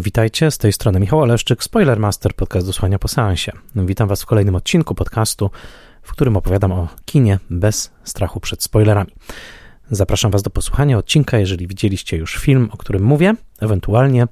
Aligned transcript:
Witajcie, 0.00 0.50
z 0.50 0.58
tej 0.58 0.72
strony 0.72 1.00
Michał 1.00 1.20
Oleszczyk, 1.20 1.64
Spoilermaster, 1.64 2.34
podcast 2.34 2.66
do 2.66 2.72
słuchania 2.72 2.98
po 2.98 3.08
seansie. 3.08 3.52
Witam 3.76 4.08
Was 4.08 4.22
w 4.22 4.26
kolejnym 4.26 4.54
odcinku 4.54 4.94
podcastu, 4.94 5.50
w 6.02 6.12
którym 6.12 6.36
opowiadam 6.36 6.72
o 6.72 6.88
kinie 7.04 7.38
bez 7.50 7.90
strachu 8.04 8.40
przed 8.40 8.62
spoilerami. 8.62 9.12
Zapraszam 9.90 10.30
Was 10.30 10.42
do 10.42 10.50
posłuchania 10.50 10.98
odcinka, 10.98 11.38
jeżeli 11.38 11.66
widzieliście 11.66 12.16
już 12.16 12.36
film, 12.36 12.68
o 12.72 12.76
którym 12.76 13.02
mówię, 13.02 13.34
ewentualnie 13.60 14.26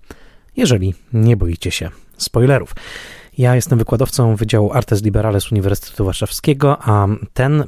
jeżeli 0.56 0.94
nie 1.12 1.36
boicie 1.36 1.70
się 1.70 1.90
spoilerów. 2.16 2.74
Ja 3.38 3.54
jestem 3.54 3.78
wykładowcą 3.78 4.36
Wydziału 4.36 4.72
Artes 4.72 5.02
Liberales 5.02 5.52
Uniwersytetu 5.52 6.04
Warszawskiego, 6.04 6.78
a 6.80 7.06
ten 7.34 7.60
y, 7.60 7.66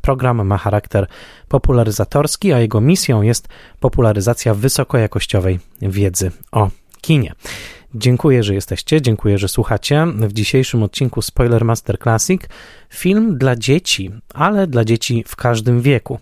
program 0.00 0.46
ma 0.46 0.58
charakter 0.58 1.06
popularyzatorski, 1.48 2.52
a 2.52 2.60
jego 2.60 2.80
misją 2.80 3.22
jest 3.22 3.48
popularyzacja 3.80 4.54
wysokojakościowej 4.54 5.58
wiedzy 5.82 6.30
o 6.52 6.70
kinie. 7.04 7.32
Dziękuję, 7.94 8.42
że 8.42 8.54
jesteście, 8.54 9.02
dziękuję, 9.02 9.38
że 9.38 9.48
słuchacie. 9.48 10.06
W 10.06 10.32
dzisiejszym 10.32 10.82
odcinku 10.82 11.22
Spoiler 11.22 11.64
Master 11.64 11.98
Classic 11.98 12.42
film 12.90 13.38
dla 13.38 13.56
dzieci, 13.56 14.10
ale 14.34 14.66
dla 14.66 14.84
dzieci 14.84 15.24
w 15.26 15.36
każdym 15.36 15.80
wieku. 15.80 16.18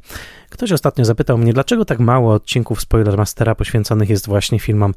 Ktoś 0.51 0.73
ostatnio 0.73 1.05
zapytał 1.05 1.39
mnie, 1.39 1.53
dlaczego 1.53 1.85
tak 1.85 1.99
mało 1.99 2.35
odcinków 2.35 2.81
Spoiler 2.81 3.17
Mastera 3.19 3.55
poświęconych 3.55 4.11
jest 4.11 4.27
właśnie 4.27 4.59
filmom 4.59 4.95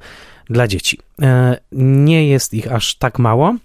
dla 0.49 0.67
dzieci. 0.67 0.99
E, 1.21 1.57
nie 1.71 2.27
jest 2.27 2.53
ich 2.53 2.71
aż 2.71 2.95
tak 2.95 3.19
mało. 3.19 3.55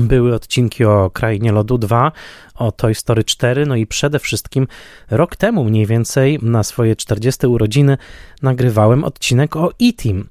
Były 0.00 0.34
odcinki 0.34 0.84
o 0.84 1.10
Krainie 1.10 1.52
Lodu 1.52 1.78
2, 1.78 2.12
o 2.54 2.72
Toy 2.72 2.94
Story 2.94 3.24
4, 3.24 3.66
no 3.66 3.76
i 3.76 3.86
przede 3.86 4.18
wszystkim 4.18 4.66
rok 5.10 5.36
temu 5.36 5.64
mniej 5.64 5.86
więcej 5.86 6.38
na 6.42 6.62
swoje 6.62 6.96
40 6.96 7.46
urodziny 7.46 7.98
nagrywałem 8.42 9.04
odcinek 9.04 9.56
o 9.56 9.70
E-Team. 9.82 10.28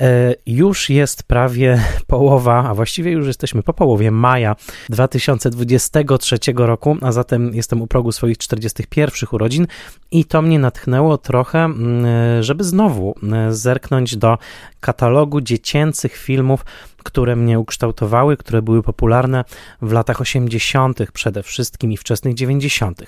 E, 0.00 0.34
już 0.46 0.90
jest 0.90 1.22
prawie 1.22 1.82
połowa, 2.06 2.64
a 2.68 2.74
właściwie 2.74 3.10
już 3.12 3.26
jesteśmy 3.26 3.62
po 3.62 3.72
połowie 3.72 4.10
maja 4.10 4.56
2023 4.88 6.38
roku, 6.56 6.96
a 7.00 7.12
zatem 7.12 7.54
jestem 7.54 7.82
u 7.82 7.86
progu 7.86 8.12
swoich 8.12 8.38
41 8.38 9.28
urodzin 9.32 9.66
i 10.10 10.24
to 10.24 10.42
mnie 10.42 10.58
natchnęło 10.58 11.18
trochę, 11.18 11.58
mm, 11.58 12.42
żeby 12.42 12.64
znowu 12.64 13.14
e, 13.32 13.52
zerknąć 13.52 14.16
do 14.16 14.38
katalogu 14.80 15.40
dziecięcych 15.40 16.16
filmów, 16.16 16.64
które 17.04 17.36
mnie 17.36 17.58
ukształtowały, 17.58 18.36
które 18.36 18.62
były 18.62 18.82
popularne 18.82 19.44
w 19.82 19.92
latach 19.92 20.20
80. 20.20 20.98
przede 21.12 21.42
wszystkim 21.42 21.92
i 21.92 21.96
wczesnych 21.96 22.34
90. 22.34 23.02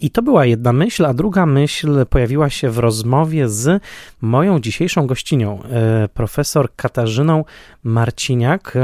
I 0.00 0.10
to 0.10 0.22
była 0.22 0.46
jedna 0.46 0.72
myśl, 0.72 1.06
a 1.06 1.14
druga 1.14 1.46
myśl 1.46 2.06
pojawiła 2.06 2.50
się 2.50 2.70
w 2.70 2.78
rozmowie 2.78 3.48
z 3.48 3.82
moją 4.20 4.60
dzisiejszą 4.60 5.06
gościnią, 5.06 5.62
e, 5.62 6.08
profesor 6.08 6.68
Katarzyną 6.76 7.44
Marciniak, 7.84 8.74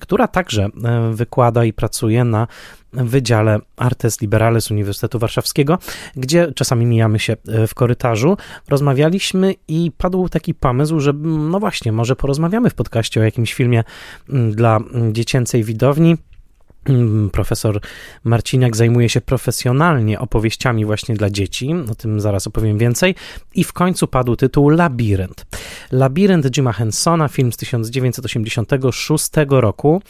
która 0.00 0.28
także 0.28 0.68
e, 0.84 1.10
wykłada 1.14 1.64
i 1.64 1.72
pracuje 1.72 2.24
na 2.24 2.46
Wydziale 2.92 3.58
Artes 3.76 4.20
Liberales 4.20 4.70
Uniwersytetu 4.70 5.18
Warszawskiego, 5.18 5.78
gdzie 6.16 6.52
czasami 6.54 6.86
mijamy 6.86 7.18
się 7.18 7.36
e, 7.48 7.66
w 7.66 7.74
korytarzu. 7.74 8.36
Rozmawialiśmy 8.68 9.54
i 9.68 9.92
padł 9.98 10.28
taki 10.28 10.54
pomysł, 10.54 11.00
że 11.00 11.12
no 11.22 11.60
właśnie, 11.60 11.92
może 11.92 12.16
porozmawiamy 12.16 12.70
w 12.70 12.74
podcaście 12.74 13.20
o 13.20 13.24
jakimś 13.24 13.54
filmie 13.54 13.84
dla 14.28 14.80
dziecięcej 15.12 15.64
widowni. 15.64 16.16
Mm, 16.84 17.30
profesor 17.30 17.80
Marciniak 18.24 18.76
zajmuje 18.76 19.08
się 19.08 19.20
profesjonalnie 19.20 20.18
opowieściami 20.20 20.84
właśnie 20.84 21.14
dla 21.14 21.30
dzieci, 21.30 21.74
o 21.92 21.94
tym 21.94 22.20
zaraz 22.20 22.46
opowiem 22.46 22.78
więcej. 22.78 23.14
I 23.54 23.64
w 23.64 23.72
końcu 23.72 24.08
padł 24.08 24.36
tytuł 24.36 24.68
Labirynt. 24.68 25.46
Labirynt 25.92 26.46
Jima 26.50 26.72
Hensona, 26.72 27.28
film 27.28 27.52
z 27.52 27.56
1986 27.56 29.30
roku. 29.48 30.02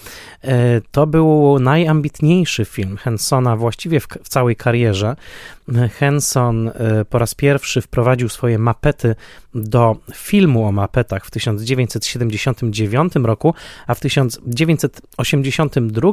E, 0.45 0.81
to 0.91 1.07
był 1.07 1.59
najambitniejszy 1.59 2.65
film 2.65 2.97
Hensona 2.97 3.57
właściwie 3.57 4.01
w, 4.01 4.07
w 4.23 4.29
całej 4.29 4.57
karierze. 4.57 5.17
Henson 5.99 6.69
e, 6.69 6.73
po 7.05 7.19
raz 7.19 7.35
pierwszy 7.35 7.81
wprowadził 7.81 8.29
swoje 8.29 8.59
mapety 8.59 9.15
do 9.55 9.97
filmu 10.15 10.67
o 10.67 10.73
mapetach 10.73 11.27
w 11.27 11.31
1979 11.31 13.13
roku, 13.23 13.55
a 13.87 13.95
w 13.95 14.01
1982 14.01 16.13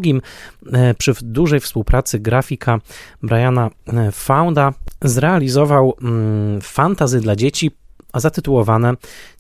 e, 0.74 0.94
przy 0.94 1.14
dużej 1.22 1.60
współpracy 1.60 2.20
grafika 2.20 2.80
Briana 3.24 3.70
e, 3.88 4.12
Founda 4.12 4.74
zrealizował 5.02 5.98
mm, 6.02 6.62
fantazy 6.62 7.22
dla 7.22 7.36
dzieci 7.36 7.72
zatytułowane 8.14 8.94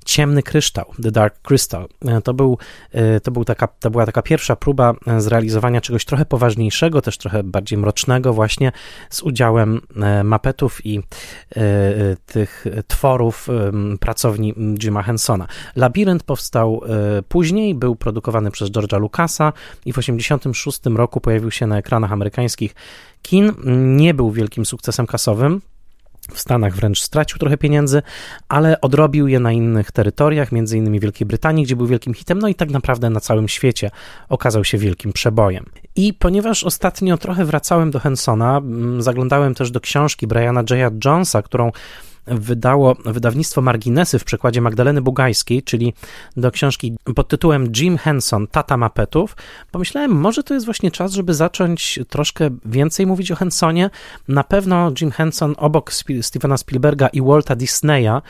Ciemny 0.05 0.43
Kryształ, 0.43 0.85
The 1.03 1.11
Dark 1.11 1.41
Crystal. 1.41 1.87
E, 2.05 2.21
to, 2.21 2.33
był, 2.33 2.57
e, 2.91 3.19
to, 3.19 3.31
był 3.31 3.45
taka, 3.45 3.67
to 3.67 3.89
była 3.89 4.05
taka 4.05 4.21
pierwsza 4.21 4.55
próba 4.55 4.93
e, 5.07 5.21
zrealizowania 5.21 5.81
czegoś 5.81 6.05
trochę 6.05 6.25
poważniejszego, 6.25 7.01
też 7.01 7.17
trochę 7.17 7.43
bardziej 7.43 7.77
mrocznego 7.77 8.33
właśnie 8.33 8.71
z 9.09 9.21
udziałem 9.21 9.81
mapetów 10.23 10.85
i 10.85 11.01
tych 12.25 12.65
tworów 12.87 13.47
pracowni 13.99 14.53
Jima 14.77 15.03
Hensona. 15.03 15.47
Labirynt 15.75 16.23
powstał 16.23 16.81
później, 17.27 17.75
był 17.75 17.95
produkowany 17.95 18.51
przez 18.51 18.69
George'a 18.69 18.99
Lucasa 18.99 19.53
i 19.85 19.93
w 19.93 19.95
1986 19.95 20.97
roku 20.97 21.21
pojawił 21.21 21.51
się 21.51 21.67
na 21.67 21.77
ekranach 21.77 22.11
amerykańskich 22.11 22.75
kin. 23.21 23.53
Nie 23.95 24.13
był 24.13 24.31
wielkim 24.31 24.65
sukcesem 24.65 25.07
kasowym, 25.07 25.61
w 26.31 26.39
Stanach 26.39 26.75
wręcz 26.75 27.01
stracił 27.01 27.37
trochę 27.39 27.57
pieniędzy, 27.57 28.01
ale 28.49 28.81
odrobił 28.81 29.27
je 29.27 29.39
na 29.39 29.51
innych 29.51 29.91
terytoriach, 29.91 30.51
między 30.51 30.77
innymi 30.77 30.99
Wielkiej 30.99 31.27
Brytanii, 31.27 31.63
gdzie 31.63 31.75
był 31.75 31.87
wielkim 31.87 32.13
hitem, 32.13 32.39
no 32.39 32.47
i 32.47 32.55
tak 32.55 32.69
naprawdę 32.69 33.09
na 33.09 33.19
całym 33.19 33.47
świecie 33.47 33.91
okazał 34.29 34.63
się 34.63 34.77
wielkim 34.77 35.13
przebojem. 35.13 35.65
I 35.95 36.13
ponieważ 36.13 36.63
ostatnio 36.63 37.17
trochę 37.17 37.45
wracałem 37.45 37.91
do 37.91 37.99
Hensona, 37.99 38.57
mm, 38.57 39.01
zaglądałem 39.01 39.55
też 39.55 39.71
do 39.71 39.79
książki 39.79 40.27
Briana 40.27 40.63
J. 40.69 41.05
Jonesa, 41.05 41.41
którą 41.41 41.71
wydało 42.27 42.95
wydawnictwo 43.05 43.61
Marginesy 43.61 44.19
w 44.19 44.23
przekładzie 44.23 44.61
Magdaleny 44.61 45.01
Bugajskiej, 45.01 45.63
czyli 45.63 45.93
do 46.37 46.51
książki 46.51 46.95
pod 47.15 47.27
tytułem 47.27 47.71
Jim 47.77 47.97
Henson, 47.97 48.47
Tata 48.47 48.77
Mapetów, 48.77 49.35
pomyślałem, 49.71 50.11
może 50.11 50.43
to 50.43 50.53
jest 50.53 50.65
właśnie 50.65 50.91
czas, 50.91 51.11
żeby 51.11 51.33
zacząć 51.33 51.99
troszkę 52.09 52.49
więcej 52.65 53.07
mówić 53.07 53.31
o 53.31 53.35
Hensonie. 53.35 53.89
Na 54.27 54.43
pewno 54.43 54.91
Jim 55.01 55.11
Henson 55.11 55.55
obok 55.57 55.91
Stevena 56.21 56.57
Spielberga 56.57 57.07
i 57.07 57.21
Walta 57.21 57.55
Disneya 57.55 58.21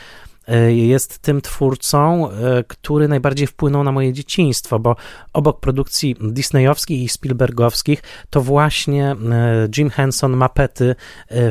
jest 0.67 1.19
tym 1.19 1.41
twórcą, 1.41 2.31
e, 2.31 2.63
który 2.67 3.07
najbardziej 3.07 3.47
wpłynął 3.47 3.83
na 3.83 3.91
moje 3.91 4.13
dzieciństwo, 4.13 4.79
bo 4.79 4.95
obok 5.33 5.59
produkcji 5.59 6.15
disneyowskich 6.21 7.01
i 7.01 7.09
spielbergowskich 7.09 8.03
to 8.29 8.41
właśnie 8.41 9.11
e, 9.11 9.15
Jim 9.77 9.89
Henson, 9.89 10.37
mapety, 10.37 10.95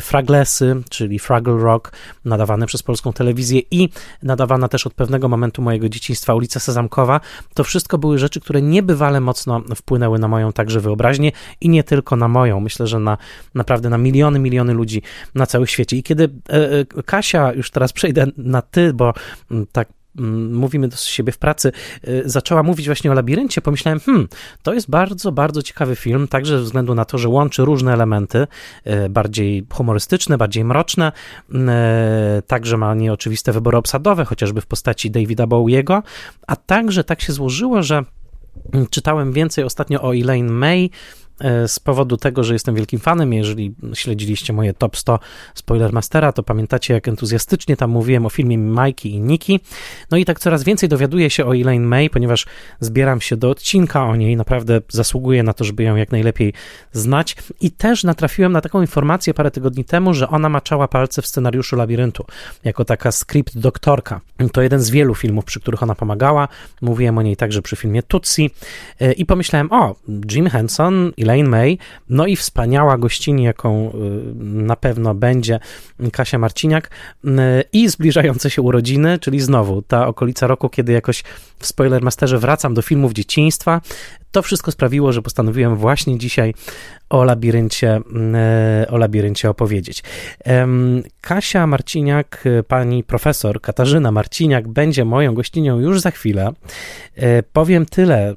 fraglesy, 0.00 0.82
czyli 0.90 1.18
Fraggle 1.18 1.56
Rock, 1.56 1.92
nadawane 2.24 2.66
przez 2.66 2.82
polską 2.82 3.12
telewizję 3.12 3.60
i 3.70 3.88
nadawana 4.22 4.68
też 4.68 4.86
od 4.86 4.94
pewnego 4.94 5.28
momentu 5.28 5.62
mojego 5.62 5.88
dzieciństwa 5.88 6.34
ulica 6.34 6.60
Sezamkowa, 6.60 7.20
to 7.54 7.64
wszystko 7.64 7.98
były 7.98 8.18
rzeczy, 8.18 8.40
które 8.40 8.62
niebywale 8.62 9.20
mocno 9.20 9.62
wpłynęły 9.76 10.18
na 10.18 10.28
moją 10.28 10.52
także 10.52 10.80
wyobraźnię 10.80 11.32
i 11.60 11.68
nie 11.68 11.84
tylko 11.84 12.16
na 12.16 12.28
moją, 12.28 12.60
myślę, 12.60 12.86
że 12.86 12.98
na 13.00 13.18
naprawdę 13.54 13.90
na 13.90 13.98
miliony, 13.98 14.38
miliony 14.38 14.74
ludzi 14.74 15.02
na 15.34 15.46
całym 15.46 15.66
świecie. 15.66 15.96
I 15.96 16.02
kiedy 16.02 16.28
Kasia, 17.06 17.52
już 17.52 17.70
teraz 17.70 17.92
przejdę 17.92 18.26
na 18.36 18.62
ty, 18.62 18.85
bo 18.92 19.14
mm, 19.50 19.66
tak 19.72 19.88
mm, 20.18 20.54
mówimy 20.54 20.88
do 20.88 20.96
siebie 20.96 21.32
w 21.32 21.38
pracy, 21.38 21.72
y, 22.08 22.22
zaczęła 22.24 22.62
mówić 22.62 22.86
właśnie 22.86 23.10
o 23.10 23.14
labiryncie, 23.14 23.60
pomyślałem, 23.60 24.00
hmm, 24.00 24.28
to 24.62 24.74
jest 24.74 24.90
bardzo, 24.90 25.32
bardzo 25.32 25.62
ciekawy 25.62 25.96
film, 25.96 26.28
także 26.28 26.58
ze 26.58 26.64
względu 26.64 26.94
na 26.94 27.04
to, 27.04 27.18
że 27.18 27.28
łączy 27.28 27.64
różne 27.64 27.92
elementy, 27.92 28.46
y, 28.86 29.08
bardziej 29.08 29.66
humorystyczne, 29.72 30.38
bardziej 30.38 30.64
mroczne, 30.64 31.12
y, 31.50 31.54
także 32.46 32.76
ma 32.76 32.94
nieoczywiste 32.94 33.52
wybory 33.52 33.76
obsadowe, 33.76 34.24
chociażby 34.24 34.60
w 34.60 34.66
postaci 34.66 35.10
Davida 35.10 35.46
Bowiego, 35.46 36.02
a 36.46 36.56
także 36.56 37.04
tak 37.04 37.20
się 37.20 37.32
złożyło, 37.32 37.82
że 37.82 38.04
mm, 38.72 38.86
czytałem 38.90 39.32
więcej 39.32 39.64
ostatnio 39.64 40.02
o 40.02 40.16
Elaine 40.16 40.50
May, 40.50 40.90
z 41.66 41.78
powodu 41.80 42.16
tego, 42.16 42.44
że 42.44 42.52
jestem 42.52 42.74
wielkim 42.74 43.00
fanem. 43.00 43.32
Jeżeli 43.32 43.74
śledziliście 43.94 44.52
moje 44.52 44.74
top 44.74 44.96
100 44.96 45.18
Spoilermastera, 45.54 46.32
to 46.32 46.42
pamiętacie, 46.42 46.94
jak 46.94 47.08
entuzjastycznie 47.08 47.76
tam 47.76 47.90
mówiłem 47.90 48.26
o 48.26 48.30
filmie 48.30 48.58
Mikey 48.58 49.08
i 49.08 49.20
Nikki. 49.20 49.60
No 50.10 50.16
i 50.16 50.24
tak 50.24 50.40
coraz 50.40 50.64
więcej 50.64 50.88
dowiaduję 50.88 51.30
się 51.30 51.46
o 51.46 51.56
Elaine 51.56 51.86
May, 51.86 52.10
ponieważ 52.10 52.46
zbieram 52.80 53.20
się 53.20 53.36
do 53.36 53.50
odcinka 53.50 54.04
o 54.04 54.16
niej. 54.16 54.36
Naprawdę 54.36 54.80
zasługuję 54.88 55.42
na 55.42 55.52
to, 55.52 55.64
żeby 55.64 55.82
ją 55.82 55.96
jak 55.96 56.12
najlepiej 56.12 56.52
znać. 56.92 57.36
I 57.60 57.70
też 57.70 58.04
natrafiłem 58.04 58.52
na 58.52 58.60
taką 58.60 58.80
informację 58.80 59.34
parę 59.34 59.50
tygodni 59.50 59.84
temu, 59.84 60.14
że 60.14 60.28
ona 60.28 60.48
maczała 60.48 60.88
palce 60.88 61.22
w 61.22 61.26
scenariuszu 61.26 61.76
Labiryntu, 61.76 62.24
jako 62.64 62.84
taka 62.84 63.12
script 63.12 63.58
doktorka. 63.58 64.20
To 64.52 64.62
jeden 64.62 64.80
z 64.80 64.90
wielu 64.90 65.14
filmów, 65.14 65.44
przy 65.44 65.60
których 65.60 65.82
ona 65.82 65.94
pomagała. 65.94 66.48
Mówiłem 66.82 67.18
o 67.18 67.22
niej 67.22 67.36
także 67.36 67.62
przy 67.62 67.76
filmie 67.76 68.02
Tutsi. 68.02 68.50
E, 69.00 69.12
I 69.12 69.26
pomyślałem, 69.26 69.72
o, 69.72 69.94
Jim 70.30 70.50
Henson, 70.50 71.12
Elaine 71.26 71.48
May, 71.48 71.78
no 72.08 72.26
i 72.26 72.36
wspaniała 72.36 72.98
gościni, 72.98 73.44
jaką 73.44 73.92
na 74.40 74.76
pewno 74.76 75.14
będzie 75.14 75.60
Kasia 76.12 76.38
Marciniak 76.38 76.90
i 77.72 77.88
zbliżające 77.88 78.50
się 78.50 78.62
urodziny, 78.62 79.18
czyli 79.18 79.40
znowu 79.40 79.82
ta 79.82 80.06
okolica 80.06 80.46
roku, 80.46 80.68
kiedy 80.68 80.92
jakoś 80.92 81.24
w 81.58 81.66
Spoilermasterze 81.66 82.38
wracam 82.38 82.74
do 82.74 82.82
filmów 82.82 83.12
dzieciństwa. 83.12 83.80
To 84.30 84.42
wszystko 84.42 84.72
sprawiło, 84.72 85.12
że 85.12 85.22
postanowiłem 85.22 85.76
właśnie 85.76 86.18
dzisiaj 86.18 86.54
o 87.10 87.24
labiryncie, 87.24 88.00
e, 88.34 88.86
o 88.90 88.96
labiryncie 88.96 89.50
opowiedzieć. 89.50 90.02
Kasia 91.20 91.66
Marciniak, 91.66 92.44
pani 92.68 93.04
profesor 93.04 93.60
Katarzyna 93.60 94.12
Marciniak 94.12 94.68
będzie 94.68 95.04
moją 95.04 95.34
gościnią 95.34 95.78
już 95.78 96.00
za 96.00 96.10
chwilę. 96.10 96.52
Powiem 97.52 97.86
tyle, 97.86 98.34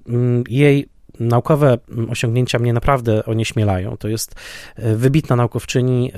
jej 0.50 0.90
naukowe 1.20 1.78
osiągnięcia 2.10 2.60
mnie 2.60 2.74
naprawdę 2.74 3.26
onieśmielają. 3.26 3.98
To 3.98 4.08
jest 4.08 4.36
e, 4.76 4.96
wybitna 4.96 5.36
naukowczyni, 5.36 6.12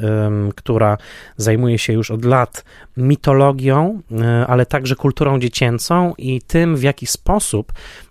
która 0.56 0.98
zajmuje 1.38 1.78
się 1.78 1.94
już 1.94 2.12
od 2.12 2.26
lat 2.26 2.64
mitologią, 2.98 4.02
ale 4.48 4.66
także 4.66 4.96
kulturą 4.96 5.40
dziecięcą 5.40 6.14
i 6.18 6.42
tym, 6.42 6.76
w 6.76 6.84
jaki 6.84 7.08
sposób 7.08 7.74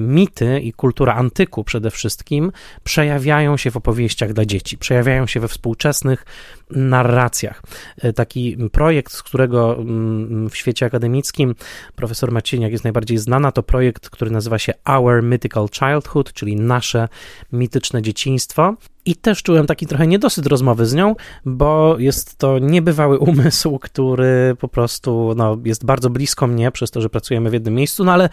mity 0.00 0.60
i 0.60 0.72
kultura 0.72 1.14
antyku 1.14 1.64
przede 1.64 1.90
wszystkim 1.90 2.52
przejawiają 2.84 3.56
się 3.56 3.70
w 3.70 3.76
opowieściach 3.76 4.32
dla 4.32 4.44
dzieci, 4.44 4.78
przejawiają 4.78 5.26
się 5.26 5.40
we 5.40 5.48
współczesnych 5.48 6.24
narracjach. 6.70 7.62
E, 8.02 8.12
taki 8.12 8.56
projekt, 8.72 9.12
z 9.12 9.22
którego 9.22 9.76
mm, 9.76 10.50
w 10.50 10.56
świecie 10.56 10.86
akademickim 10.86 11.54
profesor 11.96 12.32
Macieniak 12.32 12.72
jest 12.72 12.84
najbardziej 12.84 13.18
znana, 13.18 13.52
to 13.52 13.62
projekt, 13.62 14.10
który 14.10 14.30
nazywa 14.30 14.58
się 14.58 14.72
Our 14.88 15.22
Mythical 15.22 15.68
Childhood, 15.68 16.32
czyli 16.32 16.56
nasze 16.56 17.08
mityczne 17.52 18.02
dzieciństwo. 18.02 18.76
I 19.08 19.16
też 19.16 19.42
czułem 19.42 19.66
taki 19.66 19.86
trochę 19.86 20.06
niedosyt 20.06 20.46
rozmowy 20.46 20.86
z 20.86 20.94
nią, 20.94 21.14
bo 21.44 21.96
jest 21.98 22.38
to 22.38 22.58
niebywały 22.58 23.18
umysł, 23.18 23.78
który 23.78 24.56
po 24.60 24.68
prostu 24.68 25.34
no, 25.36 25.58
jest 25.64 25.84
bardzo 25.84 26.10
blisko 26.10 26.46
mnie, 26.46 26.70
przez 26.70 26.90
to, 26.90 27.00
że 27.00 27.08
pracujemy 27.08 27.50
w 27.50 27.52
jednym 27.52 27.74
miejscu, 27.74 28.04
no 28.04 28.12
ale 28.12 28.28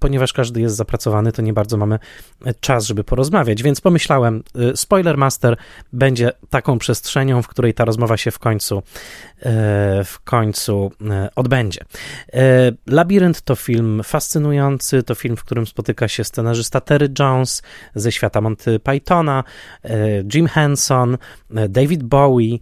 ponieważ 0.00 0.32
każdy 0.32 0.60
jest 0.60 0.76
zapracowany, 0.76 1.32
to 1.32 1.42
nie 1.42 1.52
bardzo 1.52 1.76
mamy 1.76 1.98
czas, 2.60 2.86
żeby 2.86 3.04
porozmawiać. 3.04 3.62
Więc 3.62 3.80
pomyślałem, 3.80 4.42
y, 4.72 4.76
Spoiler 4.76 5.18
Master 5.18 5.56
będzie 5.92 6.32
taką 6.50 6.78
przestrzenią, 6.78 7.42
w 7.42 7.48
której 7.48 7.74
ta 7.74 7.84
rozmowa 7.84 8.16
się 8.16 8.30
w 8.30 8.38
końcu, 8.38 8.78
y, 8.78 8.82
w 10.04 10.20
końcu 10.24 10.92
odbędzie. 11.36 11.80
Labirynt 12.86 13.42
to 13.42 13.54
film 13.54 14.00
fascynujący, 14.04 15.02
to 15.02 15.14
film, 15.14 15.36
w 15.36 15.44
którym 15.44 15.66
spotyka 15.66 16.08
się 16.08 16.24
scenarzysta 16.24 16.80
Terry 16.80 17.08
Jones 17.18 17.62
ze 17.94 18.12
świata 18.12 18.40
Monty 18.40 18.80
Pythona, 18.80 19.44
Jim 20.34 20.46
Henson, 20.46 21.18
David 21.68 22.02
Bowie, 22.02 22.58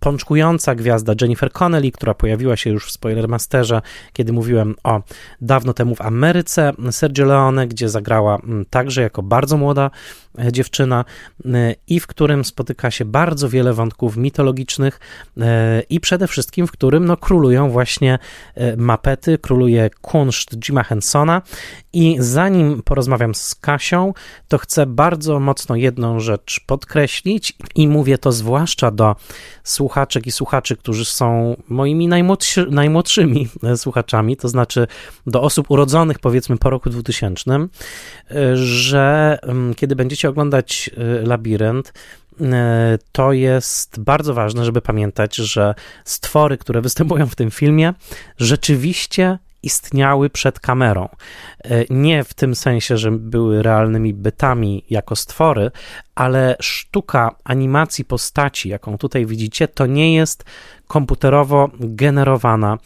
pączkująca 0.00 0.74
gwiazda 0.74 1.14
Jennifer 1.20 1.52
Connelly, 1.52 1.92
która 1.92 2.14
pojawiła 2.14 2.56
się 2.56 2.70
już 2.70 2.86
w 2.86 2.90
Spoilermasterze, 2.90 3.82
kiedy 4.12 4.32
mówiłem 4.32 4.74
o 4.84 5.02
dawno 5.40 5.72
temu 5.72 5.94
w 5.94 6.00
Ameryce, 6.00 6.72
Sergio 6.90 7.24
Leone, 7.24 7.66
gdzie 7.66 7.88
zagrała 7.88 8.36
mm, 8.36 8.64
także 8.70 9.02
jako 9.02 9.22
bardzo 9.22 9.56
młoda 9.56 9.84
e, 9.84 9.90
dziewczyna 10.52 11.04
e, 11.44 11.74
i 11.88 12.00
w 12.00 12.06
którym 12.06 12.44
spotyka 12.44 12.90
się 12.90 13.04
bardzo 13.04 13.48
wiele 13.48 13.72
wątków 13.72 14.16
mitologicznych 14.16 15.00
e, 15.40 15.82
i 15.90 16.00
przede 16.00 16.28
wszystkim 16.28 16.66
w 16.66 16.72
którym 16.72 17.04
no, 17.04 17.16
królują 17.16 17.70
właśnie 17.70 18.18
mapety, 18.76 19.38
króluje 19.38 19.90
kunszt 20.00 20.56
Jima 20.56 20.82
Hensona. 20.82 21.42
I 21.92 22.16
zanim 22.18 22.82
porozmawiam 22.82 23.34
z 23.34 23.54
Kasią, 23.54 24.14
to 24.48 24.58
chcę 24.58 24.86
bardzo 24.86 25.40
mocno 25.40 25.76
jedną 25.76 26.20
rzecz 26.20 26.60
podkreślić 26.66 27.52
i 27.74 27.88
mówię 27.88 28.18
to 28.18 28.32
zwłaszcza 28.32 28.90
do 28.90 29.16
słuchaczek 29.64 30.26
i 30.26 30.32
słuchaczy, 30.32 30.76
którzy 30.76 31.04
są 31.04 31.56
moimi 31.68 32.08
najmłodszy, 32.08 32.66
najmłodszymi 32.70 33.48
słuchaczami, 33.76 34.36
to 34.36 34.48
znaczy 34.48 34.86
do 35.26 35.42
osób 35.42 35.70
urodzonych 35.70 36.18
powiedzmy 36.18 36.56
po 36.56 36.70
roku 36.70 36.90
2000, 36.90 37.68
że 38.54 39.38
mm, 39.42 39.74
kiedy 39.74 39.96
będziecie 39.96 40.21
oglądać 40.28 40.90
y, 41.22 41.26
Labirynt, 41.26 41.92
y, 42.40 42.44
to 43.12 43.32
jest 43.32 44.00
bardzo 44.00 44.34
ważne, 44.34 44.64
żeby 44.64 44.80
pamiętać, 44.80 45.36
że 45.36 45.74
stwory, 46.04 46.58
które 46.58 46.80
występują 46.80 47.26
w 47.26 47.34
tym 47.34 47.50
filmie, 47.50 47.94
rzeczywiście 48.38 49.38
istniały 49.62 50.30
przed 50.30 50.60
kamerą. 50.60 51.08
E, 51.64 51.84
nie 51.90 52.24
w 52.24 52.34
tym 52.34 52.54
sensie, 52.54 52.96
że 52.96 53.10
były 53.10 53.62
realnymi 53.62 54.14
bytami 54.14 54.84
jako 54.90 55.16
stwory, 55.16 55.70
ale 56.14 56.56
sztuka 56.60 57.34
animacji 57.44 58.04
postaci, 58.04 58.68
jaką 58.68 58.98
tutaj 58.98 59.26
widzicie, 59.26 59.68
to 59.68 59.86
nie 59.86 60.14
jest 60.14 60.44
komputerowo 60.92 61.70
generowana 61.80 62.78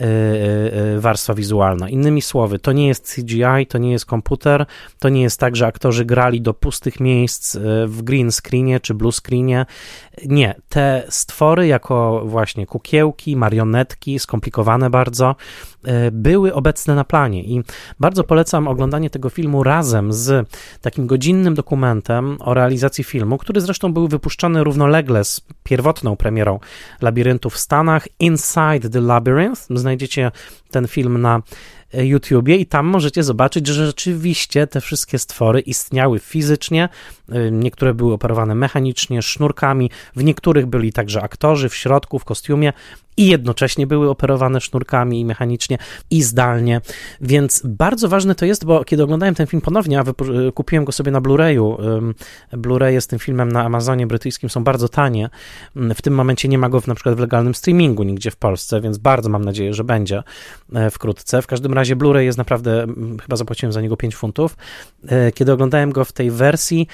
e, 0.00 0.04
e, 0.04 1.00
warstwa 1.00 1.34
wizualna. 1.34 1.88
Innymi 1.88 2.22
słowy, 2.22 2.58
to 2.58 2.72
nie 2.72 2.88
jest 2.88 3.14
CGI, 3.14 3.66
to 3.68 3.78
nie 3.78 3.92
jest 3.92 4.06
komputer, 4.06 4.66
to 4.98 5.08
nie 5.08 5.22
jest 5.22 5.40
tak, 5.40 5.56
że 5.56 5.66
aktorzy 5.66 6.04
grali 6.04 6.40
do 6.40 6.54
pustych 6.54 7.00
miejsc 7.00 7.56
w 7.86 8.02
green 8.02 8.32
screenie 8.32 8.80
czy 8.80 8.94
blue 8.94 9.12
screenie. 9.12 9.66
Nie, 10.26 10.54
te 10.68 11.02
stwory 11.08 11.66
jako 11.66 12.22
właśnie 12.24 12.66
kukiełki, 12.66 13.36
marionetki, 13.36 14.18
skomplikowane 14.18 14.90
bardzo, 14.90 15.36
były 16.12 16.54
obecne 16.54 16.94
na 16.94 17.04
planie 17.04 17.44
i 17.44 17.62
bardzo 18.00 18.24
polecam 18.24 18.68
oglądanie 18.68 19.10
tego 19.10 19.30
filmu 19.30 19.62
razem 19.62 20.12
z 20.12 20.48
takim 20.80 21.06
godzinnym 21.06 21.54
dokumentem 21.54 22.36
o 22.40 22.54
realizacji 22.54 23.04
filmu, 23.04 23.38
który 23.38 23.60
zresztą 23.60 23.92
był 23.92 24.08
wypuszczony 24.08 24.64
równolegle 24.64 25.24
z 25.24 25.40
pierwotną 25.62 26.16
premierą 26.16 26.60
Labiryntu 27.00 27.50
w 27.52 27.58
Stanach, 27.58 28.08
Inside 28.18 28.90
the 28.90 29.00
Labyrinth. 29.00 29.66
Znajdziecie 29.70 30.32
ten 30.70 30.88
film 30.88 31.20
na 31.20 31.42
YouTubie 31.92 32.56
i 32.56 32.66
tam 32.66 32.86
możecie 32.86 33.22
zobaczyć, 33.22 33.66
że 33.66 33.86
rzeczywiście 33.86 34.66
te 34.66 34.80
wszystkie 34.80 35.18
stwory 35.18 35.60
istniały 35.60 36.18
fizycznie, 36.18 36.88
y, 37.28 37.50
niektóre 37.52 37.94
były 37.94 38.12
operowane 38.12 38.54
mechanicznie, 38.54 39.22
sznurkami, 39.22 39.90
w 40.16 40.24
niektórych 40.24 40.66
byli 40.66 40.92
także 40.92 41.22
aktorzy 41.22 41.68
w 41.68 41.74
środku, 41.74 42.18
w 42.18 42.24
kostiumie 42.24 42.72
i 43.16 43.26
jednocześnie 43.26 43.86
były 43.86 44.10
operowane 44.10 44.60
sznurkami 44.60 45.20
i 45.20 45.24
mechanicznie 45.24 45.78
i 46.10 46.22
zdalnie, 46.22 46.80
więc 47.20 47.62
bardzo 47.64 48.08
ważne 48.08 48.34
to 48.34 48.46
jest, 48.46 48.64
bo 48.64 48.84
kiedy 48.84 49.02
oglądałem 49.02 49.34
ten 49.34 49.46
film 49.46 49.60
ponownie, 49.60 50.00
a 50.00 50.02
y, 50.02 50.52
kupiłem 50.52 50.84
go 50.84 50.92
sobie 50.92 51.12
na 51.12 51.20
Blu-rayu, 51.20 51.76
Blu-ray 52.52 52.92
jest 52.92 53.10
tym 53.10 53.18
filmem 53.18 53.52
na 53.52 53.64
Amazonie 53.64 54.06
brytyjskim, 54.06 54.50
są 54.50 54.64
bardzo 54.64 54.88
tanie, 54.88 55.30
w 55.76 56.02
tym 56.02 56.14
momencie 56.14 56.48
nie 56.48 56.58
ma 56.58 56.68
go 56.68 56.80
w, 56.80 56.86
na 56.86 56.94
przykład 56.94 57.14
w 57.14 57.18
legalnym 57.18 57.54
streamingu 57.54 58.02
nigdzie 58.02 58.30
w 58.30 58.36
Polsce, 58.36 58.80
więc 58.80 58.98
bardzo 58.98 59.28
mam 59.28 59.44
nadzieję, 59.44 59.74
że 59.74 59.84
będzie 59.84 60.22
e, 60.74 60.90
wkrótce, 60.90 61.42
w 61.42 61.46
każdym 61.46 61.72
razie 61.72 61.81
razie 61.82 61.96
Blu-ray 61.96 62.20
jest 62.20 62.38
naprawdę, 62.38 62.86
chyba 63.22 63.36
zapłaciłem 63.36 63.72
za 63.72 63.80
niego 63.80 63.96
5 63.96 64.16
funtów. 64.16 64.56
E, 65.08 65.32
kiedy 65.32 65.52
oglądałem 65.52 65.92
go 65.92 66.04
w 66.04 66.12
tej 66.12 66.30
wersji, 66.30 66.86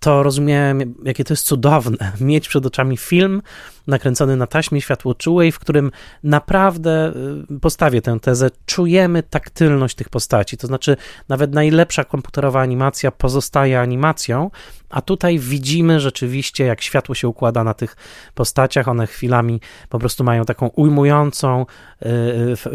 to 0.00 0.22
rozumiałem, 0.22 0.94
jakie 1.04 1.24
to 1.24 1.32
jest 1.32 1.46
cudowne 1.46 2.12
mieć 2.20 2.48
przed 2.48 2.66
oczami 2.66 2.96
film, 2.96 3.42
nakręcony 3.86 4.36
na 4.36 4.46
taśmie 4.46 4.80
światłoczułej, 4.80 5.52
w 5.52 5.58
którym 5.58 5.90
naprawdę 6.22 7.12
y, 7.50 7.60
postawię 7.60 8.02
tę 8.02 8.20
tezę, 8.20 8.50
czujemy 8.66 9.22
taktylność 9.22 9.96
tych 9.96 10.08
postaci. 10.08 10.56
To 10.56 10.66
znaczy, 10.66 10.96
nawet 11.28 11.54
najlepsza 11.54 12.04
komputerowa 12.04 12.60
animacja 12.60 13.10
pozostaje 13.10 13.80
animacją, 13.80 14.50
a 14.90 15.00
tutaj 15.00 15.38
widzimy 15.38 16.00
rzeczywiście, 16.00 16.64
jak 16.64 16.82
światło 16.82 17.14
się 17.14 17.28
układa 17.28 17.64
na 17.64 17.74
tych 17.74 17.96
postaciach. 18.34 18.88
One 18.88 19.06
chwilami 19.06 19.60
po 19.88 19.98
prostu 19.98 20.24
mają 20.24 20.44
taką 20.44 20.66
ujmującą 20.66 21.66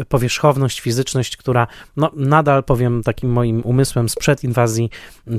y, 0.00 0.04
powierzchowność, 0.04 0.80
fizyczność, 0.80 1.36
która 1.36 1.66
no, 1.96 2.10
nadal, 2.16 2.64
powiem 2.64 3.02
takim 3.02 3.30
moim 3.30 3.60
umysłem 3.64 4.08
sprzed 4.08 4.44
inwazji 4.44 4.90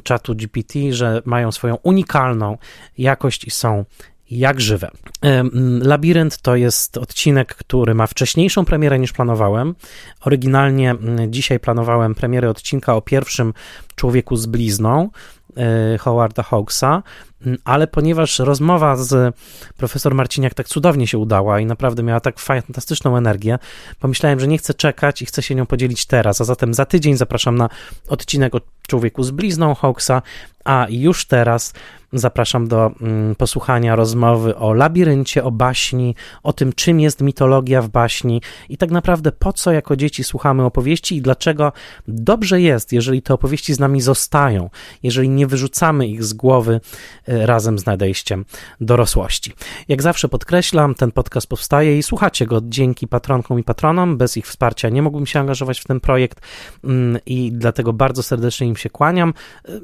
czatu 0.04 0.36
GPT, 0.36 0.80
że 0.94 1.22
mają 1.26 1.52
swoją 1.52 1.76
unikalną 1.76 2.58
jakość 2.98 3.46
i 3.46 3.52
są 3.52 3.86
jak 4.32 4.62
żywe. 4.62 4.92
Labirynt 5.82 6.38
to 6.38 6.56
jest 6.56 6.98
odcinek, 6.98 7.56
który 7.56 7.94
ma 7.94 8.08
wcześniejszą 8.08 8.66
premierę 8.66 9.00
niż 9.00 9.14
planowałem. 9.14 9.76
Oryginalnie 10.22 10.96
dzisiaj 11.28 11.60
planowałem 11.60 12.16
premierę 12.16 12.50
odcinka 12.50 12.96
o 12.96 13.02
pierwszym 13.02 13.54
człowieku 13.96 14.36
z 14.36 14.46
blizną 14.46 15.10
Howarda 15.56 16.44
Hawksa, 16.44 17.04
ale 17.66 17.88
ponieważ 17.88 18.40
rozmowa 18.40 18.96
z 18.96 19.36
profesor 19.78 20.16
Marciniak 20.16 20.54
tak 20.54 20.68
cudownie 20.68 21.08
się 21.08 21.18
udała 21.18 21.60
i 21.60 21.66
naprawdę 21.66 22.04
miała 22.04 22.20
tak 22.20 22.40
fantastyczną 22.40 23.18
energię, 23.18 23.60
pomyślałem, 24.00 24.40
że 24.40 24.48
nie 24.48 24.58
chcę 24.58 24.74
czekać 24.74 25.22
i 25.22 25.26
chcę 25.26 25.42
się 25.42 25.56
nią 25.56 25.66
podzielić 25.66 26.06
teraz, 26.06 26.42
a 26.42 26.44
zatem 26.44 26.74
za 26.74 26.86
tydzień 26.86 27.18
zapraszam 27.18 27.56
na 27.56 27.70
odcinek 28.08 28.56
o 28.56 28.62
człowieku 28.88 29.24
z 29.24 29.32
blizną 29.32 29.76
Hawksa, 29.76 30.22
a 30.66 30.88
już 30.90 31.26
teraz 31.26 31.74
zapraszam 32.14 32.68
do 32.68 32.92
mm, 33.02 33.36
posłuchania 33.36 33.96
rozmowy 33.96 34.56
o 34.56 34.74
labiryncie, 34.74 35.44
o 35.44 35.52
baśni, 35.52 36.16
o 36.44 36.54
tym, 36.54 36.74
czym 36.74 37.00
jest 37.00 37.22
mitologia 37.22 37.82
w 37.82 37.90
baśni 37.90 38.42
i 38.70 38.78
tak 38.78 38.92
naprawdę 38.92 39.32
po 39.32 39.54
co 39.54 39.72
jako 39.72 39.96
dzieci 39.96 40.24
słuchamy 40.24 40.64
opowieści 40.64 41.16
i 41.16 41.22
dlaczego 41.22 41.72
dobrze 42.08 42.62
jest, 42.62 42.94
jeżeli 42.94 43.22
te 43.22 43.34
opowieści 43.34 43.74
z 43.74 43.80
nami 43.80 44.02
zostają, 44.02 44.70
jeżeli 45.04 45.30
nie 45.30 45.44
nie 45.44 45.48
wyrzucamy 45.48 46.08
ich 46.08 46.24
z 46.24 46.34
głowy 46.34 46.82
razem 47.46 47.80
z 47.80 47.86
nadejściem 47.86 48.46
dorosłości. 48.82 49.54
Jak 49.88 50.02
zawsze 50.02 50.30
podkreślam, 50.30 50.96
ten 50.96 51.12
podcast 51.12 51.48
powstaje 51.48 51.98
i 51.98 52.04
słuchacie 52.04 52.46
go 52.46 52.62
dzięki 52.64 53.08
patronkom 53.08 53.60
i 53.60 53.64
patronom. 53.64 54.18
Bez 54.18 54.38
ich 54.38 54.48
wsparcia 54.48 54.90
nie 54.90 55.02
mógłbym 55.02 55.26
się 55.26 55.40
angażować 55.40 55.80
w 55.80 55.84
ten 55.84 56.00
projekt 56.00 56.40
mm, 56.84 57.18
i 57.26 57.52
dlatego 57.52 57.94
bardzo 57.94 58.24
serdecznie 58.24 58.68
im 58.68 58.76
się 58.76 58.90
kłaniam. 58.90 59.34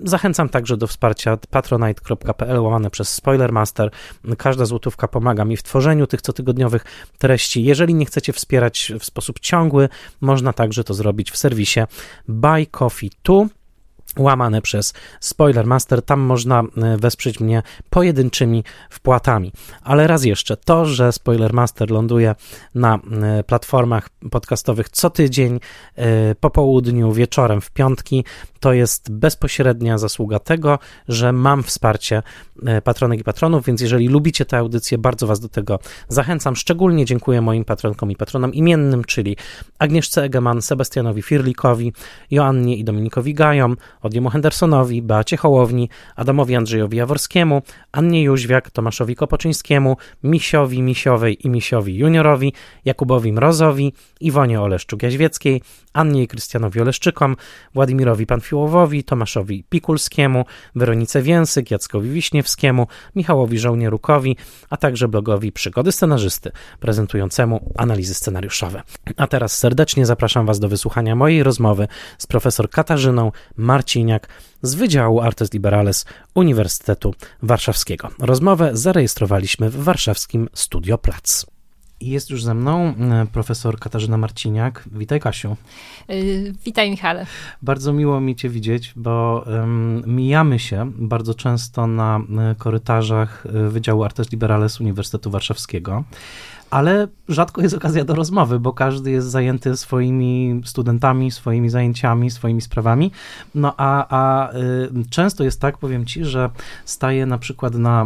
Zachęcam 0.03 0.49
także 0.49 0.77
do 0.77 0.87
wsparcia 0.87 1.37
patronite.pl 1.49 2.59
łamane 2.59 2.89
przez 2.89 3.09
Spoilermaster. 3.09 3.91
Każda 4.37 4.65
złotówka 4.65 5.07
pomaga 5.07 5.45
mi 5.45 5.57
w 5.57 5.63
tworzeniu 5.63 6.07
tych 6.07 6.21
cotygodniowych 6.21 6.85
treści. 7.17 7.63
Jeżeli 7.63 7.93
nie 7.93 8.05
chcecie 8.05 8.33
wspierać 8.33 8.91
w 8.99 9.05
sposób 9.05 9.39
ciągły, 9.39 9.89
można 10.21 10.53
także 10.53 10.83
to 10.83 10.93
zrobić 10.93 11.31
w 11.31 11.37
serwisie 11.37 11.79
Buy 12.27 12.65
Coffee 12.65 13.11
2 13.23 13.58
łamane 14.17 14.61
przez 14.61 14.93
Spoilermaster. 15.19 16.01
Tam 16.01 16.19
można 16.19 16.59
e, 16.59 16.97
wesprzeć 16.97 17.39
mnie 17.39 17.63
pojedynczymi 17.89 18.63
wpłatami. 18.89 19.51
Ale 19.83 20.07
raz 20.07 20.23
jeszcze, 20.23 20.57
to, 20.57 20.85
że 20.85 21.11
Spoilermaster 21.11 21.91
ląduje 21.91 22.35
na 22.75 22.95
e, 22.95 23.43
platformach 23.43 24.09
podcastowych 24.31 24.89
co 24.89 25.09
tydzień, 25.09 25.59
e, 25.95 26.35
po 26.35 26.49
południu, 26.49 27.11
wieczorem, 27.11 27.61
w 27.61 27.71
piątki, 27.71 28.25
to 28.59 28.73
jest 28.73 29.11
bezpośrednia 29.11 29.97
zasługa 29.97 30.39
tego, 30.39 30.79
że 31.07 31.31
mam 31.33 31.63
wsparcie 31.63 32.23
patronek 32.83 33.19
i 33.19 33.23
patronów, 33.23 33.65
więc 33.65 33.81
jeżeli 33.81 34.07
lubicie 34.07 34.45
tę 34.45 34.57
audycję, 34.57 34.97
bardzo 34.97 35.27
Was 35.27 35.39
do 35.39 35.49
tego 35.49 35.79
zachęcam. 36.07 36.55
Szczególnie 36.55 37.05
dziękuję 37.05 37.41
moim 37.41 37.65
patronkom 37.65 38.11
i 38.11 38.15
patronom 38.15 38.53
imiennym, 38.53 39.03
czyli 39.03 39.37
Agnieszce 39.79 40.23
Egeman, 40.23 40.61
Sebastianowi 40.61 41.21
Firlikowi, 41.21 41.93
Joannie 42.31 42.75
i 42.75 42.83
Dominikowi 42.83 43.33
Gajom, 43.33 43.77
Odiemu 44.01 44.29
Hendersonowi, 44.29 45.01
Beacie 45.01 45.37
Hołowni, 45.37 45.89
Adamowi 46.15 46.55
Andrzejowi 46.55 46.97
Jaworskiemu, 46.97 47.61
Annie 47.91 48.23
Jóźwiak, 48.23 48.71
Tomaszowi 48.71 49.15
Kopoczyńskiemu, 49.15 49.97
Misiowi 50.23 50.81
Misiowej 50.81 51.47
i 51.47 51.49
Misiowi 51.49 51.97
Juniorowi, 51.97 52.53
Jakubowi 52.85 53.33
Mrozowi, 53.33 53.93
Iwonie 54.19 54.59
Oleszczuk-Jaźwieckiej, 54.59 55.61
Annie 55.93 56.23
i 56.23 56.27
Krystianowi 56.27 56.81
Oleszczykom, 56.81 57.35
Władimirowi 57.73 58.25
Panfiłowowi, 58.25 59.03
Tomaszowi 59.03 59.63
Pikulskiemu, 59.69 60.45
Weronice 60.75 61.21
Więsyk, 61.21 61.71
Jackowi 61.71 62.09
Wiśniewskiemu, 62.09 62.87
Michałowi 63.15 63.59
Żołnierukowi, 63.59 64.37
a 64.69 64.77
także 64.77 65.07
blogowi 65.07 65.51
Przygody 65.51 65.91
Scenarzysty, 65.91 66.51
prezentującemu 66.79 67.73
analizy 67.77 68.13
scenariuszowe. 68.13 68.81
A 69.17 69.27
teraz 69.27 69.57
serdecznie 69.57 70.05
zapraszam 70.05 70.45
Was 70.45 70.59
do 70.59 70.69
wysłuchania 70.69 71.15
mojej 71.15 71.43
rozmowy 71.43 71.87
z 72.17 72.27
profesor 72.27 72.69
Katarzyną 72.69 73.31
Marciniak 73.89 74.27
z 74.61 74.75
Wydziału 74.75 75.21
Artes 75.21 75.53
Liberales 75.53 76.05
Uniwersytetu 76.35 77.13
Warszawskiego. 77.41 78.09
Rozmowę 78.19 78.69
zarejestrowaliśmy 78.73 79.69
w 79.69 79.75
warszawskim 79.83 80.49
Studio 80.53 80.97
Plac. 80.97 81.45
Jest 82.01 82.29
już 82.29 82.43
ze 82.43 82.53
mną 82.53 82.87
e, 82.87 83.25
profesor 83.31 83.79
Katarzyna 83.79 84.17
Marciniak. 84.17 84.83
Witaj, 84.91 85.19
Kasiu. 85.19 85.55
Yy, 86.07 86.53
witaj, 86.65 86.89
Michale. 86.91 87.25
Bardzo 87.61 87.93
miło 87.93 88.21
mi 88.21 88.35
Cię 88.35 88.49
widzieć, 88.49 88.93
bo 88.95 89.45
um, 89.47 90.03
mijamy 90.07 90.59
się 90.59 90.91
bardzo 90.95 91.33
często 91.33 91.87
na 91.87 92.19
e, 92.51 92.55
korytarzach 92.55 93.47
Wydziału 93.69 94.03
Artes 94.03 94.31
Liberales 94.31 94.81
Uniwersytetu 94.81 95.31
Warszawskiego 95.31 96.03
ale 96.69 97.07
rzadko 97.27 97.61
jest 97.61 97.75
okazja 97.75 98.05
do 98.05 98.15
rozmowy, 98.15 98.59
bo 98.59 98.73
każdy 98.73 99.11
jest 99.11 99.27
zajęty 99.27 99.77
swoimi 99.77 100.61
studentami, 100.65 101.31
swoimi 101.31 101.69
zajęciami, 101.69 102.31
swoimi 102.31 102.61
sprawami. 102.61 103.11
No 103.55 103.73
a, 103.77 104.07
a 104.09 104.53
y, 104.53 104.89
często 105.09 105.43
jest 105.43 105.61
tak, 105.61 105.77
powiem 105.77 106.05
ci, 106.05 106.25
że 106.25 106.49
staję 106.85 107.25
na 107.25 107.37
przykład 107.37 107.75
na, 107.75 108.05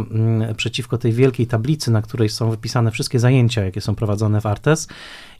y, 0.50 0.54
przeciwko 0.54 0.98
tej 0.98 1.12
wielkiej 1.12 1.46
tablicy, 1.46 1.90
na 1.90 2.02
której 2.02 2.28
są 2.28 2.50
wypisane 2.50 2.90
wszystkie 2.90 3.18
zajęcia, 3.18 3.64
jakie 3.64 3.80
są 3.80 3.94
prowadzone 3.94 4.40
w 4.40 4.46
Artes 4.46 4.88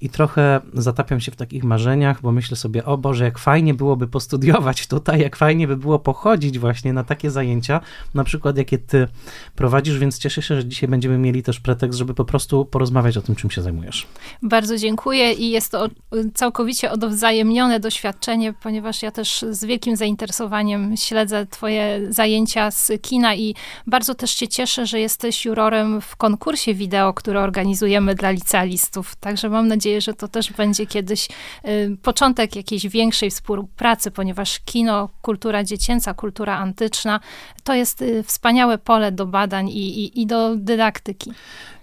i 0.01 0.09
trochę 0.09 0.61
zatapiam 0.75 1.21
się 1.21 1.33
w 1.33 1.37
takich 1.37 1.65
marzeniach, 1.65 2.21
bo 2.21 2.33
myślę 2.33 2.57
sobie, 2.57 2.85
o 2.85 2.99
Boże, 2.99 3.25
jak 3.25 3.39
fajnie 3.39 3.75
byłoby 3.75 4.07
postudiować 4.09 4.87
tutaj, 4.87 5.21
jak 5.21 5.37
fajnie 5.37 5.69
by 5.69 5.77
było 5.77 5.99
pochodzić 5.99 6.59
właśnie 6.59 6.93
na 6.93 7.05
takie 7.05 7.31
zajęcia, 7.31 7.81
na 8.15 8.25
przykład 8.25 8.57
jakie 8.57 8.79
ty 8.79 9.09
prowadzisz, 9.57 9.99
więc 9.99 10.19
cieszę 10.19 10.43
się, 10.43 10.57
że 10.57 10.65
dzisiaj 10.65 10.89
będziemy 10.89 11.19
mieli 11.19 11.43
też 11.43 11.61
pretekst, 11.61 11.99
żeby 11.99 12.15
po 12.15 12.25
prostu 12.25 12.65
porozmawiać 12.65 13.14
o 13.17 13.23
tym, 13.23 13.35
czym 13.35 13.51
się 13.51 13.63
zajmujesz. 13.63 14.07
Bardzo 14.43 14.79
dziękuję 14.79 15.33
i 15.33 15.51
jest 15.51 15.73
to 15.73 15.89
całkowicie 16.35 16.91
odwzajemnione 16.91 17.81
doświadczenie, 17.81 18.53
ponieważ 18.53 19.03
ja 19.03 19.11
też 19.11 19.45
z 19.51 19.65
wielkim 19.65 19.97
zainteresowaniem 19.97 20.97
śledzę 20.97 21.47
twoje 21.47 22.01
zajęcia 22.09 22.71
z 22.71 22.93
kina 23.03 23.35
i 23.35 23.55
bardzo 23.87 24.15
też 24.15 24.31
się 24.31 24.49
cieszę, 24.49 24.87
że 24.87 25.01
jesteś 25.01 25.45
jurorem 25.45 26.01
w 26.01 26.17
konkursie 26.17 26.75
wideo, 26.75 27.15
który 27.15 27.39
organizujemy 27.39 28.15
dla 28.15 28.31
licealistów. 28.31 29.17
Także 29.17 29.49
mam 29.49 29.69
nadzieję, 29.69 30.01
że 30.01 30.15
to 30.15 30.29
też 30.29 30.53
będzie 30.53 30.87
kiedyś 30.87 31.29
y, 31.65 31.97
początek 32.03 32.57
jakiejś 32.57 32.87
większej 32.89 33.31
współpracy, 33.31 34.11
ponieważ 34.11 34.61
kino, 34.61 35.09
kultura 35.23 35.65
dziecięca, 35.65 36.15
kultura 36.15 36.57
antyczna 36.57 37.21
to 37.65 37.75
jest 37.75 38.03
y, 38.03 38.23
wspaniałe 38.23 38.79
pole 38.79 39.13
do 39.13 39.27
badań 39.27 39.69
i, 39.69 40.05
i, 40.05 40.21
i 40.21 40.27
do 40.27 40.57
dydaktyki. 40.57 41.33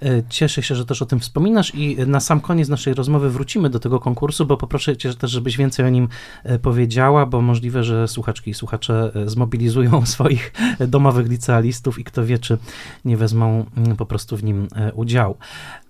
E, 0.05 0.23
cieszę 0.29 0.63
się, 0.63 0.75
że 0.75 0.85
też 0.85 1.01
o 1.01 1.05
tym 1.05 1.19
wspominasz 1.19 1.75
i 1.75 1.97
na 2.07 2.19
sam 2.19 2.41
koniec 2.41 2.69
naszej 2.69 2.93
rozmowy 2.93 3.29
wrócimy 3.29 3.69
do 3.69 3.79
tego 3.79 3.99
konkursu, 3.99 4.45
bo 4.45 4.57
poproszę 4.57 4.97
cię 4.97 5.13
też, 5.13 5.31
żebyś 5.31 5.57
więcej 5.57 5.85
o 5.85 5.89
nim 5.89 6.07
e, 6.43 6.59
powiedziała, 6.59 7.25
bo 7.25 7.41
możliwe, 7.41 7.83
że 7.83 8.07
słuchaczki 8.07 8.51
i 8.51 8.53
słuchacze 8.53 9.11
e, 9.15 9.29
zmobilizują 9.29 10.05
swoich 10.05 10.53
domowych 10.79 11.27
licealistów 11.27 11.99
i 11.99 12.03
kto 12.03 12.25
wie, 12.25 12.39
czy 12.39 12.57
nie 13.05 13.17
wezmą 13.17 13.65
mm, 13.77 13.97
po 13.97 14.05
prostu 14.05 14.37
w 14.37 14.43
nim 14.43 14.67
udziału. 14.93 15.37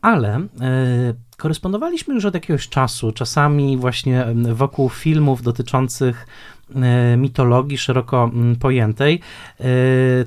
Ale 0.01 0.47
korespondowaliśmy 1.37 2.13
już 2.13 2.25
od 2.25 2.33
jakiegoś 2.33 2.69
czasu, 2.69 3.11
czasami 3.11 3.77
właśnie 3.77 4.25
wokół 4.53 4.89
filmów 4.89 5.41
dotyczących 5.41 6.27
mitologii 7.17 7.77
szeroko 7.77 8.31
mm, 8.33 8.55
pojętej. 8.55 9.19
E, 9.59 9.63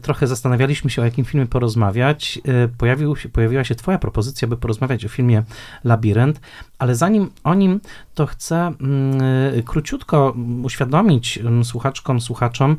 trochę 0.02 0.26
zastanawialiśmy 0.26 0.90
się, 0.90 1.02
o 1.02 1.04
jakim 1.04 1.24
filmie 1.24 1.46
porozmawiać. 1.46 2.40
E, 2.44 2.68
pojawił 2.68 3.16
się, 3.16 3.28
pojawiła 3.28 3.64
się 3.64 3.74
Twoja 3.74 3.98
propozycja, 3.98 4.48
by 4.48 4.56
porozmawiać 4.56 5.04
o 5.04 5.08
filmie 5.08 5.42
Labirynt, 5.84 6.40
ale 6.84 6.94
zanim 6.94 7.30
o 7.44 7.54
nim, 7.54 7.80
to 8.14 8.26
chcę 8.26 8.56
mm, 8.56 9.62
króciutko 9.62 10.34
uświadomić 10.62 11.38
mm, 11.38 11.64
słuchaczkom, 11.64 12.20
słuchaczom, 12.20 12.76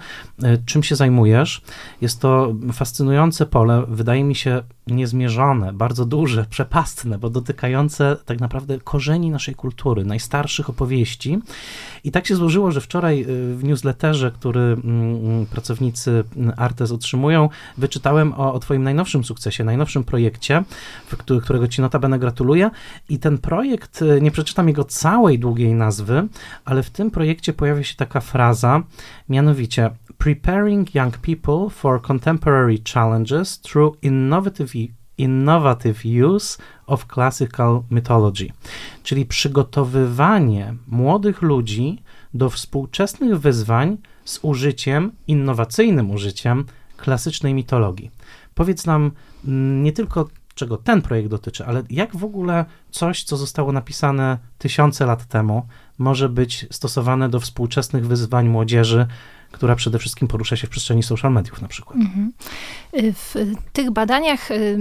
czym 0.66 0.84
się 0.84 0.96
zajmujesz. 0.96 1.62
Jest 2.02 2.22
to 2.22 2.54
fascynujące 2.74 3.46
pole, 3.46 3.84
wydaje 3.88 4.24
mi 4.24 4.36
się 4.36 4.62
niezmierzone, 4.88 5.74
bardzo 5.74 6.06
duże, 6.06 6.46
przepastne, 6.56 7.18
bo 7.18 7.30
dotykające 7.30 8.18
tak 8.26 8.40
naprawdę 8.40 8.80
korzeni 8.80 9.30
naszej 9.30 9.56
kultury, 9.56 10.06
najstarszych 10.06 10.70
opowieści. 10.70 11.40
I 12.04 12.12
tak 12.12 12.28
się 12.28 12.36
złożyło, 12.36 12.72
że 12.72 12.82
wczoraj 12.82 13.26
w 13.28 13.60
newsletterze, 13.64 14.32
który 14.32 14.60
mm, 14.60 15.46
pracownicy 15.46 16.24
Artes 16.58 16.92
otrzymują, 16.92 17.50
wyczytałem 17.78 18.34
o, 18.34 18.54
o 18.54 18.60
Twoim 18.60 18.84
najnowszym 18.84 19.24
sukcesie, 19.24 19.64
najnowszym 19.64 20.04
projekcie, 20.04 20.64
którego 21.44 21.68
Ci 21.68 21.82
notabene 21.82 22.20
gratuluję. 22.20 22.72
I 23.10 23.20
ten 23.20 23.38
projekt, 23.38 23.95
y, 24.02 24.22
nie 24.22 24.32
przeczytam 24.32 24.68
jego 24.68 24.84
całej 24.84 25.40
długiej 25.40 25.74
nazwy, 25.74 26.28
ale 26.66 26.84
w 26.84 26.90
tym 26.90 27.12
projekcie 27.12 27.54
pojawia 27.54 27.84
się 27.84 27.96
taka 27.96 28.20
fraza, 28.20 28.84
mianowicie 29.30 29.92
Preparing 30.18 30.96
Young 30.96 31.18
People 31.18 31.70
for 31.70 32.02
Contemporary 32.02 32.78
Challenges 32.94 33.62
Through 33.62 34.04
Innovative 34.04 34.74
innovative 35.18 36.06
use 36.06 36.58
of 36.88 37.06
classical 37.14 37.84
mythology, 37.90 38.50
czyli 39.04 39.26
przygotowywanie 39.26 40.76
młodych 40.88 41.42
ludzi 41.42 42.02
do 42.34 42.50
współczesnych 42.50 43.40
wyzwań 43.40 43.98
z 44.26 44.40
użyciem, 44.42 45.12
innowacyjnym 45.28 46.12
użyciem 46.12 46.66
klasycznej 46.98 47.54
mitologii. 47.54 48.12
Powiedz 48.56 48.86
nam 48.86 49.12
mm, 49.46 49.84
nie 49.84 49.92
tylko, 49.92 50.30
czego 50.56 50.78
ten 50.78 51.02
projekt 51.02 51.30
dotyczy, 51.30 51.66
ale 51.66 51.84
jak 51.90 52.16
w 52.16 52.24
ogóle 52.24 52.66
coś, 52.92 53.24
co 53.24 53.38
zostało 53.38 53.72
napisane 53.72 54.38
tysiące 54.58 55.06
lat 55.06 55.26
temu, 55.26 55.68
może 55.98 56.30
być 56.30 56.66
stosowane 56.72 57.30
do 57.30 57.40
współczesnych 57.40 58.08
wyzwań 58.08 58.50
młodzieży 58.50 59.08
która 59.56 59.76
przede 59.76 60.00
wszystkim 60.00 60.28
porusza 60.28 60.56
się 60.56 60.68
w 60.68 60.70
przestrzeni 60.70 61.04
social 61.04 61.32
mediów 61.32 61.62
na 61.62 61.68
przykład. 61.68 61.98
Mhm. 62.00 62.34
W 62.94 63.54
tych 63.74 63.92
badaniach 63.92 64.52
y, 64.52 64.78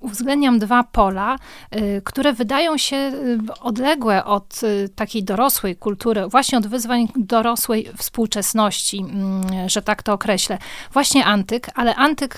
uwzględniam 0.00 0.58
dwa 0.58 0.84
pola, 0.84 1.36
y, 1.76 2.02
które 2.04 2.32
wydają 2.32 2.78
się 2.78 2.96
y, 2.96 3.38
odległe 3.60 4.24
od 4.24 4.60
takiej 4.94 5.24
dorosłej 5.24 5.76
kultury, 5.76 6.28
właśnie 6.28 6.58
od 6.58 6.66
wyzwań 6.66 7.08
dorosłej 7.16 7.88
współczesności, 7.96 8.98
mm, 8.98 9.68
że 9.68 9.82
tak 9.82 10.02
to 10.02 10.12
określę. 10.12 10.58
Właśnie 10.92 11.24
antyk, 11.24 11.70
ale 11.74 11.94
antyk, 11.94 12.36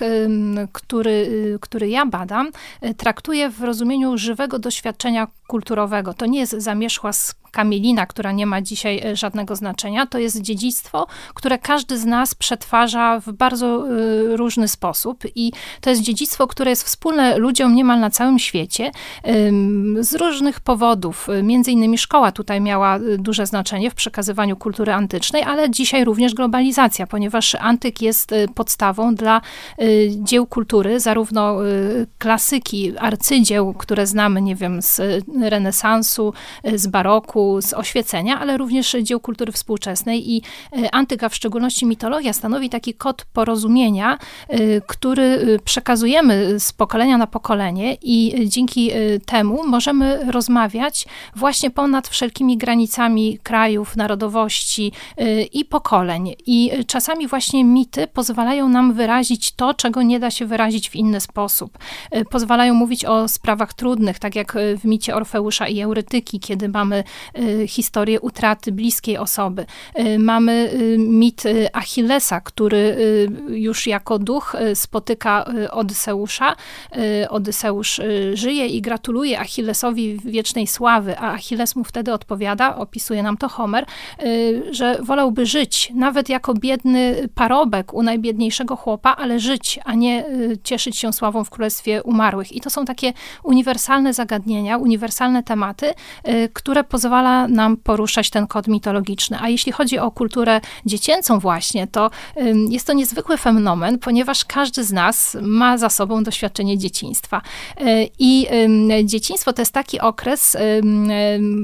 który, 0.72 1.30
który 1.60 1.88
ja 1.88 2.06
badam, 2.06 2.50
traktuje 2.96 3.50
w 3.50 3.62
rozumieniu 3.62 4.18
żywego 4.18 4.58
doświadczenia 4.58 5.26
kulturowego. 5.46 6.14
To 6.14 6.26
nie 6.26 6.40
jest 6.40 6.52
zamierzchła 6.52 7.12
kamielina, 7.50 8.07
która 8.07 8.33
nie 8.33 8.47
ma 8.47 8.62
dzisiaj 8.62 9.02
żadnego 9.12 9.57
znaczenia. 9.57 10.07
To 10.07 10.19
jest 10.19 10.40
dziedzictwo, 10.40 11.07
które 11.35 11.59
każdy 11.59 11.99
z 11.99 12.04
nas 12.04 12.35
przetwarza 12.35 13.21
w 13.21 13.33
bardzo 13.33 13.85
różny 14.37 14.69
sposób 14.69 15.25
i 15.35 15.52
to 15.80 15.90
jest 15.90 16.02
dziedzictwo, 16.02 16.47
które 16.47 16.71
jest 16.71 16.85
wspólne 16.85 17.38
ludziom 17.38 17.75
niemal 17.75 18.00
na 18.00 18.11
całym 18.11 18.38
świecie 18.38 18.90
z 20.00 20.14
różnych 20.14 20.61
powodów. 20.61 21.28
Między 21.42 21.71
innymi 21.71 21.99
szkoła 21.99 22.33
tutaj 22.33 22.61
miała 22.61 22.99
duże 23.19 23.47
znaczenie 23.47 23.90
w 23.90 23.95
przekazywaniu 23.95 24.57
kultury 24.57 24.92
antycznej, 24.92 25.42
ale 25.42 25.71
dzisiaj 25.71 26.04
również 26.04 26.35
globalizacja, 26.35 27.07
ponieważ 27.07 27.54
antyk 27.54 28.02
jest 28.02 28.35
podstawą 28.54 29.14
dla 29.14 29.40
dzieł 30.09 30.47
kultury, 30.47 31.00
zarówno 31.00 31.57
klasyki, 32.19 32.99
arcydzieł, 32.99 33.75
które 33.75 34.07
znamy, 34.07 34.42
nie 34.42 34.57
wiem, 34.57 34.83
z 34.83 35.00
renesansu, 35.42 36.33
z 36.75 36.87
baroku, 36.87 37.39
z 37.61 37.75
oświecenia, 37.75 38.40
ale 38.40 38.56
również 38.56 38.97
dzieł 39.02 39.20
kultury 39.20 39.52
współczesnej 39.52 40.30
i 40.30 40.42
antyka, 40.92 41.28
w 41.28 41.35
szczególności 41.35 41.87
mitologia, 41.87 42.32
stanowi 42.32 42.70
taki 42.70 42.94
kod 42.94 43.25
porozumienia, 43.25 44.18
który 44.87 45.59
przekazujemy 45.64 46.61
z 46.61 46.73
pokolenia 46.73 47.18
na 47.18 47.26
pokolenie 47.26 47.97
i 48.02 48.49
dzięki 48.49 48.90
temu 49.26 49.66
możemy 49.66 50.32
rozmawiać 50.32 51.06
właśnie 51.37 51.70
ponad 51.70 52.09
wszelkimi 52.09 52.56
granicami 52.56 53.38
krajów, 53.42 53.97
narodowości 53.97 54.92
i 55.52 55.64
pokoleń. 55.64 56.35
I 56.47 56.70
czasami 56.87 57.28
właśnie 57.28 57.64
mity 57.64 58.06
pozwalają 58.06 58.68
nam 58.68 58.92
wyrazić 58.92 59.52
to, 59.52 59.75
czego 59.75 60.02
nie 60.02 60.20
da 60.20 60.30
się 60.30 60.47
wyrazić 60.47 60.90
w 60.90 60.97
inny 60.97 61.20
sposób. 61.20 61.78
Pozwalają 62.30 62.75
mówić 62.75 63.04
o 63.04 63.28
sprawach 63.28 63.75
trudnych, 63.75 64.18
tak 64.18 64.37
jak 64.37 64.56
w 64.80 64.85
micie 64.85 65.14
Orfeusza 65.14 65.68
i 65.68 65.80
Eurytyki, 65.80 66.40
kiedy 66.40 66.68
mamy 66.68 67.04
historię 67.66 68.20
utraty 68.20 68.72
bliskiej 68.72 69.18
osoby. 69.18 69.66
Mamy 70.18 70.70
mit 70.99 71.42
Achillesa, 71.72 72.40
który 72.40 72.96
już 73.49 73.87
jako 73.87 74.18
duch 74.18 74.56
spotyka 74.75 75.44
Odyseusza. 75.70 76.56
Odyseusz 77.28 78.00
żyje 78.34 78.66
i 78.66 78.80
gratuluje 78.80 79.40
Achillesowi 79.40 80.20
wiecznej 80.25 80.66
sławy, 80.66 81.18
a 81.18 81.32
Achilles 81.32 81.76
mu 81.76 81.84
wtedy 81.84 82.12
odpowiada, 82.12 82.76
opisuje 82.76 83.22
nam 83.22 83.37
to 83.37 83.49
Homer, 83.49 83.87
że 84.70 84.99
wolałby 85.02 85.46
żyć, 85.46 85.92
nawet 85.94 86.28
jako 86.28 86.54
biedny 86.54 87.28
parobek 87.34 87.94
u 87.94 88.02
najbiedniejszego 88.02 88.76
chłopa, 88.76 89.16
ale 89.16 89.38
żyć, 89.38 89.78
a 89.84 89.94
nie 89.94 90.25
cieszyć 90.64 90.99
się 90.99 91.12
sławą 91.12 91.44
w 91.44 91.50
królestwie 91.50 92.02
umarłych. 92.02 92.52
I 92.52 92.60
to 92.60 92.70
są 92.70 92.84
takie 92.84 93.12
uniwersalne 93.44 94.14
zagadnienia, 94.14 94.76
uniwersalne 94.78 95.42
tematy, 95.42 95.92
które 96.52 96.84
pozwala 97.20 97.48
nam 97.48 97.76
poruszać 97.76 98.30
ten 98.30 98.46
kod 98.46 98.68
mitologiczny. 98.68 99.38
A 99.40 99.48
jeśli 99.48 99.72
chodzi 99.72 99.98
o 99.98 100.10
kulturę 100.10 100.60
dziecięcą 100.86 101.38
właśnie, 101.38 101.86
to 101.86 102.10
jest 102.68 102.86
to 102.86 102.92
niezwykły 102.92 103.36
fenomen, 103.36 103.98
ponieważ 103.98 104.44
każdy 104.44 104.84
z 104.84 104.92
nas 104.92 105.36
ma 105.42 105.78
za 105.78 105.88
sobą 105.88 106.22
doświadczenie 106.22 106.78
dzieciństwa. 106.78 107.42
I 108.18 108.46
dzieciństwo 109.04 109.52
to 109.52 109.62
jest 109.62 109.72
taki 109.72 110.00
okres 110.00 110.56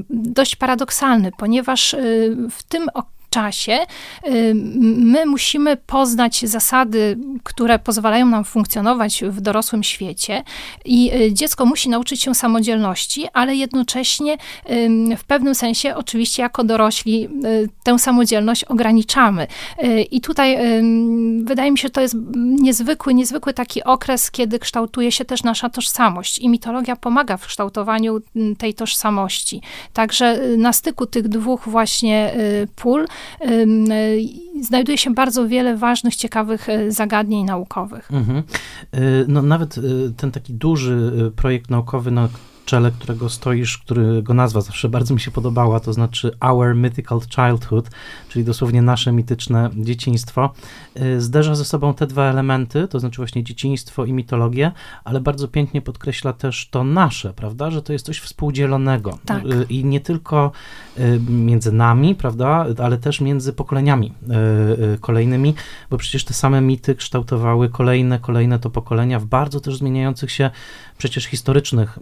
dość 0.09 0.55
paradoksalny, 0.55 1.31
ponieważ 1.37 1.95
w 2.51 2.63
tym 2.63 2.89
okresie 2.93 3.16
czasie 3.29 3.77
my 4.97 5.25
musimy 5.25 5.77
poznać 5.77 6.49
zasady, 6.49 7.17
które 7.43 7.79
pozwalają 7.79 8.25
nam 8.25 8.43
funkcjonować 8.43 9.23
w 9.23 9.41
dorosłym 9.41 9.83
świecie 9.83 10.43
i 10.85 11.11
y, 11.13 11.33
dziecko 11.33 11.65
musi 11.65 11.89
nauczyć 11.89 12.23
się 12.23 12.35
samodzielności, 12.35 13.27
ale 13.33 13.55
jednocześnie 13.55 14.37
w 15.17 15.23
pewnym 15.27 15.55
sensie 15.55 15.95
oczywiście 15.95 16.41
jako 16.41 16.63
dorośli 16.63 17.25
y, 17.25 17.69
tę 17.83 17.99
samodzielność 17.99 18.63
ograniczamy. 18.63 19.47
Y, 19.83 20.01
I 20.01 20.21
tutaj 20.21 20.57
wydaje 21.43 21.71
mi 21.71 21.77
się, 21.77 21.89
to 21.89 22.01
jest 22.01 22.15
niezwykły, 22.35 23.13
niezwykły 23.13 23.53
taki 23.53 23.83
okres, 23.83 24.31
kiedy 24.31 24.59
kształtuje 24.59 25.11
się 25.11 25.25
też 25.25 25.43
nasza 25.43 25.69
tożsamość 25.69 26.39
i 26.39 26.49
mitologia 26.49 26.95
pomaga 26.95 27.37
w 27.37 27.47
kształtowaniu 27.47 28.21
tej 28.57 28.73
tożsamości. 28.73 29.61
Także 29.93 30.39
na 30.57 30.73
styku 30.73 31.05
tych 31.05 31.27
dwóch 31.27 31.69
właśnie 31.69 32.35
pól 32.75 33.07
znajduje 34.61 34.97
się 34.97 35.13
bardzo 35.13 35.47
wiele 35.47 35.77
ważnych, 35.77 36.15
ciekawych 36.15 36.69
e, 36.69 36.91
zagadnień 36.91 37.45
naukowych. 37.45 38.11
Mhm. 38.11 38.37
E, 38.91 38.99
no, 39.27 39.41
nawet 39.41 39.77
e, 39.77 39.81
ten 40.17 40.31
taki 40.31 40.53
duży 40.53 41.31
projekt 41.35 41.69
naukowy, 41.69 42.11
na 42.11 42.29
czele 42.67 42.91
którego 42.91 43.29
stoisz, 43.29 43.77
którego 43.77 44.33
nazwa 44.33 44.61
zawsze 44.61 44.89
bardzo 44.89 45.13
mi 45.13 45.19
się 45.19 45.31
podobała, 45.31 45.79
to 45.79 45.93
znaczy 45.93 46.31
Our 46.39 46.75
Mythical 46.75 47.19
Childhood, 47.19 47.89
czyli 48.29 48.45
dosłownie 48.45 48.81
nasze 48.81 49.11
mityczne 49.11 49.69
dzieciństwo, 49.75 50.53
y, 51.01 51.21
zderza 51.21 51.55
ze 51.55 51.65
sobą 51.65 51.93
te 51.93 52.07
dwa 52.07 52.23
elementy, 52.23 52.87
to 52.87 52.99
znaczy 52.99 53.17
właśnie 53.17 53.43
dzieciństwo 53.43 54.05
i 54.05 54.13
mitologię, 54.13 54.71
ale 55.03 55.19
bardzo 55.19 55.47
pięknie 55.47 55.81
podkreśla 55.81 56.33
też 56.33 56.69
to 56.71 56.83
nasze, 56.83 57.33
prawda, 57.33 57.71
że 57.71 57.81
to 57.81 57.93
jest 57.93 58.05
coś 58.05 58.19
współdzielonego. 58.19 59.19
Tak. 59.25 59.45
Y, 59.45 59.65
I 59.69 59.85
nie 59.85 59.99
tylko 59.99 60.51
y, 60.99 61.19
między 61.29 61.71
nami, 61.71 62.15
prawda, 62.15 62.65
ale 62.83 62.97
też 62.97 63.21
między 63.21 63.53
pokoleniami 63.53 64.13
kolejnymi, 65.01 65.53
bo 65.89 65.97
przecież 65.97 66.25
te 66.25 66.33
same 66.33 66.61
mity 66.61 66.95
kształtowały 66.95 67.69
kolejne, 67.69 68.19
kolejne 68.19 68.59
to 68.59 68.69
pokolenia 68.69 69.19
w 69.19 69.25
bardzo 69.25 69.59
też 69.59 69.77
zmieniających 69.77 70.31
się 70.31 70.49
przecież 70.97 71.25
historycznych 71.25 71.99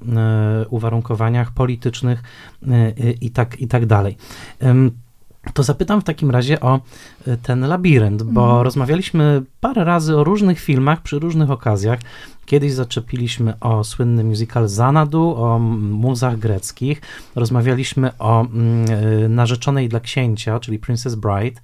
uwarunkowaniach 0.70 1.52
politycznych 1.52 2.24
i 3.22 3.32
tak, 3.32 3.62
i 3.62 3.68
tak 3.68 3.86
dalej. 3.86 4.18
To 5.54 5.64
zapytam 5.64 6.02
w 6.02 6.04
takim 6.04 6.32
razie 6.32 6.60
o 6.60 6.80
ten 7.42 7.60
labirynt, 7.60 8.24
bo 8.24 8.42
mhm. 8.42 8.62
rozmawialiśmy 8.62 9.44
parę 9.62 9.84
razy 9.84 10.18
o 10.18 10.24
różnych 10.24 10.60
filmach 10.60 11.02
przy 11.02 11.20
różnych 11.20 11.52
okazjach. 11.52 12.00
Kiedyś 12.46 12.74
zaczepiliśmy 12.74 13.60
o 13.60 13.84
słynny 13.84 14.24
musical 14.24 14.68
Zanadu, 14.68 15.36
o 15.36 15.60
muzach 15.60 16.40
greckich. 16.40 17.02
Rozmawialiśmy 17.36 18.18
o 18.18 18.46
y, 19.26 19.30
narzeczonej 19.30 19.90
dla 19.90 20.00
księcia, 20.00 20.60
czyli 20.60 20.80
Princess 20.80 21.16
Bride. 21.16 21.62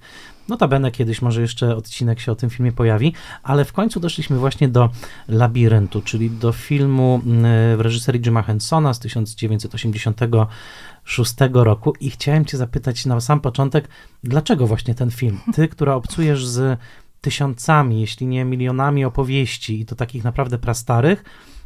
Notabene 0.48 0.90
kiedyś 0.90 1.22
może 1.22 1.40
jeszcze 1.40 1.76
odcinek 1.76 2.20
się 2.20 2.32
o 2.32 2.34
tym 2.34 2.50
filmie 2.50 2.72
pojawi, 2.72 3.12
ale 3.42 3.64
w 3.64 3.72
końcu 3.72 4.00
doszliśmy 4.00 4.38
właśnie 4.38 4.68
do 4.68 4.90
Labiryntu, 5.28 6.02
czyli 6.02 6.30
do 6.30 6.52
filmu 6.52 7.20
mm, 7.26 7.76
w 7.76 7.80
reżyserii 7.80 8.20
Jima 8.20 8.42
Hensona 8.42 8.94
z 8.94 8.98
1980 8.98 10.12
2006 10.12 11.34
roku 11.52 11.92
i 12.00 12.10
chciałem 12.10 12.44
cię 12.44 12.56
zapytać 12.56 13.06
na 13.06 13.20
sam 13.20 13.40
początek, 13.40 13.88
dlaczego 14.24 14.66
właśnie 14.66 14.94
ten 14.94 15.10
film? 15.10 15.40
Ty, 15.54 15.68
która 15.68 15.94
obcujesz 15.94 16.46
z 16.46 16.78
tysiącami, 17.20 18.00
jeśli 18.00 18.26
nie 18.26 18.44
milionami 18.44 19.04
opowieści 19.04 19.80
i 19.80 19.86
to 19.86 19.94
takich 19.94 20.24
naprawdę 20.24 20.58
prastarych, 20.58 21.24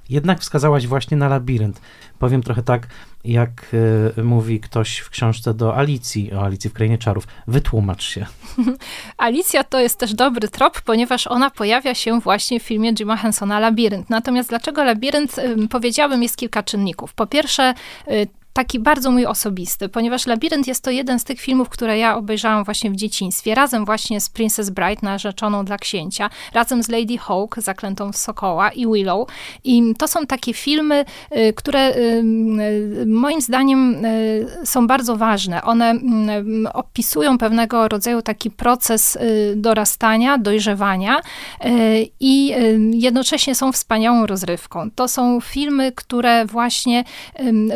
jednak 0.08 0.40
wskazałaś 0.40 0.86
właśnie 0.86 1.16
na 1.16 1.28
labirynt. 1.28 1.80
Powiem 2.18 2.42
trochę 2.42 2.62
tak, 2.62 2.86
jak 3.24 3.50
y, 4.18 4.22
mówi 4.22 4.60
ktoś 4.60 4.98
w 4.98 5.10
książce 5.10 5.54
do 5.54 5.76
Alicji, 5.76 6.32
o 6.32 6.44
Alicji 6.44 6.70
w 6.70 6.72
Krainie 6.72 6.98
Czarów. 6.98 7.26
Wytłumacz 7.46 8.02
się. 8.02 8.26
Alicja 9.18 9.64
to 9.64 9.80
jest 9.80 9.98
też 9.98 10.14
dobry 10.14 10.48
trop, 10.48 10.80
ponieważ 10.80 11.26
ona 11.26 11.50
pojawia 11.50 11.94
się 11.94 12.20
właśnie 12.20 12.60
w 12.60 12.62
filmie 12.62 12.92
Jima 12.92 13.16
Hensona 13.16 13.60
Labirynt. 13.60 14.10
Natomiast 14.10 14.48
dlaczego 14.48 14.84
Labirynt? 14.84 15.38
Y, 15.38 15.68
powiedziałabym, 15.68 16.22
jest 16.22 16.36
kilka 16.36 16.62
czynników. 16.62 17.14
Po 17.14 17.26
pierwsze, 17.26 17.74
y, 18.08 18.26
taki 18.56 18.78
bardzo 18.78 19.10
mój 19.10 19.26
osobisty, 19.26 19.88
ponieważ 19.88 20.26
Labirynt 20.26 20.66
jest 20.66 20.84
to 20.84 20.90
jeden 20.90 21.18
z 21.18 21.24
tych 21.24 21.40
filmów, 21.40 21.68
które 21.68 21.98
ja 21.98 22.16
obejrzałam 22.16 22.64
właśnie 22.64 22.90
w 22.90 22.96
dzieciństwie, 22.96 23.54
razem 23.54 23.84
właśnie 23.84 24.20
z 24.20 24.28
Princess 24.28 24.70
Bride, 24.70 25.00
narzeczoną 25.02 25.64
dla 25.64 25.78
księcia, 25.78 26.30
razem 26.52 26.82
z 26.82 26.88
Lady 26.88 27.18
Hawk, 27.18 27.56
zaklętą 27.58 28.12
w 28.12 28.16
Sokoła 28.16 28.70
i 28.70 28.86
Willow. 28.86 29.28
I 29.64 29.94
to 29.98 30.08
są 30.08 30.26
takie 30.26 30.52
filmy, 30.52 31.04
y, 31.36 31.52
które 31.52 31.96
y, 31.96 32.00
y, 33.02 33.06
moim 33.06 33.40
zdaniem 33.40 33.96
są 34.64 34.86
bardzo 34.86 35.16
ważne. 35.16 35.62
One 35.62 35.90
mm, 35.90 36.66
opisują 36.72 37.38
pewnego 37.38 37.88
rodzaju 37.88 38.22
taki 38.22 38.50
proces 38.50 39.18
dorastania, 39.56 40.38
dojrzewania 40.38 41.20
i 42.20 42.54
jednocześnie 42.92 43.54
są 43.54 43.72
wspaniałą 43.72 44.26
rozrywką. 44.26 44.90
To 44.94 45.08
są 45.08 45.40
filmy, 45.40 45.92
które 45.92 46.46
właśnie 46.46 47.04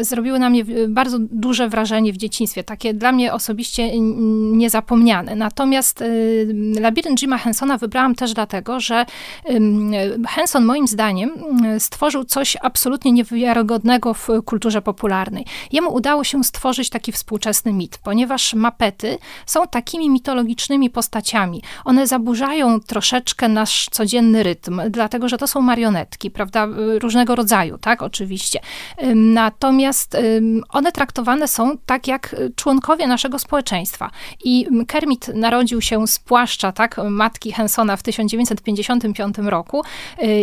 zrobiły 0.00 0.38
na 0.38 0.50
mnie 0.50 0.64
bardzo 0.88 1.18
duże 1.20 1.68
wrażenie 1.68 2.12
w 2.12 2.16
dzieciństwie, 2.16 2.64
takie 2.64 2.94
dla 2.94 3.12
mnie 3.12 3.32
osobiście 3.32 4.00
niezapomniane. 4.52 5.34
Natomiast 5.34 6.02
y, 6.02 6.74
Labirynt 6.80 7.20
Jima 7.20 7.38
Hensona 7.38 7.78
wybrałam 7.78 8.14
też 8.14 8.34
dlatego, 8.34 8.80
że 8.80 9.06
Henson 10.28 10.64
moim 10.64 10.88
zdaniem 10.88 11.30
stworzył 11.78 12.24
coś 12.24 12.56
absolutnie 12.60 13.12
niewiarygodnego 13.12 14.14
w 14.14 14.28
kulturze 14.44 14.82
popularnej. 14.82 15.44
Jemu 15.72 15.94
udało 15.94 16.24
się 16.24 16.44
stworzyć 16.44 16.90
taki 16.90 17.12
współczesny 17.12 17.72
mit, 17.72 17.98
ponieważ 17.98 18.54
mapety 18.54 19.18
są 19.46 19.66
takimi 19.66 20.10
mitologicznymi 20.10 20.90
postaciami. 20.90 21.62
One 21.84 22.06
zaburzają 22.06 22.80
troszeczkę 22.80 23.48
nasz 23.48 23.88
codzienny 23.90 24.42
rytm, 24.42 24.80
dlatego 24.90 25.28
że 25.28 25.38
to 25.38 25.46
są 25.46 25.60
marionetki, 25.60 26.30
prawda, 26.30 26.68
różnego 27.00 27.34
rodzaju, 27.34 27.78
tak, 27.78 28.02
oczywiście. 28.02 28.60
Natomiast 29.14 30.16
one 30.68 30.92
traktowane 30.92 31.48
są 31.48 31.78
tak 31.86 32.06
jak 32.06 32.36
członkowie 32.56 33.06
naszego 33.06 33.38
społeczeństwa. 33.38 34.10
I 34.44 34.66
Kermit 34.86 35.28
narodził 35.34 35.80
się 35.80 36.06
z 36.06 36.18
płaszcza, 36.18 36.72
tak, 36.72 36.96
matki 37.10 37.52
Hensona 37.52 37.96
w 37.96 38.02
1955 38.02 39.38
roku, 39.38 39.82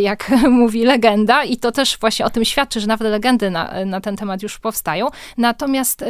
jak 0.01 0.31
mówi 0.49 0.83
legenda, 0.83 1.43
i 1.43 1.57
to 1.57 1.71
też 1.71 1.97
właśnie 1.97 2.25
o 2.25 2.29
tym 2.29 2.45
świadczy, 2.45 2.79
że 2.79 2.87
nawet 2.87 3.07
legendy 3.11 3.49
na, 3.49 3.85
na 3.85 4.01
ten 4.01 4.17
temat 4.17 4.43
już 4.43 4.59
powstają. 4.59 5.07
Natomiast 5.37 6.03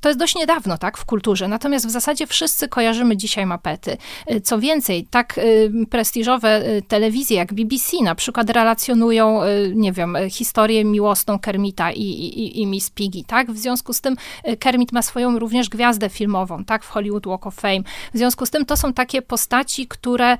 to 0.00 0.08
jest 0.08 0.18
dość 0.18 0.34
niedawno, 0.34 0.78
tak, 0.78 0.98
w 0.98 1.04
kulturze. 1.04 1.48
Natomiast 1.48 1.86
w 1.86 1.90
zasadzie 1.90 2.26
wszyscy 2.26 2.68
kojarzymy 2.68 3.16
dzisiaj 3.16 3.46
mapety. 3.46 3.96
Co 4.44 4.58
więcej, 4.58 5.06
tak 5.10 5.40
prestiżowe 5.90 6.62
telewizje 6.88 7.36
jak 7.36 7.54
BBC 7.54 7.96
na 8.02 8.14
przykład 8.14 8.50
relacjonują, 8.50 9.40
nie 9.74 9.92
wiem, 9.92 10.16
historię 10.30 10.84
miłosną 10.84 11.38
Kermita 11.38 11.92
i, 11.92 12.02
i, 12.02 12.60
i 12.60 12.66
Miss 12.66 12.90
Piggy, 12.90 13.24
tak? 13.28 13.52
W 13.52 13.58
związku 13.58 13.92
z 13.92 14.00
tym 14.00 14.16
Kermit 14.58 14.92
ma 14.92 15.02
swoją 15.02 15.38
również 15.38 15.68
gwiazdę 15.68 16.08
filmową, 16.08 16.64
tak? 16.64 16.84
W 16.84 16.88
Hollywood 16.88 17.26
Walk 17.26 17.46
of 17.46 17.54
Fame. 17.54 17.80
W 18.14 18.18
związku 18.18 18.46
z 18.46 18.50
tym 18.50 18.64
to 18.64 18.76
są 18.76 18.92
takie 18.92 19.22
postaci, 19.22 19.86
które, 19.86 20.36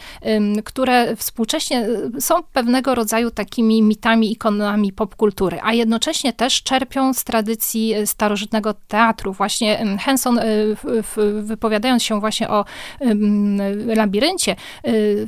które 0.65 1.17
współcześnie 1.17 1.89
są 2.21 2.35
pewnego 2.53 2.95
rodzaju 2.95 3.31
takimi 3.31 3.83
mitami, 3.83 4.33
ikonami 4.33 4.93
popkultury, 4.93 5.59
a 5.63 5.73
jednocześnie 5.73 6.33
też 6.33 6.63
czerpią 6.63 7.15
z 7.15 7.25
tradycji 7.25 7.95
starożytnego 8.05 8.75
teatru. 8.75 9.33
Właśnie 9.33 9.97
Henson, 10.01 10.41
wypowiadając 11.43 12.03
się 12.03 12.21
właśnie 12.21 12.49
o 12.49 12.65
labiryncie, 13.87 14.57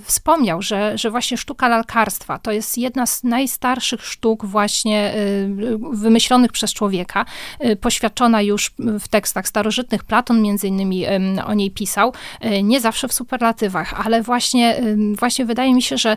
wspomniał, 0.04 0.62
że, 0.62 0.98
że 0.98 1.10
właśnie 1.10 1.36
sztuka 1.36 1.68
lalkarstwa 1.68 2.38
to 2.38 2.52
jest 2.52 2.78
jedna 2.78 3.06
z 3.06 3.24
najstarszych 3.24 4.06
sztuk 4.06 4.44
właśnie 4.44 5.14
wymyślonych 5.92 6.52
przez 6.52 6.74
człowieka, 6.74 7.24
poświadczona 7.80 8.42
już 8.42 8.72
w 9.00 9.08
tekstach 9.08 9.48
starożytnych. 9.48 10.04
Platon 10.04 10.42
między 10.42 10.68
innymi 10.68 11.04
o 11.46 11.54
niej 11.54 11.70
pisał, 11.70 12.12
nie 12.62 12.80
zawsze 12.80 13.08
w 13.08 13.12
superlatywach, 13.12 14.06
ale 14.06 14.22
właśnie, 14.22 14.82
właśnie 15.18 15.44
wydaje 15.44 15.74
mi 15.74 15.82
się, 15.82 15.98
że 15.98 16.16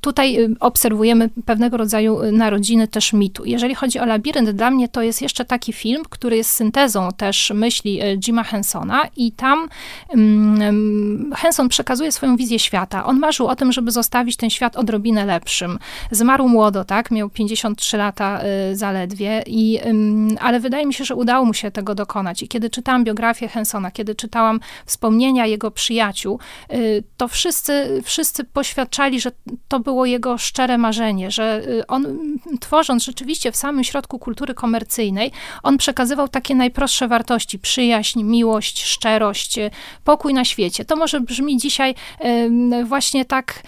tutaj 0.00 0.48
obserwujemy 0.60 1.30
pewnego 1.46 1.76
rodzaju 1.76 2.32
narodziny 2.32 2.88
też 2.88 3.12
mitu. 3.12 3.44
Jeżeli 3.44 3.74
chodzi 3.74 3.98
o 3.98 4.06
labirynt, 4.06 4.50
dla 4.50 4.70
mnie 4.70 4.88
to 4.88 5.02
jest 5.02 5.22
jeszcze 5.22 5.44
taki 5.44 5.72
film, 5.72 6.02
który 6.10 6.36
jest 6.36 6.50
syntezą 6.50 7.08
też 7.16 7.52
myśli 7.54 8.00
Jima 8.18 8.44
Hensona 8.44 9.02
i 9.16 9.32
tam 9.32 9.68
Henson 11.36 11.68
przekazuje 11.68 12.12
swoją 12.12 12.36
wizję 12.36 12.58
świata. 12.58 13.04
On 13.04 13.18
marzył 13.18 13.46
o 13.46 13.56
tym, 13.56 13.72
żeby 13.72 13.90
zostawić 13.90 14.36
ten 14.36 14.50
świat 14.50 14.76
odrobinę 14.76 15.26
lepszym. 15.26 15.78
Zmarł 16.10 16.48
młodo, 16.48 16.84
tak? 16.84 17.10
Miał 17.10 17.30
53 17.30 17.96
lata 17.96 18.40
y, 18.70 18.76
zaledwie, 18.76 19.42
i, 19.46 19.80
ale 20.42 20.60
wydaje 20.60 20.86
mi 20.86 20.94
się, 20.94 21.04
że 21.04 21.14
udało 21.14 21.44
mu 21.44 21.54
się 21.54 21.70
tego 21.70 21.94
dokonać. 21.94 22.42
I 22.42 22.48
kiedy 22.48 22.70
czytałam 22.70 23.04
biografię 23.04 23.48
Hensona, 23.48 23.90
kiedy 23.90 24.14
czytałam 24.14 24.60
wspomnienia 24.86 25.46
jego 25.46 25.70
przyjaciół, 25.70 26.38
y, 26.72 27.04
to 27.16 27.28
wszyscy, 27.28 28.02
wszyscy 28.04 28.44
poświadczali, 28.44 29.20
że 29.20 29.32
to 29.68 29.80
było 29.80 30.06
jego 30.06 30.38
szczere 30.38 30.78
marzenie, 30.78 31.30
że 31.30 31.62
y, 31.66 31.86
on 31.86 32.18
tworząc 32.60 33.04
rzeczywiście 33.04 33.52
w 33.52 33.56
samym 33.56 33.84
środku 33.84 34.18
kultury 34.18 34.54
komercyjnej, 34.54 35.32
on 35.62 35.78
przekazywał 35.78 36.28
takie 36.28 36.54
najprostsze 36.54 37.08
wartości, 37.08 37.58
przyjaźń, 37.58 38.22
miłość, 38.22 38.84
szczerość, 38.84 39.58
pokój 40.04 40.34
na 40.34 40.44
świecie. 40.44 40.84
To 40.84 40.96
może 40.96 41.20
brzmi 41.20 41.56
dzisiaj 41.56 41.94
właśnie 42.84 43.24
tak, 43.24 43.62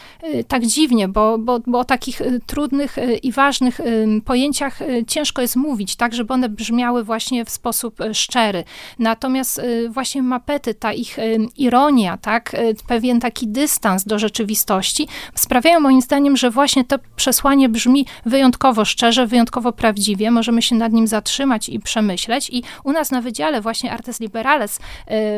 tak 0.48 0.66
dziwnie, 0.66 1.08
bo, 1.08 1.38
bo, 1.38 1.60
bo 1.66 1.78
o 1.78 1.84
takich 1.84 2.22
trudnych 2.46 2.96
i 3.22 3.32
ważnych 3.32 3.80
pojęciach 4.24 4.78
ciężko 5.06 5.42
jest 5.42 5.56
mówić, 5.56 5.96
tak, 5.96 6.14
żeby 6.14 6.34
one 6.34 6.48
brzmiały 6.48 6.63
właśnie 7.04 7.44
w 7.44 7.50
sposób 7.50 7.98
szczery. 8.12 8.64
Natomiast 8.98 9.60
właśnie 9.88 10.22
mapety, 10.22 10.74
ta 10.74 10.92
ich 10.92 11.16
ironia, 11.56 12.16
tak, 12.16 12.56
pewien 12.88 13.20
taki 13.20 13.48
dystans 13.48 14.04
do 14.04 14.18
rzeczywistości 14.18 15.08
sprawiają 15.34 15.80
moim 15.80 16.00
zdaniem, 16.00 16.36
że 16.36 16.50
właśnie 16.50 16.84
to 16.84 16.98
przesłanie 17.16 17.68
brzmi 17.68 18.06
wyjątkowo 18.26 18.84
szczerze, 18.84 19.26
wyjątkowo 19.26 19.72
prawdziwie. 19.72 20.30
Możemy 20.30 20.62
się 20.62 20.74
nad 20.74 20.92
nim 20.92 21.06
zatrzymać 21.06 21.68
i 21.68 21.80
przemyśleć. 21.80 22.50
I 22.50 22.62
u 22.84 22.92
nas 22.92 23.10
na 23.10 23.20
wydziale 23.20 23.60
właśnie 23.60 23.92
Artes 23.92 24.20
Liberales 24.20 24.80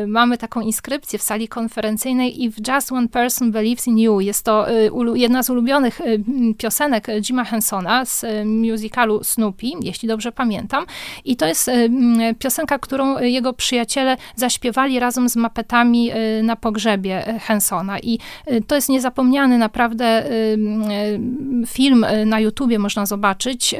mamy 0.07 0.37
taką 0.37 0.61
inskrypcję 0.61 1.19
w 1.19 1.23
sali 1.23 1.47
konferencyjnej 1.47 2.43
If 2.43 2.73
just 2.73 2.91
one 2.91 3.07
person 3.07 3.51
believes 3.51 3.87
in 3.87 3.97
you. 3.97 4.19
Jest 4.19 4.45
to 4.45 4.65
jedna 5.15 5.43
z 5.43 5.49
ulubionych 5.49 6.01
piosenek 6.57 7.07
Jima 7.21 7.43
Hensona 7.43 8.05
z 8.05 8.25
musicalu 8.45 9.23
Snoopy, 9.23 9.67
jeśli 9.81 10.07
dobrze 10.07 10.31
pamiętam. 10.31 10.85
I 11.25 11.35
to 11.35 11.45
jest 11.45 11.71
piosenka, 12.39 12.79
którą 12.79 13.19
jego 13.19 13.53
przyjaciele 13.53 14.17
zaśpiewali 14.35 14.99
razem 14.99 15.29
z 15.29 15.35
mapetami 15.35 16.11
na 16.43 16.55
pogrzebie 16.55 17.39
Hensona. 17.41 17.99
I 17.99 18.19
to 18.67 18.75
jest 18.75 18.89
niezapomniany 18.89 19.57
naprawdę 19.57 20.23
film 21.67 22.05
na 22.25 22.39
YouTubie, 22.39 22.79
można 22.79 23.05
zobaczyć 23.05 23.75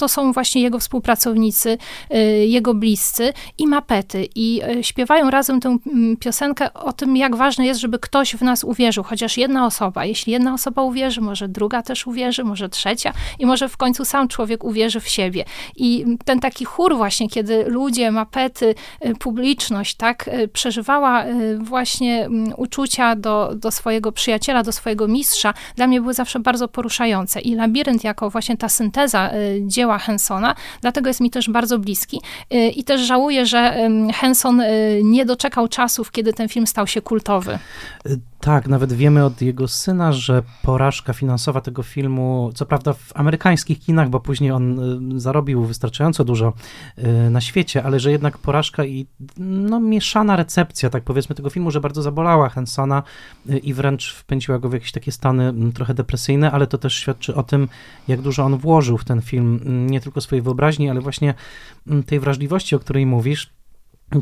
to 0.00 0.08
są 0.08 0.32
właśnie 0.32 0.62
jego 0.62 0.78
współpracownicy, 0.78 1.78
y, 2.14 2.16
jego 2.46 2.74
bliscy 2.74 3.32
i 3.58 3.66
mapety. 3.66 4.28
I 4.34 4.62
y, 4.78 4.84
śpiewają 4.84 5.30
razem 5.30 5.60
tę 5.60 5.76
mm, 5.86 6.16
piosenkę 6.16 6.72
o 6.74 6.92
tym, 6.92 7.16
jak 7.16 7.36
ważne 7.36 7.66
jest, 7.66 7.80
żeby 7.80 7.98
ktoś 7.98 8.36
w 8.36 8.42
nas 8.42 8.64
uwierzył, 8.64 9.04
chociaż 9.04 9.36
jedna 9.36 9.66
osoba. 9.66 10.04
Jeśli 10.04 10.32
jedna 10.32 10.54
osoba 10.54 10.82
uwierzy, 10.82 11.20
może 11.20 11.48
druga 11.48 11.82
też 11.82 12.06
uwierzy, 12.06 12.44
może 12.44 12.68
trzecia 12.68 13.12
i 13.38 13.46
może 13.46 13.68
w 13.68 13.76
końcu 13.76 14.04
sam 14.04 14.28
człowiek 14.28 14.64
uwierzy 14.64 15.00
w 15.00 15.08
siebie. 15.08 15.44
I 15.76 16.04
ten 16.24 16.40
taki 16.40 16.64
chór 16.64 16.96
właśnie, 16.96 17.28
kiedy 17.28 17.64
ludzie, 17.64 18.10
mapety, 18.10 18.74
y, 19.06 19.14
publiczność, 19.14 19.94
tak, 19.94 20.30
przeżywała 20.52 21.24
właśnie 21.58 22.24
mm, 22.24 22.52
uczucia 22.56 23.16
do, 23.16 23.52
do 23.54 23.70
swojego 23.70 24.12
przyjaciela, 24.12 24.62
do 24.62 24.72
swojego 24.72 25.08
mistrza, 25.08 25.54
dla 25.76 25.86
mnie 25.86 26.00
były 26.00 26.14
zawsze 26.14 26.40
bardzo 26.40 26.68
poruszające. 26.68 27.40
I 27.40 27.54
labirynt 27.54 28.04
jako 28.04 28.30
właśnie 28.30 28.56
ta 28.56 28.68
synteza 28.68 29.30
dzieła 29.62 29.89
dzieła 29.90 29.98
Hensona, 29.98 30.54
dlatego 30.80 31.10
jest 31.10 31.20
mi 31.20 31.30
też 31.30 31.50
bardzo 31.50 31.78
bliski 31.78 32.20
y, 32.54 32.56
i 32.68 32.84
też 32.84 33.00
żałuję, 33.00 33.46
że 33.46 33.88
Henson 34.14 34.60
y, 34.60 35.00
nie 35.04 35.26
doczekał 35.26 35.68
czasów, 35.68 36.10
kiedy 36.10 36.32
ten 36.32 36.48
film 36.48 36.66
stał 36.66 36.86
się 36.86 37.02
kultowy. 37.02 37.58
Y, 38.40 38.44
tak, 38.44 38.68
nawet 38.68 38.92
wiemy 38.92 39.24
od 39.24 39.42
jego 39.42 39.68
syna, 39.68 40.12
że 40.12 40.42
porażka 40.62 41.12
finansowa 41.12 41.60
tego 41.60 41.82
filmu, 41.82 42.50
co 42.54 42.66
prawda 42.66 42.92
w 42.92 43.12
amerykańskich 43.14 43.80
kinach, 43.80 44.08
bo 44.08 44.20
później 44.20 44.50
on 44.50 44.80
zarobił 45.20 45.64
wystarczająco 45.64 46.24
dużo 46.24 46.52
na 47.30 47.40
świecie, 47.40 47.82
ale 47.82 48.00
że 48.00 48.10
jednak 48.10 48.38
porażka 48.38 48.84
i 48.84 49.06
no, 49.38 49.80
mieszana 49.80 50.36
recepcja, 50.36 50.90
tak 50.90 51.04
powiedzmy, 51.04 51.36
tego 51.36 51.50
filmu, 51.50 51.70
że 51.70 51.80
bardzo 51.80 52.02
zabolała 52.02 52.48
Hensona 52.48 53.02
i 53.62 53.74
wręcz 53.74 54.14
wpędziła 54.14 54.58
go 54.58 54.68
w 54.68 54.72
jakieś 54.72 54.92
takie 54.92 55.12
stany 55.12 55.72
trochę 55.74 55.94
depresyjne, 55.94 56.52
ale 56.52 56.66
to 56.66 56.78
też 56.78 56.94
świadczy 56.94 57.34
o 57.34 57.42
tym, 57.42 57.68
jak 58.08 58.20
dużo 58.20 58.44
on 58.44 58.58
włożył 58.58 58.98
w 58.98 59.04
ten 59.04 59.22
film 59.22 59.60
nie 59.86 60.00
tylko 60.00 60.20
swojej 60.20 60.42
wyobraźni, 60.42 60.90
ale 60.90 61.00
właśnie 61.00 61.34
mm, 61.86 62.02
tej 62.02 62.20
wrażliwości, 62.20 62.76
o 62.76 62.78
której 62.78 63.06
mówisz. 63.06 63.59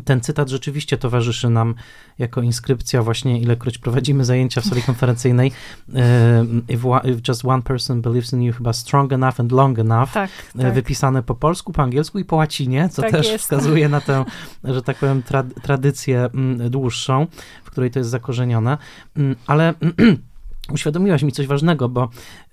Ten 0.04 0.20
cytat 0.20 0.48
rzeczywiście 0.48 0.98
towarzyszy 0.98 1.50
nam 1.50 1.74
jako 2.18 2.42
inskrypcja 2.42 3.02
właśnie 3.02 3.40
ilekroć 3.40 3.78
prowadzimy 3.78 4.24
zajęcia 4.24 4.60
w 4.60 4.64
sali 4.64 4.82
konferencyjnej. 4.82 5.52
E, 5.94 6.46
if, 6.68 6.88
if 7.04 7.20
just 7.28 7.44
one 7.44 7.62
person 7.62 8.02
believes 8.02 8.32
in 8.32 8.42
you, 8.42 8.52
chyba 8.52 8.72
strong 8.72 9.12
enough 9.12 9.40
and 9.40 9.52
long 9.52 9.78
enough. 9.78 10.12
Tak, 10.12 10.30
e, 10.58 10.62
tak. 10.62 10.74
Wypisane 10.74 11.22
po 11.22 11.34
polsku, 11.34 11.72
po 11.72 11.82
angielsku 11.82 12.18
i 12.18 12.24
po 12.24 12.36
łacinie, 12.36 12.88
co 12.88 13.02
tak 13.02 13.10
też 13.10 13.26
jest. 13.26 13.44
wskazuje 13.44 13.88
na 13.88 14.00
tę, 14.00 14.24
że 14.64 14.82
tak 14.82 14.96
powiem, 14.96 15.22
tra 15.22 15.44
tradycję 15.62 16.28
mm, 16.34 16.70
dłuższą, 16.70 17.26
w 17.64 17.70
której 17.70 17.90
to 17.90 17.98
jest 17.98 18.10
zakorzenione. 18.10 18.78
Mm, 19.16 19.36
ale 19.46 19.74
uświadomiłaś 20.72 21.22
mi 21.22 21.32
coś 21.32 21.46
ważnego, 21.46 21.88
bo 21.88 22.08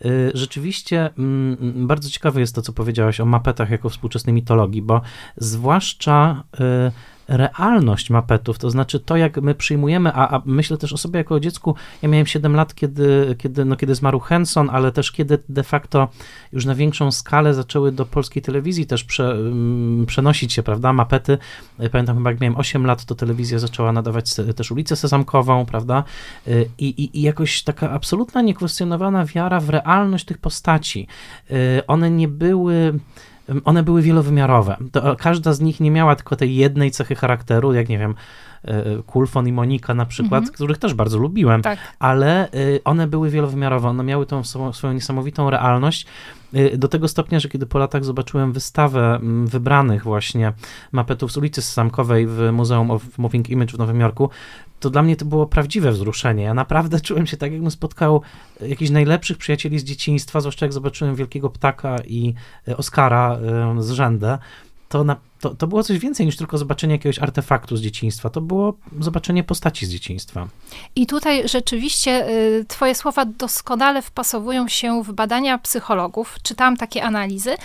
y, 0.05 0.31
rzeczywiście 0.33 1.07
y, 1.07 1.11
bardzo 1.75 2.09
ciekawe 2.09 2.39
jest 2.39 2.55
to, 2.55 2.61
co 2.61 2.73
powiedziałaś 2.73 3.19
o 3.19 3.25
mapetach 3.25 3.69
jako 3.69 3.89
współczesnej 3.89 4.33
mitologii, 4.33 4.81
bo 4.81 5.01
zwłaszcza 5.37 6.43
y, 6.59 7.14
realność 7.27 8.09
mapetów, 8.09 8.59
to 8.59 8.69
znaczy 8.69 8.99
to, 8.99 9.17
jak 9.17 9.41
my 9.41 9.55
przyjmujemy, 9.55 10.13
a, 10.13 10.35
a, 10.35 10.41
myślę 10.45 10.77
też 10.77 10.93
o 10.93 10.97
sobie 10.97 11.17
jako 11.17 11.35
o 11.35 11.39
dziecku, 11.39 11.75
ja 12.01 12.09
miałem 12.09 12.25
7 12.25 12.55
lat, 12.55 12.75
kiedy, 12.75 13.35
kiedy, 13.37 13.65
no, 13.65 13.75
kiedy 13.75 13.95
zmarł 13.95 14.19
Henson, 14.19 14.69
ale 14.69 14.91
też 14.91 15.11
kiedy 15.11 15.39
de 15.49 15.63
facto 15.63 16.07
już 16.53 16.65
na 16.65 16.75
większą 16.75 17.11
skalę 17.11 17.53
zaczęły 17.53 17.91
do 17.91 18.05
polskiej 18.05 18.41
telewizji 18.41 18.85
też 18.85 19.03
prze, 19.03 19.35
um, 19.35 20.05
przenosić 20.07 20.53
się, 20.53 20.63
prawda, 20.63 20.93
mapety. 20.93 21.37
Pamiętam 21.91 22.17
chyba, 22.17 22.31
jak 22.31 22.41
miałem 22.41 22.57
8 22.57 22.85
lat, 22.85 23.05
to 23.05 23.15
telewizja 23.15 23.59
zaczęła 23.59 23.91
nadawać 23.91 24.33
też 24.55 24.71
ulicę 24.71 24.95
Sezamkową, 24.95 25.65
prawda, 25.65 26.03
y, 26.47 26.69
i, 26.79 26.85
i, 26.85 27.19
i 27.19 27.21
jakoś 27.21 27.63
taka 27.63 27.91
absolutna, 27.91 28.41
niekwestionowana 28.41 29.25
wiara 29.25 29.59
w 29.59 29.69
realność 29.69 30.25
tych 30.25 30.37
postaci. 30.37 31.07
Y, 31.51 31.85
one 31.87 32.11
nie 32.11 32.27
były 32.27 32.99
one 33.65 33.83
były 33.83 34.01
wielowymiarowe. 34.01 34.77
To 34.91 35.15
każda 35.15 35.53
z 35.53 35.61
nich 35.61 35.79
nie 35.79 35.91
miała 35.91 36.15
tylko 36.15 36.35
tej 36.35 36.55
jednej 36.55 36.91
cechy 36.91 37.15
charakteru, 37.15 37.73
jak 37.73 37.89
nie 37.89 37.97
wiem, 37.97 38.15
e, 38.63 38.83
Kulfon 39.03 39.47
i 39.47 39.51
Monika 39.51 39.93
na 39.93 40.05
przykład, 40.05 40.43
-hmm. 40.43 40.51
których 40.51 40.77
też 40.77 40.93
bardzo 40.93 41.17
lubiłem, 41.17 41.61
tak. 41.61 41.79
ale 41.99 42.51
e, 42.51 42.51
one 42.83 43.07
były 43.07 43.29
wielowymiarowe, 43.29 43.89
one 43.89 44.03
miały 44.03 44.25
tą 44.25 44.43
swoją 44.73 44.93
niesamowitą 44.93 45.49
realność 45.49 46.05
do 46.77 46.87
tego 46.87 47.07
stopnia, 47.07 47.39
że 47.39 47.49
kiedy 47.49 47.65
po 47.65 47.79
latach 47.79 48.05
zobaczyłem 48.05 48.53
wystawę 48.53 49.19
wybranych 49.45 50.03
właśnie 50.03 50.53
mapetów 50.91 51.31
z 51.31 51.37
ulicy 51.37 51.61
Samkowej 51.61 52.27
w 52.27 52.49
Muzeum 52.51 52.91
of 52.91 53.17
Moving 53.17 53.49
Image 53.49 53.73
w 53.73 53.77
Nowym 53.77 53.99
Jorku, 53.99 54.29
to 54.85 54.89
dla 54.89 55.03
mnie 55.03 55.15
to 55.15 55.25
było 55.25 55.45
prawdziwe 55.45 55.91
wzruszenie. 55.91 56.43
Ja 56.43 56.53
naprawdę 56.53 57.01
czułem 57.07 57.27
się 57.27 57.37
tak, 57.37 57.51
jakbym 57.51 57.71
spotkał 57.71 58.21
jakichś 58.61 58.91
najlepszych 58.91 59.37
przyjacieli 59.37 59.79
z 59.79 59.83
dzieciństwa, 59.83 60.41
zwłaszcza 60.41 60.65
jak 60.65 60.73
zobaczyłem 60.73 61.15
Wielkiego 61.15 61.49
Ptaka 61.49 61.95
i 62.07 62.33
e, 62.67 62.77
Oscara 62.77 63.39
z 63.79 63.91
rzędę. 63.91 64.37
To 64.89 65.03
to, 65.39 65.55
to 65.55 65.67
było 65.67 65.83
coś 65.83 65.99
więcej 65.99 66.25
niż 66.25 66.37
tylko 66.37 66.57
zobaczenie 66.57 66.93
jakiegoś 66.93 67.19
artefaktu 67.19 67.77
z 67.77 67.81
dzieciństwa. 67.81 68.29
To 68.29 68.41
było 68.41 68.73
zobaczenie 68.99 69.43
postaci 69.43 69.85
z 69.85 69.89
dzieciństwa. 69.89 70.47
I 70.95 71.07
tutaj 71.07 71.47
rzeczywiście 71.47 72.29
y, 72.29 72.65
Twoje 72.67 72.95
słowa 72.95 73.25
doskonale 73.25 74.01
wpasowują 74.01 74.67
się 74.67 75.03
w 75.03 75.13
badania 75.13 75.57
psychologów. 75.57 76.35
Czytałam 76.43 76.77
takie 76.77 77.03
analizy, 77.03 77.55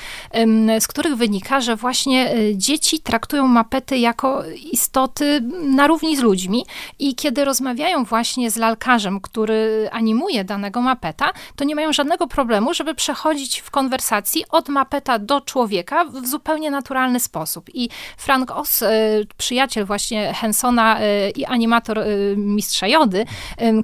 z 0.81 0.87
których 0.87 1.17
wynika, 1.17 1.61
że 1.61 1.77
właśnie 1.77 2.37
y, 2.37 2.57
dzieci 2.57 3.01
traktują 3.01 3.47
mapety 3.47 3.99
jako 3.99 4.45
istoty 4.73 5.41
na 5.63 5.87
równi 5.87 6.17
z 6.17 6.21
ludźmi. 6.21 6.67
I 6.99 7.15
kiedy 7.15 7.45
rozmawiają 7.45 8.05
właśnie 8.05 8.51
z 8.51 8.57
lalkarzem, 8.57 9.21
który 9.21 9.89
animuje 9.93 10.45
danego 10.45 10.81
mapeta, 10.81 11.33
to 11.57 11.65
nie 11.65 11.75
mają 11.75 11.93
żadnego 11.93 12.27
problemu, 12.27 12.75
żeby 12.75 12.95
przechodzić 12.95 13.61
w 13.61 13.71
konwersacji 13.71 14.45
od 14.51 14.69
mapeta 14.69 15.19
do 15.19 15.41
człowieka 15.41 16.05
w 16.05 16.27
zupełnie 16.27 16.71
naturalny 16.71 17.21
sposób. 17.21 17.60
I 17.75 17.89
Frank 18.17 18.51
Oz, 18.51 18.83
e, 18.83 18.89
przyjaciel 19.37 19.85
właśnie 19.85 20.35
Hensona 20.35 21.01
e, 21.01 21.31
i 21.31 21.45
animator 21.45 21.99
e, 21.99 22.07
Mistrza 22.37 22.87
Jody, 22.87 23.25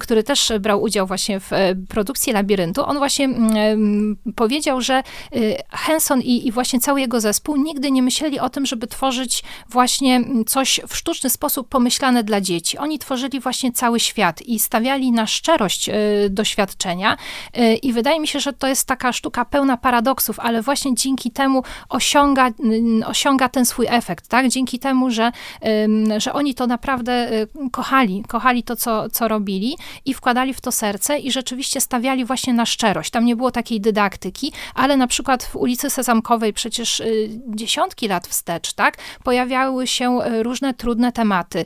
który 0.01 0.23
też 0.23 0.53
brał 0.61 0.83
udział 0.83 1.07
właśnie 1.07 1.41
w 1.41 1.51
produkcji 1.89 2.33
Labiryntu, 2.33 2.85
on 2.85 2.99
właśnie 2.99 3.25
mm, 3.25 4.17
powiedział, 4.37 4.81
że 4.81 5.03
Henson 5.71 6.21
i, 6.21 6.47
i 6.47 6.53
właśnie 6.53 6.81
cały 6.81 7.01
jego 7.01 7.21
zespół 7.21 7.57
nigdy 7.57 7.91
nie 7.91 8.03
myśleli 8.03 8.41
o 8.41 8.51
tym, 8.51 8.67
żeby 8.67 8.87
tworzyć 8.87 9.43
właśnie 9.69 10.25
coś 10.47 10.81
w 10.89 10.97
sztuczny 10.97 11.31
sposób 11.31 11.69
pomyślane 11.69 12.25
dla 12.25 12.41
dzieci. 12.41 12.79
Oni 12.79 12.99
tworzyli 12.99 13.41
właśnie 13.41 13.73
cały 13.73 14.01
świat 14.01 14.43
i 14.43 14.59
stawiali 14.59 15.12
na 15.12 15.27
szczerość 15.27 15.91
doświadczenia 16.31 17.17
i 17.83 17.93
wydaje 17.93 18.21
mi 18.21 18.29
się, 18.29 18.41
że 18.41 18.53
to 18.53 18.67
jest 18.67 18.89
taka 18.89 19.12
sztuka 19.12 19.45
pełna 19.45 19.77
paradoksów, 19.77 20.41
ale 20.41 20.62
właśnie 20.62 20.95
dzięki 20.95 21.31
temu 21.31 21.62
osiąga, 21.89 22.51
osiąga 23.07 23.49
ten 23.49 23.65
swój 23.66 23.87
efekt, 23.88 24.29
tak? 24.29 24.48
Dzięki 24.48 24.79
temu, 24.79 25.11
że, 25.11 25.33
że 26.18 26.33
oni 26.33 26.55
to 26.55 26.66
naprawdę 26.66 27.33
y, 27.33 27.48
kochali, 27.70 28.24
kochali 28.29 28.62
to, 28.62 28.76
co, 28.76 29.11
co 29.11 29.29
robili 29.29 29.76
i 30.05 30.14
wkładali 30.14 30.55
w 30.55 30.61
to 30.61 30.72
serce 30.72 31.18
i 31.18 31.33
rzeczywiście 31.33 31.81
stawiali 31.81 32.24
właśnie 32.24 32.52
na 32.52 32.66
szczerość. 32.66 33.11
Tam 33.11 33.24
nie 33.24 33.37
było 33.37 33.50
takiej 33.50 33.81
dydaktyki, 33.81 34.52
ale 34.74 34.96
na 34.96 35.07
przykład 35.07 35.44
w 35.44 35.57
ulicy 35.57 35.90
Sezamkowej 35.90 36.52
przecież 36.52 37.00
y, 37.00 37.29
dziesiątki 37.48 38.09
lat 38.09 38.26
wstecz, 38.26 38.72
tak? 38.72 38.98
Pojawiały 39.24 39.87
się 39.87 40.18
y, 40.22 40.42
różne 40.42 40.74
trudne 40.74 41.12
tematy, 41.12 41.64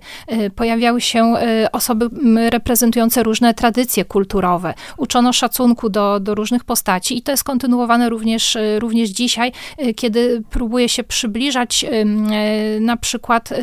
pojawiały 0.57 1.01
się 1.01 1.35
osoby 1.73 2.09
reprezentujące 2.51 3.23
różne 3.23 3.55
tradycje 3.55 4.05
kulturowe, 4.05 4.75
uczono 4.97 5.33
szacunku 5.33 5.89
do, 5.89 6.21
do 6.21 6.35
różnych 6.35 6.65
postaci 6.65 7.19
i 7.19 7.23
to 7.23 7.33
jest 7.33 7.45
kontynuowane 7.45 8.09
również, 8.09 8.57
również 8.79 9.09
dzisiaj, 9.09 9.53
kiedy 9.97 10.43
próbuje 10.51 10.89
się 10.89 11.05
przybliżać 11.05 11.85
na 12.81 12.97
przykład 12.97 13.53
e, 13.53 13.63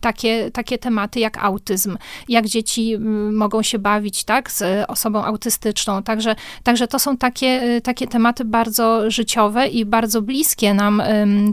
takie, 0.00 0.50
takie 0.50 0.78
tematy 0.78 1.20
jak 1.20 1.44
autyzm, 1.44 1.98
jak 2.28 2.46
dzieci 2.46 2.98
mogą 3.32 3.62
się 3.62 3.78
bawić 3.78 4.24
tak, 4.24 4.50
z 4.50 4.84
osobą 4.90 5.24
autystyczną. 5.24 6.02
Także, 6.02 6.36
także 6.62 6.88
to 6.88 6.98
są 6.98 7.16
takie, 7.16 7.46
e, 7.46 7.80
takie 7.80 8.06
tematy 8.06 8.44
bardzo 8.44 9.10
życiowe 9.10 9.68
i 9.68 9.84
bardzo 9.84 10.22
bliskie 10.22 10.74
nam 10.74 11.02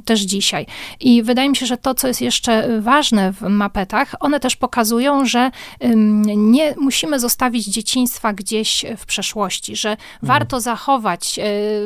też 0.06 0.20
dzisiaj. 0.22 0.66
I 1.00 1.24
wydaje 1.24 1.50
mi 1.50 1.56
się, 1.56 1.66
że 1.66 1.78
to, 1.78 1.94
co 1.94 2.08
jest 2.08 2.22
jeszcze 2.22 2.82
ważne 2.82 3.34
w 3.34 3.42
mapetach, 3.42 4.16
one 4.20 4.40
też 4.40 4.56
pokazują, 4.56 5.26
że 5.26 5.52
nie 6.36 6.76
musimy 6.78 7.20
zostawić 7.20 7.66
dzieciństwa 7.66 8.34
gdzieś 8.34 8.86
w 8.98 9.06
przeszłości, 9.06 9.76
że 9.76 9.90
mhm. 9.90 10.08
warto 10.22 10.60
zachować 10.60 11.40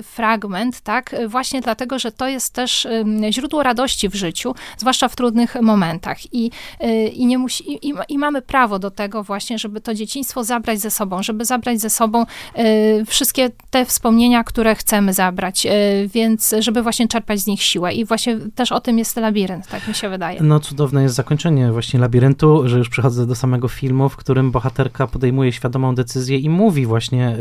fragment, 0.04 0.82
tak, 0.82 1.16
właśnie 1.28 1.62
dlatego, 1.62 2.00
że 2.00 2.12
to 2.12 2.28
jest 2.28 2.54
też 2.54 2.88
źródło 3.32 3.64
radości 3.64 4.05
w 4.10 4.16
życiu 4.16 4.56
zwłaszcza 4.78 5.08
w 5.08 5.16
trudnych 5.16 5.56
momentach. 5.62 6.34
I, 6.34 6.52
y, 6.84 7.08
i, 7.08 7.26
nie 7.26 7.38
musi, 7.38 7.88
i, 7.88 7.94
i 8.10 8.18
mamy 8.18 8.42
prawo 8.42 8.80
do 8.80 8.92
tego 8.92 9.24
właśnie, 9.24 9.60
żeby 9.60 9.82
to 9.82 9.94
dzieciństwo 9.94 10.44
zabrać 10.44 10.80
ze 10.80 10.92
sobą, 10.92 11.24
żeby 11.24 11.46
zabrać 11.46 11.82
ze 11.82 11.90
sobą 11.90 12.26
y, 12.58 13.06
wszystkie 13.06 13.50
te 13.70 13.86
wspomnienia, 13.86 14.44
które 14.44 14.76
chcemy 14.76 15.14
zabrać, 15.14 15.66
y, 15.66 15.70
więc 16.14 16.56
żeby 16.60 16.84
właśnie 16.84 17.08
czerpać 17.08 17.40
z 17.40 17.48
nich 17.48 17.62
siłę. 17.62 17.94
I 17.94 18.06
właśnie 18.06 18.38
też 18.56 18.72
o 18.72 18.82
tym 18.82 18.98
jest 18.98 19.18
labirynt, 19.18 19.68
tak 19.68 19.88
mi 19.88 19.94
się 19.94 20.10
wydaje. 20.10 20.42
No 20.42 20.60
cudowne 20.60 21.04
jest 21.04 21.16
zakończenie 21.16 21.72
właśnie 21.72 22.00
labiryntu, 22.00 22.70
że 22.70 22.78
już 22.78 22.90
przychodzę 22.90 23.28
do 23.28 23.36
samego 23.36 23.68
filmu, 23.68 24.10
w 24.10 24.16
którym 24.16 24.52
bohaterka 24.52 25.08
podejmuje 25.08 25.52
świadomą 25.52 25.96
decyzję 25.96 26.38
i 26.38 26.50
mówi 26.50 26.86
właśnie 26.86 27.38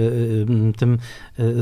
tym 0.76 0.98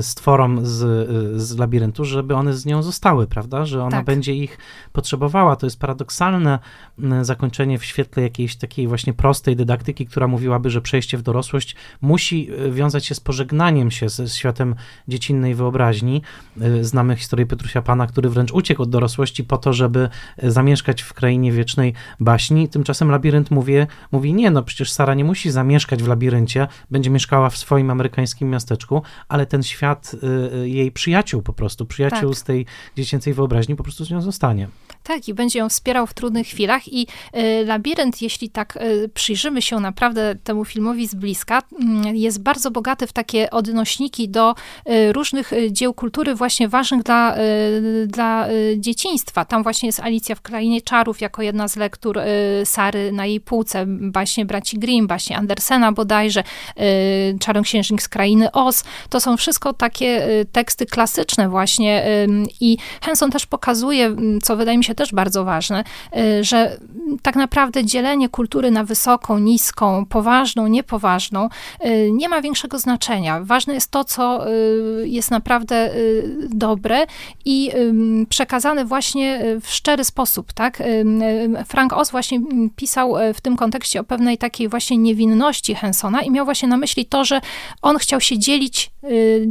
stworom 0.00 0.66
z, 0.66 1.08
z 1.42 1.58
labiryntu, 1.58 2.04
żeby 2.04 2.34
one 2.34 2.54
z 2.54 2.66
nią 2.66 2.82
zostały, 2.82 3.26
prawda? 3.26 3.64
Że 3.64 3.82
ona 3.82 3.96
tak. 3.96 4.04
będzie 4.04 4.34
ich 4.34 4.58
potrzebowała 4.92 5.56
to 5.56 5.66
jest 5.66 5.80
paradoksalne 5.80 6.58
mm, 6.98 7.24
zakończenie 7.24 7.78
w 7.78 7.84
świetle 7.84 8.22
jakiejś 8.22 8.56
takiej 8.56 8.88
właśnie 8.88 9.12
prostej 9.12 9.56
dydaktyki, 9.56 10.06
która 10.06 10.26
mówiłaby, 10.26 10.70
że 10.70 10.80
przejście 10.80 11.18
w 11.18 11.22
dorosłość 11.22 11.76
musi 12.00 12.48
e, 12.50 12.70
wiązać 12.70 13.06
się 13.06 13.14
z 13.14 13.20
pożegnaniem 13.20 13.90
się 13.90 14.08
ze 14.08 14.28
światem 14.28 14.74
dziecinnej 15.08 15.54
wyobraźni. 15.54 16.22
E, 16.60 16.84
znamy 16.84 17.16
historię 17.16 17.46
Petrusia 17.46 17.82
Pana, 17.82 18.06
który 18.06 18.28
wręcz 18.28 18.52
uciekł 18.52 18.82
od 18.82 18.90
dorosłości 18.90 19.44
po 19.44 19.58
to, 19.58 19.72
żeby 19.72 20.08
e, 20.36 20.50
zamieszkać 20.50 21.02
w 21.02 21.12
krainie 21.12 21.52
wiecznej 21.52 21.94
baśni. 22.20 22.68
Tymczasem 22.68 23.10
labirynt 23.10 23.50
mówi, 23.50 23.72
mówi 24.12 24.34
nie, 24.34 24.50
no 24.50 24.62
przecież 24.62 24.92
Sara 24.92 25.14
nie 25.14 25.24
musi 25.24 25.50
zamieszkać 25.50 26.02
w 26.02 26.08
labiryncie, 26.08 26.68
będzie 26.90 27.10
mieszkała 27.10 27.50
w 27.50 27.56
swoim 27.56 27.90
amerykańskim 27.90 28.50
miasteczku, 28.50 29.02
ale 29.28 29.46
ten 29.46 29.62
świat 29.62 30.16
jej 30.64 30.92
przyjaciół 30.92 31.42
po 31.42 31.52
prostu, 31.52 31.86
przyjaciół 31.86 32.30
tak. 32.30 32.38
z 32.38 32.44
tej 32.44 32.66
dziecięcej 32.96 33.34
wyobraźni 33.34 33.76
po 33.76 33.82
prostu 33.82 34.04
z 34.04 34.10
nią 34.10 34.20
zostanie. 34.20 34.68
Tak, 35.02 35.28
i 35.28 35.34
będzie 35.34 35.58
ją 35.58 35.68
wspierał 35.68 36.06
w 36.06 36.14
trudnych 36.14 36.46
chwilach. 36.46 36.88
I 36.88 37.06
y, 37.36 37.64
Labirynt, 37.66 38.22
jeśli 38.22 38.50
tak 38.50 38.76
y, 38.76 39.10
przyjrzymy 39.14 39.62
się 39.62 39.80
naprawdę 39.80 40.34
temu 40.44 40.64
filmowi 40.64 41.06
z 41.06 41.14
bliska, 41.14 41.62
y, 42.12 42.16
jest 42.16 42.42
bardzo 42.42 42.70
bogaty 42.70 43.06
w 43.06 43.12
takie 43.12 43.50
odnośniki 43.50 44.28
do 44.28 44.54
y, 44.88 45.12
różnych 45.12 45.52
dzieł 45.70 45.94
kultury 45.94 46.34
właśnie 46.34 46.68
ważnych 46.68 47.02
dla, 47.02 47.36
dla 48.06 48.48
dzieciństwa. 48.76 49.44
Tam 49.44 49.62
właśnie 49.62 49.86
jest 49.86 50.00
Alicja 50.00 50.34
w 50.34 50.40
Krainie 50.40 50.82
Czarów 50.82 51.20
jako 51.20 51.42
jedna 51.42 51.68
z 51.68 51.76
lektur 51.76 52.20
Sary 52.64 53.12
na 53.12 53.26
jej 53.26 53.40
półce, 53.40 53.86
właśnie 54.12 54.46
braci 54.46 54.78
Grimm, 54.78 55.06
właśnie 55.06 55.36
Andersena 55.36 55.92
bodajże, 55.92 56.44
Czarnoksiężnik 57.40 58.02
z 58.02 58.08
Krainy 58.08 58.52
Oz. 58.52 58.84
To 59.10 59.20
są 59.20 59.36
wszystko 59.36 59.72
takie 59.72 60.28
teksty 60.52 60.86
klasyczne 60.86 61.48
właśnie 61.48 62.06
i 62.60 62.76
Henson 63.02 63.30
też 63.30 63.46
pokazuje, 63.46 64.16
co 64.42 64.56
wydaje 64.56 64.78
mi 64.78 64.84
się 64.84 64.91
też 64.94 65.12
bardzo 65.12 65.44
ważne, 65.44 65.84
y, 66.16 66.44
że 66.44 66.76
tak 67.22 67.36
naprawdę 67.36 67.84
dzielenie 67.84 68.28
kultury 68.28 68.70
na 68.70 68.84
wysoką, 68.84 69.38
niską, 69.38 70.06
poważną, 70.06 70.66
niepoważną 70.66 71.48
y, 71.86 72.10
nie 72.12 72.28
ma 72.28 72.42
większego 72.42 72.78
znaczenia. 72.78 73.40
Ważne 73.44 73.74
jest 73.74 73.90
to, 73.90 74.04
co 74.04 74.50
y, 74.50 75.08
jest 75.08 75.30
naprawdę 75.30 75.90
dobre 76.48 77.06
i 77.44 77.70
przekazane 78.28 78.84
właśnie 78.84 79.44
w 79.60 79.70
szczery 79.70 80.04
sposób, 80.04 80.52
tak? 80.52 80.82
Frank 81.66 81.92
Oz 81.92 82.10
właśnie 82.10 82.40
pisał 82.76 83.14
w 83.34 83.40
tym 83.40 83.56
kontekście 83.56 84.00
o 84.00 84.04
pewnej 84.04 84.38
takiej 84.38 84.68
właśnie 84.68 84.96
niewinności 84.96 85.74
Hensona 85.74 86.22
i 86.22 86.30
miał 86.30 86.44
właśnie 86.44 86.68
na 86.68 86.76
myśli 86.76 87.06
to, 87.06 87.24
że 87.24 87.40
on 87.82 87.98
chciał 87.98 88.20
się 88.20 88.38
dzielić 88.38 88.91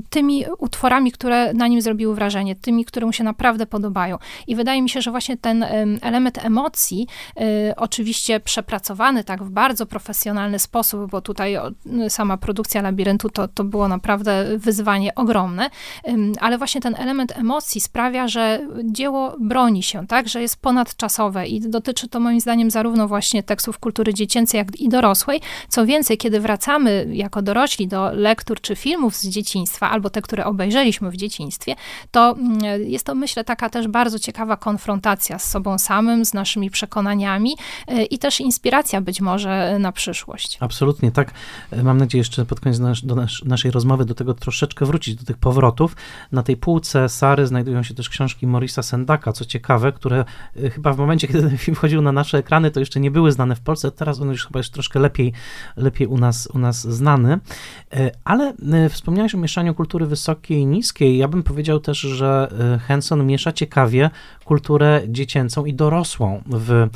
tymi 0.09 0.45
utworami, 0.57 1.11
które 1.11 1.53
na 1.53 1.67
nim 1.67 1.81
zrobiły 1.81 2.15
wrażenie, 2.15 2.55
tymi, 2.55 2.85
które 2.85 3.05
mu 3.05 3.13
się 3.13 3.23
naprawdę 3.23 3.65
podobają. 3.65 4.17
I 4.47 4.55
wydaje 4.55 4.81
mi 4.81 4.89
się, 4.89 5.01
że 5.01 5.11
właśnie 5.11 5.37
ten 5.37 5.65
element 6.01 6.45
emocji, 6.45 7.07
y, 7.69 7.75
oczywiście 7.75 8.39
przepracowany 8.39 9.23
tak 9.23 9.43
w 9.43 9.49
bardzo 9.49 9.85
profesjonalny 9.85 10.59
sposób, 10.59 11.11
bo 11.11 11.21
tutaj 11.21 11.57
sama 12.09 12.37
produkcja 12.37 12.81
labiryntu 12.81 13.29
to, 13.29 13.47
to 13.47 13.63
było 13.63 13.87
naprawdę 13.87 14.57
wyzwanie 14.57 15.15
ogromne, 15.15 15.69
ale 16.39 16.57
właśnie 16.57 16.81
ten 16.81 16.95
element 16.97 17.37
emocji 17.37 17.81
sprawia, 17.81 18.27
że 18.27 18.67
dzieło 18.83 19.35
broni 19.39 19.83
się, 19.83 20.07
tak, 20.07 20.29
że 20.29 20.41
jest 20.41 20.61
ponadczasowe 20.61 21.47
i 21.47 21.61
dotyczy 21.61 22.07
to 22.07 22.19
moim 22.19 22.39
zdaniem 22.39 22.71
zarówno 22.71 23.07
właśnie 23.07 23.43
tekstów 23.43 23.79
kultury 23.79 24.13
dziecięcej, 24.13 24.57
jak 24.57 24.79
i 24.79 24.89
dorosłej. 24.89 25.41
Co 25.69 25.85
więcej, 25.85 26.17
kiedy 26.17 26.39
wracamy 26.39 27.07
jako 27.11 27.41
dorośli 27.41 27.87
do 27.87 28.11
lektur 28.13 28.61
czy 28.61 28.75
filmów 28.75 29.15
z 29.15 29.27
dzieciństwa, 29.43 29.89
albo 29.89 30.09
te, 30.09 30.21
które 30.21 30.45
obejrzeliśmy 30.45 31.11
w 31.11 31.17
dzieciństwie, 31.17 31.75
to 32.11 32.35
jest 32.85 33.05
to 33.05 33.15
myślę 33.15 33.43
taka 33.43 33.69
też 33.69 33.87
bardzo 33.87 34.19
ciekawa 34.19 34.57
konfrontacja 34.57 35.39
z 35.39 35.49
sobą 35.49 35.77
samym, 35.77 36.25
z 36.25 36.33
naszymi 36.33 36.69
przekonaniami, 36.69 37.31
doświadczeniami 37.31 37.55
i 38.09 38.19
też 38.19 38.39
inspiracja 38.39 39.01
być 39.01 39.21
może 39.21 39.79
na 39.79 39.91
przyszłość. 39.91 40.57
Absolutnie, 40.59 41.11
tak. 41.11 41.31
Mam 41.83 41.97
nadzieję 41.97 42.19
jeszcze 42.19 42.45
pod 42.45 42.59
koniec 42.59 42.79
nas, 42.79 43.05
do 43.05 43.15
nas, 43.15 43.31
naszej 43.45 43.71
rozmowy 43.71 44.05
do 44.05 44.15
tego 44.15 44.33
troszeczkę 44.33 44.85
wrócić, 44.85 45.15
do 45.15 45.25
tych 45.25 45.37
powrotów. 45.37 45.95
Na 46.31 46.43
tej 46.43 46.57
półce 46.57 47.09
Sary 47.09 47.47
znajdują 47.47 47.83
się 47.83 47.93
też 47.93 48.09
książki 48.09 48.47
Morisa 48.47 48.83
Sendaka, 48.83 49.33
co 49.33 49.45
ciekawe, 49.45 49.91
które 49.91 50.25
chyba 50.73 50.93
w 50.93 50.97
momencie, 50.97 51.27
kiedy 51.31 51.41
ten 51.41 51.57
film 51.57 51.75
wchodził 51.75 52.01
na 52.01 52.11
nasze 52.11 52.37
ekrany, 52.37 52.71
to 52.71 52.79
jeszcze 52.79 52.99
nie 52.99 53.11
były 53.11 53.31
znane 53.31 53.55
w 53.55 53.61
Polsce, 53.61 53.91
teraz 53.91 54.21
on 54.21 54.29
już 54.29 54.45
chyba 54.47 54.59
jest 54.59 54.73
troszkę 54.73 54.99
lepiej, 54.99 55.33
lepiej 55.75 56.07
u, 56.07 56.17
nas, 56.17 56.47
u 56.53 56.59
nas 56.59 56.81
znany. 56.81 57.39
Ale 58.23 58.53
wspomniałeś 58.89 59.30
o 59.35 59.37
mieszaniu 59.37 59.75
kultury 59.75 60.05
wysokiej 60.05 60.57
i 60.57 60.65
niskiej. 60.65 61.17
Ja 61.17 61.27
bym 61.27 61.43
powiedział 61.43 61.79
też, 61.79 61.99
że 61.99 62.51
Henson 62.87 63.25
miesza 63.25 63.51
ciekawie 63.51 64.09
kulturę 64.51 65.01
dziecięcą 65.07 65.65
i 65.65 65.73
dorosłą 65.73 66.43
w 66.45 66.71
e, 66.71 66.87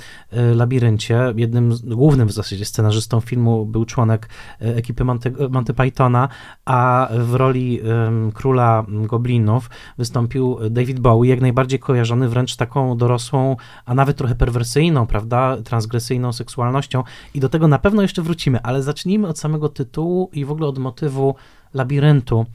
Labiryncie. 0.54 1.34
Jednym, 1.36 1.74
głównym 1.84 2.28
w 2.28 2.32
zasadzie 2.32 2.66
scenarzystą 2.66 3.20
filmu 3.20 3.66
był 3.66 3.86
członek 3.86 4.30
e, 4.62 4.76
ekipy 4.76 5.04
Monty, 5.04 5.34
Monty 5.50 5.74
Pythona, 5.74 6.30
a 6.66 7.10
w 7.18 7.34
roli 7.34 7.82
um, 7.82 8.32
króla 8.32 8.86
goblinów 8.88 9.70
wystąpił 9.98 10.58
David 10.70 11.00
Bowie, 11.00 11.30
jak 11.30 11.42
najbardziej 11.42 11.80
kojarzony 11.80 12.30
wręcz 12.30 12.56
taką 12.56 12.98
dorosłą, 12.98 13.56
a 13.86 13.94
nawet 13.94 14.18
trochę 14.18 14.36
perwersyjną, 14.36 15.08
prawda, 15.08 15.58
transgresyjną 15.64 16.34
seksualnością 16.34 17.04
i 17.34 17.40
do 17.40 17.50
tego 17.50 17.68
na 17.68 17.80
pewno 17.80 18.02
jeszcze 18.02 18.22
wrócimy, 18.22 18.62
ale 18.62 18.84
zacznijmy 18.84 19.28
od 19.28 19.40
samego 19.40 19.70
tytułu 19.70 20.30
i 20.34 20.46
w 20.46 20.52
ogóle 20.52 20.68
od 20.68 20.78
motywu 20.78 21.36
labiryntu, 21.76 22.46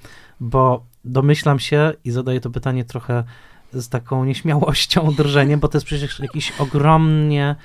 bo 0.40 0.84
domyślam 1.04 1.58
się 1.58 1.92
i 2.04 2.10
zadaję 2.10 2.40
to 2.40 2.50
pytanie 2.50 2.84
trochę 2.84 3.24
z 3.72 3.88
taką 3.88 4.24
nieśmiałością, 4.24 5.14
drżeniem, 5.18 5.60
bo 5.60 5.68
to 5.68 5.78
jest 5.78 5.86
przecież 5.86 6.20
jakiś 6.20 6.52
ogromnie 6.58 7.56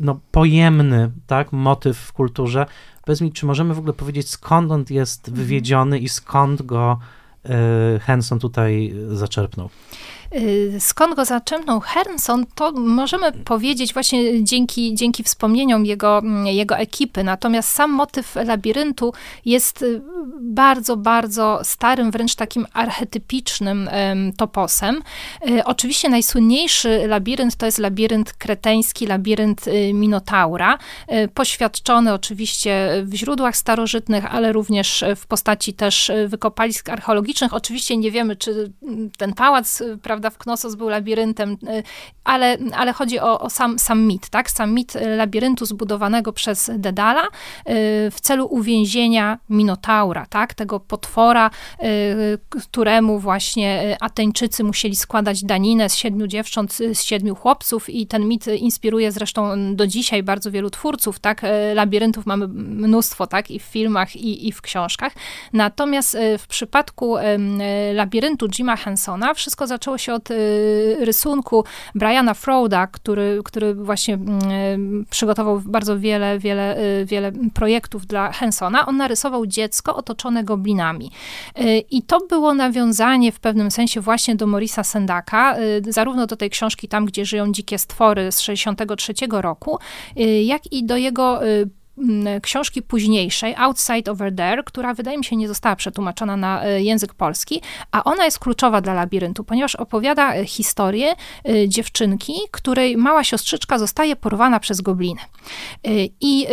no, 0.00 0.20
pojemny 0.30 1.10
tak, 1.26 1.52
motyw 1.52 1.98
w 1.98 2.12
kulturze. 2.12 2.66
Powiedz 3.04 3.20
mi, 3.20 3.32
czy 3.32 3.46
możemy 3.46 3.74
w 3.74 3.78
ogóle 3.78 3.92
powiedzieć, 3.92 4.30
skąd 4.30 4.72
on 4.72 4.84
jest 4.90 5.28
mhm. 5.28 5.46
wywiedziony 5.46 5.98
i 5.98 6.08
skąd 6.08 6.62
go 6.62 6.98
y, 7.96 7.98
Henson 7.98 8.38
tutaj 8.38 8.94
zaczerpnął? 9.08 9.70
Y, 10.34 10.80
skąd 10.80 11.14
go 11.16 11.24
zaczępnął 11.24 11.80
Hernson, 11.80 12.46
to 12.54 12.72
możemy 12.72 13.32
powiedzieć 13.32 13.94
właśnie 13.94 14.44
dzięki, 14.44 14.94
dzięki 14.94 15.22
wspomnieniom 15.22 15.86
jego, 15.86 16.22
jego 16.44 16.76
ekipy. 16.76 17.24
Natomiast 17.24 17.68
sam 17.68 17.90
motyw 17.90 18.34
labiryntu 18.34 19.12
jest 19.44 19.82
y, 19.82 20.02
bardzo, 20.40 20.96
bardzo 20.96 21.60
starym, 21.62 22.10
wręcz 22.10 22.34
takim 22.34 22.66
archetypicznym 22.72 23.90
toposem. 24.36 25.02
Y, 25.48 25.64
oczywiście 25.64 26.08
najsłynniejszy 26.08 27.02
labirynt 27.06 27.56
to 27.56 27.66
jest 27.66 27.78
labirynt 27.78 28.32
kreteński, 28.32 29.06
labirynt 29.06 29.64
Minotaura, 29.94 30.78
poświadczony 31.34 32.12
oczywiście 32.12 32.90
w 33.04 33.14
źródłach 33.14 33.56
starożytnych, 33.56 34.34
ale 34.34 34.52
również 34.52 35.04
w 35.16 35.26
postaci 35.26 35.72
też 35.72 36.12
wykopalisk 36.26 36.88
archeologicznych. 36.88 37.54
Oczywiście 37.54 37.96
nie 37.96 38.10
wiemy, 38.10 38.36
czy 38.36 38.72
ten 39.18 39.32
pałac, 39.32 39.82
prawda, 40.02 40.19
prawda, 40.20 40.30
w 40.30 40.38
Knossos 40.38 40.74
był 40.74 40.88
labiryntem, 40.88 41.52
y, 41.52 41.82
ale, 42.24 42.58
ale 42.76 42.92
chodzi 42.92 43.20
o, 43.20 43.40
o 43.40 43.50
sam, 43.50 43.78
sam 43.78 44.06
mit, 44.06 44.28
tak? 44.28 44.50
Sam 44.50 44.74
mit 44.74 44.94
labiryntu 45.16 45.66
zbudowanego 45.66 46.32
przez 46.32 46.70
Dedala 46.78 47.22
y, 47.24 47.30
w 48.10 48.16
celu 48.20 48.46
uwięzienia 48.46 49.38
Minotaura, 49.48 50.26
tak? 50.26 50.54
Tego 50.54 50.80
potwora, 50.80 51.50
y, 51.82 52.60
któremu 52.62 53.18
właśnie 53.18 53.96
Ateńczycy 54.00 54.64
musieli 54.64 54.96
składać 54.96 55.44
daninę 55.44 55.88
z 55.88 55.96
siedmiu 55.96 56.26
dziewcząt, 56.26 56.72
z 56.72 57.02
siedmiu 57.02 57.34
chłopców 57.34 57.90
i 57.90 58.06
ten 58.06 58.28
mit 58.28 58.46
inspiruje 58.46 59.12
zresztą 59.12 59.74
do 59.76 59.86
dzisiaj 59.86 60.22
bardzo 60.22 60.50
wielu 60.50 60.70
twórców, 60.70 61.18
tak? 61.18 61.42
Labiryntów 61.74 62.26
mamy 62.26 62.48
mnóstwo, 62.48 63.26
tak? 63.26 63.50
I 63.50 63.58
w 63.58 63.62
filmach, 63.62 64.16
i, 64.16 64.48
i 64.48 64.52
w 64.52 64.62
książkach. 64.62 65.12
Natomiast 65.52 66.16
w 66.38 66.46
przypadku 66.46 67.16
labiryntu 67.94 68.48
Jima 68.48 68.76
Hensona 68.76 69.34
wszystko 69.34 69.66
zaczęło 69.66 69.98
się 69.98 70.09
od 70.10 70.30
y, 70.30 70.96
rysunku 71.00 71.64
Briana 71.94 72.34
Froda, 72.34 72.86
który, 72.86 73.40
który 73.44 73.74
właśnie 73.74 74.14
mm, 74.14 75.06
przygotował 75.10 75.60
bardzo 75.64 75.98
wiele, 75.98 76.38
wiele, 76.38 76.78
y, 76.78 77.04
wiele 77.06 77.32
projektów 77.54 78.06
dla 78.06 78.32
Hensona. 78.32 78.86
On 78.86 78.96
narysował 78.96 79.46
dziecko 79.46 79.96
otoczone 79.96 80.44
goblinami. 80.44 81.10
Y, 81.60 81.78
I 81.90 82.02
to 82.02 82.20
było 82.28 82.54
nawiązanie 82.54 83.32
w 83.32 83.40
pewnym 83.40 83.70
sensie 83.70 84.00
właśnie 84.00 84.36
do 84.36 84.46
Morisa 84.46 84.84
Sendaka, 84.84 85.56
zarówno 85.88 86.26
do 86.26 86.36
tej 86.36 86.50
książki 86.50 86.88
Tam, 86.88 87.04
gdzie 87.04 87.24
żyją 87.24 87.52
dzikie 87.52 87.78
stwory 87.78 88.32
z 88.32 88.40
63 88.40 89.12
roku, 89.30 89.78
jak 90.44 90.72
i 90.72 90.84
do 90.84 90.96
jego 90.96 91.40
książki 92.42 92.82
późniejszej, 92.82 93.54
Outside 93.56 94.12
Over 94.12 94.36
There, 94.36 94.62
która 94.64 94.94
wydaje 94.94 95.18
mi 95.18 95.24
się 95.24 95.36
nie 95.36 95.48
została 95.48 95.76
przetłumaczona 95.76 96.36
na 96.36 96.64
e, 96.64 96.82
język 96.82 97.14
polski, 97.14 97.62
a 97.92 98.04
ona 98.04 98.24
jest 98.24 98.38
kluczowa 98.38 98.80
dla 98.80 98.94
labiryntu, 98.94 99.44
ponieważ 99.44 99.76
opowiada 99.76 100.34
e, 100.34 100.46
historię 100.46 101.14
e, 101.48 101.68
dziewczynki, 101.68 102.32
której 102.50 102.96
mała 102.96 103.24
siostrzyczka 103.24 103.78
zostaje 103.78 104.16
porwana 104.16 104.60
przez 104.60 104.80
gobliny. 104.80 105.20
I 106.20 106.46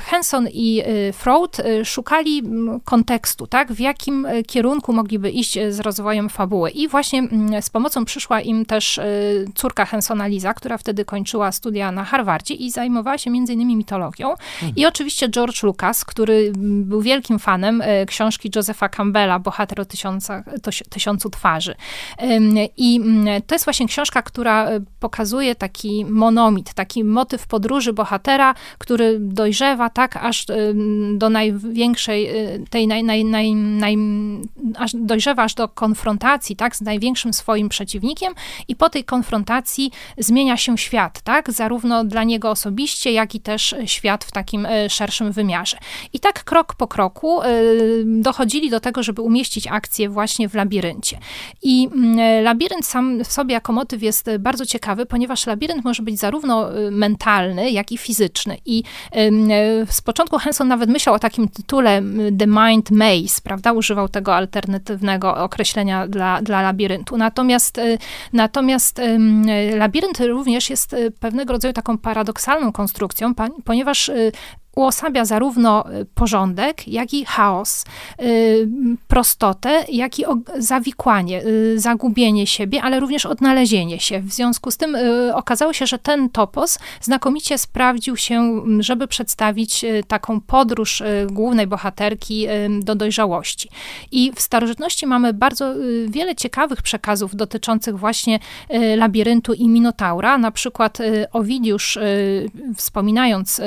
Henson 0.00 0.48
i 0.52 0.82
Freud 1.12 1.56
szukali 1.84 2.42
kontekstu, 2.84 3.46
tak, 3.46 3.72
w 3.72 3.80
jakim 3.80 4.26
kierunku 4.46 4.92
mogliby 4.92 5.30
iść 5.30 5.58
z 5.70 5.80
rozwojem 5.80 6.28
fabuły. 6.28 6.70
I 6.70 6.88
właśnie 6.88 7.22
z 7.60 7.70
pomocą 7.70 8.04
przyszła 8.04 8.40
im 8.40 8.66
też 8.66 9.00
córka 9.54 9.84
Hensona 9.84 10.26
Liza, 10.26 10.54
która 10.54 10.78
wtedy 10.78 11.04
kończyła 11.04 11.52
studia 11.52 11.92
na 11.92 12.04
Harvardzie 12.04 12.54
i 12.54 12.70
zajmowała 12.70 13.18
się 13.18 13.30
między 13.30 13.52
innymi 13.52 13.76
mitologią. 13.76 14.34
I 14.76 14.86
oczywiście 14.86 15.28
George 15.28 15.62
Lucas, 15.62 16.04
który 16.04 16.52
był 16.56 17.02
wielkim 17.02 17.38
fanem 17.38 17.82
e, 17.82 18.06
książki 18.06 18.50
Josepha 18.56 18.88
Campbella, 18.88 19.38
Bohater 19.38 19.80
o 19.80 19.84
tysiąca, 19.84 20.44
tysiącu 20.90 21.30
twarzy. 21.30 21.74
I 22.76 23.00
to 23.46 23.54
jest 23.54 23.64
właśnie 23.64 23.88
książka, 23.88 24.22
która 24.22 24.66
e, 24.66 24.80
pokazuje 25.00 25.54
taki 25.54 26.04
monomit, 26.04 26.74
taki 26.74 27.04
motyw 27.04 27.46
podróży 27.46 27.92
bohatera, 27.92 28.54
który 28.78 29.16
dojrzewa 29.20 29.90
tak 29.90 30.16
aż 30.16 30.46
do 31.14 31.30
największej, 31.30 32.26
e, 32.28 32.58
tej 32.70 32.86
naj, 32.86 33.04
naj, 33.04 33.24
naj, 33.24 33.54
naj, 33.54 33.96
aż 34.78 34.92
dojrzewa 34.94 35.42
aż 35.42 35.54
do 35.54 35.68
konfrontacji, 35.68 36.56
tak, 36.56 36.76
z 36.76 36.80
największym 36.80 37.32
swoim 37.32 37.68
przeciwnikiem 37.68 38.34
i 38.68 38.76
po 38.76 38.90
tej 38.90 39.04
konfrontacji 39.04 39.90
zmienia 40.18 40.56
się 40.56 40.78
świat, 40.78 41.20
tak, 41.22 41.52
zarówno 41.52 42.04
dla 42.04 42.24
niego 42.24 42.50
osobiście, 42.50 43.12
jak 43.12 43.34
i 43.34 43.40
też 43.40 43.74
świat 43.86 44.24
w 44.24 44.32
takim 44.32 44.53
takim 44.54 44.66
e, 44.66 44.90
szerszym 44.90 45.32
wymiarze. 45.32 45.76
I 46.12 46.20
tak 46.20 46.44
krok 46.44 46.74
po 46.74 46.88
kroku 46.88 47.42
e, 47.42 47.46
dochodzili 48.04 48.70
do 48.70 48.80
tego, 48.80 49.02
żeby 49.02 49.22
umieścić 49.22 49.66
akcję 49.66 50.08
właśnie 50.08 50.48
w 50.48 50.54
labiryncie. 50.54 51.18
I 51.62 51.88
mm, 51.92 52.18
e, 52.18 52.42
labirynt 52.42 52.86
sam 52.86 53.24
w 53.24 53.32
sobie 53.32 53.54
jako 53.54 53.72
motyw 53.72 54.02
jest 54.02 54.30
bardzo 54.38 54.66
ciekawy, 54.66 55.06
ponieważ 55.06 55.46
labirynt 55.46 55.84
może 55.84 56.02
być 56.02 56.18
zarówno 56.18 56.68
mentalny, 56.90 57.70
jak 57.70 57.92
i 57.92 57.98
fizyczny. 57.98 58.56
I 58.66 58.82
z 59.90 60.00
początku 60.00 60.38
Henson 60.38 60.68
nawet 60.68 60.90
myślał 60.90 61.14
o 61.14 61.18
takim 61.18 61.48
tytule 61.48 62.02
The 62.38 62.46
Mind 62.46 62.90
Maze, 62.90 63.40
prawda? 63.42 63.72
Używał 63.72 64.08
tego 64.08 64.34
alternatywnego 64.34 65.36
określenia 65.36 66.08
dla, 66.08 66.42
dla 66.42 66.62
labiryntu. 66.62 67.16
Natomiast, 67.16 67.80
natomiast 68.32 69.00
labirynt 69.76 70.20
również 70.20 70.70
jest 70.70 70.96
pewnego 71.20 71.52
rodzaju 71.52 71.74
taką 71.74 71.98
paradoksalną 71.98 72.72
konstrukcją, 72.72 73.34
ponieważ 73.64 74.10
uosabia 74.76 75.24
zarówno 75.24 75.92
y, 75.92 76.04
porządek, 76.14 76.88
jak 76.88 77.14
i 77.14 77.24
chaos, 77.24 77.84
y, 78.22 78.68
prostotę, 79.08 79.84
jak 79.88 80.18
i 80.18 80.24
zawikłanie, 80.58 81.42
y, 81.46 81.80
zagubienie 81.80 82.46
siebie, 82.46 82.82
ale 82.82 83.00
również 83.00 83.26
odnalezienie 83.26 84.00
się. 84.00 84.20
W 84.20 84.32
związku 84.32 84.70
z 84.70 84.76
tym 84.76 84.96
okazało 85.34 85.72
się, 85.72 85.86
że 85.86 85.98
ten 85.98 86.30
topos 86.30 86.78
znakomicie 87.00 87.58
sprawdził 87.58 88.16
się, 88.16 88.62
żeby 88.78 89.08
przedstawić 89.08 89.84
taką 90.08 90.40
podróż 90.40 91.02
głównej 91.26 91.66
bohaterki 91.66 92.46
do 92.80 92.94
dojrzałości. 92.94 93.68
I 94.12 94.32
w 94.34 94.40
starożytności 94.40 95.06
mamy 95.06 95.32
bardzo 95.32 95.74
wiele 96.08 96.34
ciekawych 96.34 96.82
przekazów 96.82 97.36
dotyczących 97.36 97.98
właśnie 97.98 98.38
labiryntu 98.96 99.52
i 99.52 99.68
Minotaura. 99.68 100.38
Na 100.38 100.50
przykład 100.50 100.98
Owidiusz, 101.32 101.98
wspominając 102.76 103.60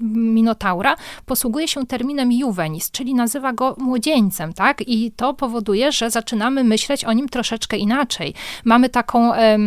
Minotaura 0.00 0.96
posługuje 1.26 1.68
się 1.68 1.86
terminem 1.86 2.32
juvenis, 2.32 2.90
czyli 2.90 3.14
nazywa 3.14 3.52
go 3.52 3.76
młodzieńcem, 3.78 4.52
tak? 4.52 4.88
I 4.88 5.12
to 5.12 5.34
powoduje, 5.34 5.92
że 5.92 6.10
zaczynamy 6.10 6.64
myśleć 6.64 7.04
o 7.04 7.12
nim 7.12 7.28
troszeczkę 7.28 7.76
inaczej. 7.76 8.34
Mamy 8.64 8.88
taką, 8.88 9.34
e, 9.34 9.58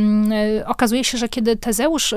okazuje 0.65 1.03
się, 1.03 1.17
że 1.17 1.29
kiedy 1.29 1.55
Tezeusz, 1.55 2.15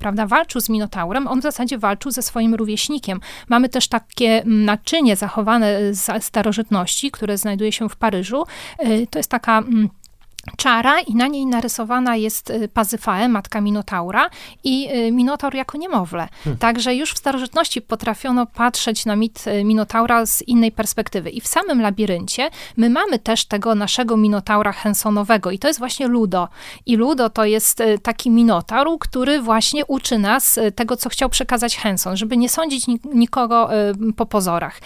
prawda, 0.00 0.26
walczył 0.26 0.60
z 0.60 0.68
Minotaurem, 0.68 1.26
on 1.26 1.40
w 1.40 1.42
zasadzie 1.42 1.78
walczył 1.78 2.10
ze 2.10 2.22
swoim 2.22 2.54
rówieśnikiem. 2.54 3.20
Mamy 3.48 3.68
też 3.68 3.88
takie 3.88 4.42
naczynie 4.44 5.16
zachowane 5.16 5.94
z 5.94 6.24
starożytności, 6.24 7.10
które 7.10 7.38
znajduje 7.38 7.72
się 7.72 7.88
w 7.88 7.96
Paryżu. 7.96 8.44
E, 8.78 9.06
to 9.06 9.18
jest 9.18 9.30
taka 9.30 9.62
czara 10.56 11.00
i 11.00 11.14
na 11.14 11.26
niej 11.26 11.46
narysowana 11.46 12.16
jest 12.16 12.50
y, 12.50 12.68
Pazyfae, 12.68 13.28
matka 13.28 13.60
Minotaura 13.60 14.30
i 14.64 14.88
y, 14.92 15.12
Minotaur 15.12 15.54
jako 15.54 15.78
niemowlę. 15.78 16.28
Hmm. 16.44 16.58
Także 16.58 16.94
już 16.94 17.12
w 17.12 17.18
starożytności 17.18 17.82
potrafiono 17.82 18.46
patrzeć 18.46 19.06
na 19.06 19.16
mit 19.16 19.44
y, 19.46 19.64
Minotaura 19.64 20.26
z 20.26 20.42
innej 20.42 20.72
perspektywy. 20.72 21.30
I 21.30 21.40
w 21.40 21.46
samym 21.46 21.80
labiryncie 21.80 22.50
my 22.76 22.90
mamy 22.90 23.18
też 23.18 23.44
tego 23.44 23.74
naszego 23.74 24.16
Minotaura 24.16 24.72
Hensonowego 24.72 25.50
i 25.50 25.58
to 25.58 25.68
jest 25.68 25.78
właśnie 25.78 26.08
Ludo. 26.08 26.48
I 26.86 26.96
Ludo 26.96 27.30
to 27.30 27.44
jest 27.44 27.82
taki 28.02 28.30
Minotaur, 28.30 28.98
który 28.98 29.40
właśnie 29.40 29.86
uczy 29.86 30.18
nas 30.18 30.58
tego, 30.74 30.96
co 30.96 31.08
chciał 31.08 31.28
przekazać 31.28 31.76
Henson, 31.76 32.16
żeby 32.16 32.36
nie 32.36 32.48
sądzić 32.48 32.86
nikogo 33.14 33.68
po 34.16 34.26
pozorach. 34.26 34.80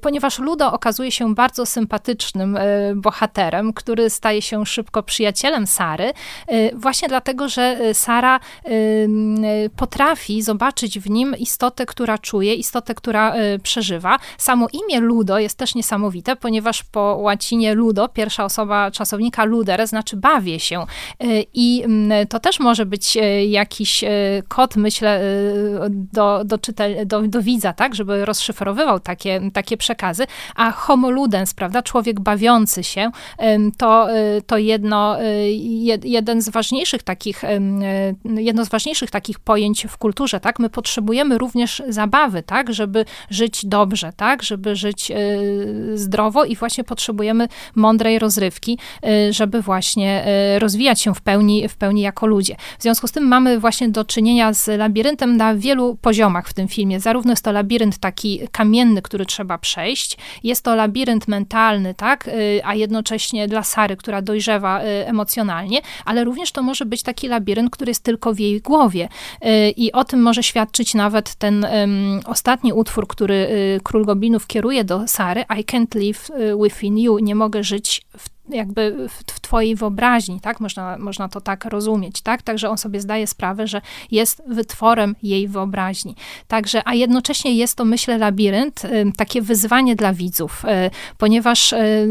Ponieważ 0.00 0.38
Ludo 0.38 0.72
okazuje 0.72 1.10
się 1.10 1.34
bardzo 1.34 1.66
sympatycznym 1.66 2.58
bohaterem, 2.94 3.72
który 3.72 4.10
staje 4.10 4.42
się 4.42 4.66
szybko 4.66 4.93
szybko 4.94 5.02
przyjacielem 5.02 5.66
Sary, 5.66 6.12
y, 6.52 6.70
właśnie 6.74 7.08
dlatego, 7.08 7.48
że 7.48 7.78
y, 7.90 7.94
Sara 7.94 8.40
y, 8.66 9.70
potrafi 9.76 10.42
zobaczyć 10.42 10.98
w 10.98 11.10
nim 11.10 11.36
istotę, 11.38 11.86
która 11.86 12.18
czuje, 12.18 12.54
istotę, 12.54 12.94
która 12.94 13.34
przeżywa. 13.62 14.18
Samo 14.38 14.68
imię 14.72 15.00
Ludo 15.00 15.38
jest 15.38 15.58
też 15.58 15.74
niesamowite, 15.74 16.36
ponieważ 16.36 16.84
po 16.84 17.16
łacinie 17.20 17.74
Ludo, 17.74 18.08
pierwsza 18.08 18.44
osoba 18.44 18.90
czasownika 18.90 19.44
luder, 19.44 19.86
znaczy 19.86 20.16
bawię 20.16 20.60
się. 20.60 20.86
I 21.54 21.84
to 22.28 22.40
też 22.40 22.60
może 22.60 22.86
być 22.86 23.18
jakiś 23.48 24.04
kod, 24.48 24.76
myślę, 24.76 25.20
do, 25.90 26.44
do, 26.44 26.58
czytel, 26.58 27.06
do, 27.06 27.22
do 27.22 27.42
widza, 27.42 27.72
tak, 27.72 27.94
żeby 27.94 28.24
rozszyfrowywał 28.24 29.00
takie, 29.00 29.40
takie 29.52 29.76
przekazy. 29.76 30.26
A 30.54 30.70
homo 30.70 31.10
ludens, 31.10 31.54
prawda, 31.54 31.82
człowiek 31.82 32.20
bawiący 32.20 32.84
się, 32.84 33.10
to, 33.78 34.08
to 34.46 34.58
jedno 34.58 34.83
jedno, 34.84 35.22
y, 35.22 36.08
jeden 36.08 36.42
z 36.42 36.48
ważniejszych 36.48 37.02
takich, 37.02 37.44
y, 37.44 37.48
jedno 38.24 38.64
z 38.64 38.68
ważniejszych 38.68 39.10
takich 39.10 39.38
pojęć 39.38 39.86
w 39.88 39.96
kulturze, 39.96 40.40
tak? 40.40 40.58
My 40.58 40.70
potrzebujemy 40.70 41.38
również 41.38 41.82
zabawy, 41.88 42.42
tak? 42.42 42.74
Żeby 42.74 43.04
żyć 43.30 43.66
dobrze, 43.66 44.12
tak? 44.16 44.42
Żeby 44.42 44.76
żyć 44.76 45.10
y, 45.10 45.98
zdrowo 45.98 46.44
i 46.44 46.56
właśnie 46.56 46.84
potrzebujemy 46.84 47.48
mądrej 47.74 48.18
rozrywki, 48.18 48.78
żeby 49.30 49.62
właśnie 49.62 50.24
rozwijać 50.58 51.00
się 51.00 51.14
w 51.14 51.20
pełni, 51.20 51.68
w 51.68 51.76
pełni 51.76 52.02
jako 52.02 52.26
ludzie. 52.26 52.56
W 52.78 52.82
związku 52.82 53.06
z 53.08 53.12
tym 53.12 53.28
mamy 53.28 53.60
właśnie 53.60 53.88
do 53.88 54.04
czynienia 54.04 54.52
z 54.52 54.78
labiryntem 54.78 55.36
na 55.36 55.54
wielu 55.54 55.96
poziomach 56.00 56.48
w 56.48 56.54
tym 56.54 56.68
filmie. 56.68 57.00
Zarówno 57.00 57.32
jest 57.32 57.44
to 57.44 57.52
labirynt 57.52 57.98
taki 57.98 58.40
kamienny, 58.52 59.02
który 59.02 59.26
trzeba 59.26 59.58
przejść, 59.58 60.18
jest 60.42 60.64
to 60.64 60.74
labirynt 60.74 61.28
mentalny, 61.28 61.94
tak? 61.94 62.30
A 62.64 62.74
jednocześnie 62.74 63.48
dla 63.48 63.62
Sary, 63.62 63.96
która 63.96 64.22
dojrzewa 64.22 64.73
Y, 64.82 65.06
emocjonalnie, 65.06 65.80
ale 66.04 66.24
również 66.24 66.52
to 66.52 66.62
może 66.62 66.86
być 66.86 67.02
taki 67.02 67.28
labirynt, 67.28 67.70
który 67.70 67.90
jest 67.90 68.02
tylko 68.02 68.34
w 68.34 68.38
jej 68.38 68.60
głowie. 68.60 69.08
Y, 69.44 69.70
I 69.70 69.92
o 69.92 70.04
tym 70.04 70.22
może 70.22 70.42
świadczyć 70.42 70.94
nawet 70.94 71.34
ten 71.34 71.66
ostatni 72.26 72.72
utwór, 72.72 73.06
który 73.06 73.34
y, 73.34 73.80
Król 73.82 74.04
Goblinów 74.04 74.46
kieruje 74.46 74.84
do 74.84 75.08
Sary, 75.08 75.44
I 75.60 75.64
can't 75.64 75.98
live 75.98 76.30
within 76.62 76.98
you, 76.98 77.18
nie 77.18 77.34
mogę 77.34 77.64
żyć 77.64 78.02
w 78.18 78.33
jakby 78.48 79.08
w, 79.08 79.32
w, 79.32 79.40
twojej 79.40 79.74
wyobraźni, 79.76 80.40
tak? 80.40 80.60
Można, 80.60 80.98
można 80.98 81.28
to 81.28 81.40
tak 81.40 81.64
rozumieć, 81.64 82.20
tak? 82.20 82.42
Także 82.42 82.70
on 82.70 82.78
sobie 82.78 83.00
zdaje 83.00 83.26
sprawę, 83.26 83.66
że 83.66 83.80
jest 84.10 84.42
wytworem 84.46 85.16
jej 85.22 85.48
wyobraźni. 85.48 86.16
Także, 86.48 86.82
a 86.84 86.94
jednocześnie 86.94 87.54
jest 87.54 87.76
to, 87.76 87.84
myślę, 87.84 88.18
labirynt, 88.18 88.82
takie 89.16 89.42
wyzwanie 89.42 89.96
dla 89.96 90.12
widzów, 90.12 90.64
y, 90.64 90.90
ponieważ 91.18 91.72
y, 91.72 92.08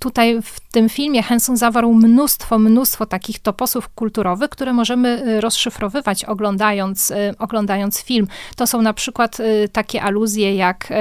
tutaj 0.00 0.42
w 0.42 0.60
tym 0.60 0.88
filmie 0.88 1.22
Henson 1.22 1.56
zawarł 1.56 1.94
mnóstwo, 1.94 2.58
mnóstwo 2.58 3.06
takich 3.06 3.38
toposów 3.38 3.88
kulturowych, 3.88 4.50
które 4.50 4.72
możemy 4.72 5.22
y, 5.28 5.40
rozszyfrowywać 5.40 6.24
oglądając, 6.24 7.12
oglądając 7.38 8.00
film. 8.00 8.28
To 8.56 8.66
są 8.66 8.82
na 8.82 8.92
przykład 8.92 9.38
takie 9.72 10.02
aluzje 10.02 10.54
jak 10.54 10.92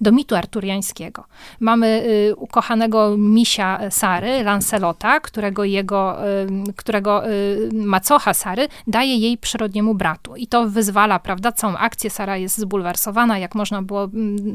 do 0.00 0.12
mitu 0.12 0.36
arturiańskiego. 0.36 1.24
Mamy 1.60 2.04
ukochanego 2.36 3.16
misia 3.18 3.90
Sary, 3.96 4.42
Lancelota, 4.44 5.20
którego 5.20 5.64
jego, 5.64 6.16
którego 6.76 7.22
macocha 7.72 8.34
Sary 8.34 8.68
daje 8.86 9.16
jej 9.16 9.38
przyrodniemu 9.38 9.94
bratu. 9.94 10.36
I 10.36 10.46
to 10.46 10.68
wyzwala, 10.68 11.18
prawda, 11.18 11.52
całą 11.52 11.76
akcję. 11.76 12.10
Sara 12.10 12.36
jest 12.36 12.58
zbulwersowana, 12.58 13.38
jak 13.38 13.54
można 13.54 13.82
było 13.82 14.08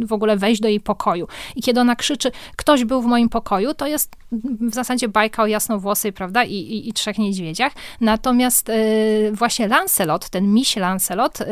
w 0.05 0.13
ogóle 0.13 0.37
wejść 0.37 0.61
do 0.61 0.67
jej 0.67 0.79
pokoju. 0.79 1.27
I 1.55 1.61
kiedy 1.61 1.79
ona 1.79 1.95
krzyczy, 1.95 2.31
ktoś 2.55 2.85
był 2.85 3.01
w 3.01 3.05
moim 3.05 3.29
pokoju, 3.29 3.73
to 3.73 3.87
jest 3.87 4.15
w 4.59 4.73
zasadzie 4.73 5.07
bajka 5.07 5.43
o 5.43 5.47
jasnowłosej, 5.47 6.13
prawda, 6.13 6.43
i, 6.43 6.53
i, 6.53 6.89
i 6.89 6.93
trzech 6.93 7.17
niedźwiedziach. 7.17 7.73
Natomiast 8.01 8.69
y, 8.69 9.31
właśnie 9.33 9.67
Lancelot, 9.67 10.29
ten 10.29 10.53
miś 10.53 10.75
Lancelot, 10.75 11.41
y, 11.41 11.45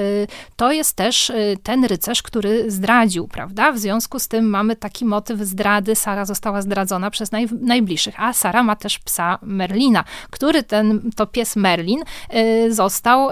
to 0.55 0.71
jest 0.71 0.95
też 0.95 1.29
y, 1.29 1.57
ten 1.63 1.85
rycerz, 1.85 2.23
który 2.23 2.71
zdradził, 2.71 3.27
prawda? 3.27 3.71
W 3.71 3.79
związku 3.79 4.19
z 4.19 4.27
tym 4.27 4.49
mamy 4.49 4.75
taki 4.75 5.05
motyw 5.05 5.39
zdrady. 5.39 5.95
Sara 5.95 6.25
została 6.25 6.61
zdradzona 6.61 7.11
przez 7.11 7.31
naj, 7.31 7.47
najbliższych, 7.79 8.15
a 8.17 8.33
Sara 8.33 8.63
ma 8.63 8.75
też 8.75 8.99
psa 8.99 9.39
Merlina, 9.41 10.03
który 10.29 10.63
ten, 10.63 11.11
to 11.15 11.27
pies 11.27 11.55
Merlin 11.55 11.99
został 12.69 13.29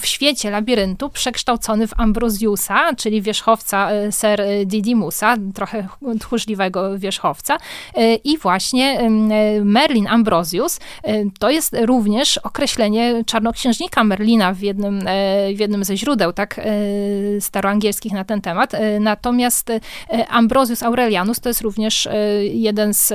w 0.00 0.06
świecie 0.06 0.50
labiryntu 0.50 1.10
przekształcony 1.10 1.86
w 1.86 1.92
Ambrosiusa, 1.96 2.94
czyli 2.94 3.22
wierzchowca 3.22 3.88
Ser 4.10 4.42
Didymusa, 4.66 5.36
trochę 5.54 5.88
tchórzliwego 6.20 6.98
wierzchowca 6.98 7.58
i 8.24 8.38
właśnie 8.38 9.10
Merlin 9.64 10.06
Ambrosius 10.06 10.80
to 11.38 11.50
jest 11.50 11.76
również 11.84 12.38
określenie 12.38 13.24
czarnoksiężnika 13.26 14.04
Merlina 14.04 14.54
w 14.54 14.60
jednym, 14.60 15.00
e, 15.06 15.54
w 15.54 15.60
jednym 15.60 15.84
ze 15.84 15.96
źródeł, 15.96 16.32
tak, 16.32 16.58
e, 16.58 17.40
staroangielskich 17.40 18.12
na 18.12 18.24
ten 18.24 18.40
temat. 18.40 18.74
E, 18.74 19.00
natomiast 19.00 19.72
Ambrosius 20.28 20.82
Aurelianus 20.82 21.40
to 21.40 21.48
jest 21.48 21.60
również 21.60 22.08
jeden 22.52 22.94
z, 22.94 23.12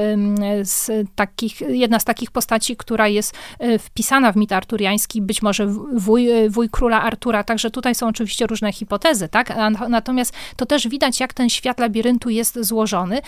z 0.63 0.91
takich, 1.15 1.61
jedna 1.61 1.99
z 1.99 2.05
takich 2.05 2.31
postaci, 2.31 2.75
która 2.77 3.07
jest 3.07 3.35
wpisana 3.79 4.31
w 4.31 4.35
mit 4.35 4.51
arturiański, 4.51 5.21
być 5.21 5.41
może 5.41 5.67
wuj, 5.93 6.27
wuj 6.49 6.69
króla 6.75 7.01
Artura, 7.01 7.43
także 7.43 7.71
tutaj 7.71 7.95
są 7.95 8.07
oczywiście 8.07 8.47
różne 8.47 8.73
hipotezy, 8.73 9.29
tak? 9.29 9.53
Natomiast 9.89 10.33
to 10.55 10.65
też 10.65 10.87
widać, 10.87 11.19
jak 11.19 11.33
ten 11.33 11.49
świat 11.49 11.79
labiryntu 11.79 12.29
jest 12.29 12.59
złożony, 12.61 13.21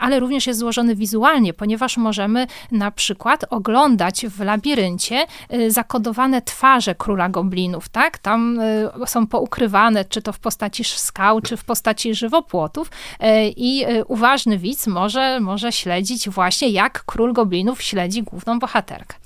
ale 0.00 0.20
również 0.20 0.46
jest 0.46 0.60
złożony 0.60 0.96
wizualnie 0.96 1.54
ponieważ 1.54 1.96
możemy 1.96 2.46
na 2.72 2.90
przykład 2.90 3.44
oglądać 3.50 4.26
w 4.26 4.40
labiryncie 4.40 5.26
y, 5.52 5.70
zakodowane 5.70 6.42
twarze 6.42 6.94
króla 6.94 7.28
goblinów, 7.28 7.88
tak? 7.88 8.18
Tam 8.18 8.60
y, 8.60 8.90
są 9.06 9.26
poukrywane, 9.26 10.04
czy 10.04 10.22
to 10.22 10.32
w 10.32 10.38
postaci 10.38 10.84
skał, 10.84 11.40
czy 11.40 11.56
w 11.56 11.64
postaci 11.64 12.14
żywopłotów 12.14 12.88
y, 12.88 13.26
i 13.56 13.84
uważny 14.08 14.58
widz 14.58 14.86
może, 14.86 15.40
może 15.40 15.72
śledzić 15.72 16.28
właśnie, 16.28 16.68
jak 16.68 17.04
król 17.06 17.32
goblinów 17.32 17.82
śledzi 17.82 18.22
główną 18.22 18.58
bohaterkę. 18.58 19.16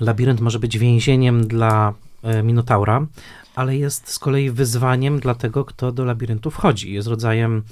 Labirynt 0.00 0.40
może 0.40 0.58
być 0.58 0.78
więzieniem 0.78 1.46
dla 1.46 1.94
Minotaura, 2.42 3.06
ale 3.54 3.76
jest 3.76 4.12
z 4.12 4.18
kolei 4.18 4.50
wyzwaniem 4.50 5.20
dla 5.20 5.34
tego, 5.34 5.64
kto 5.64 5.92
do 5.92 6.04
labiryntu 6.04 6.50
wchodzi. 6.50 6.92
Jest 6.92 7.08
rodzajem 7.08 7.62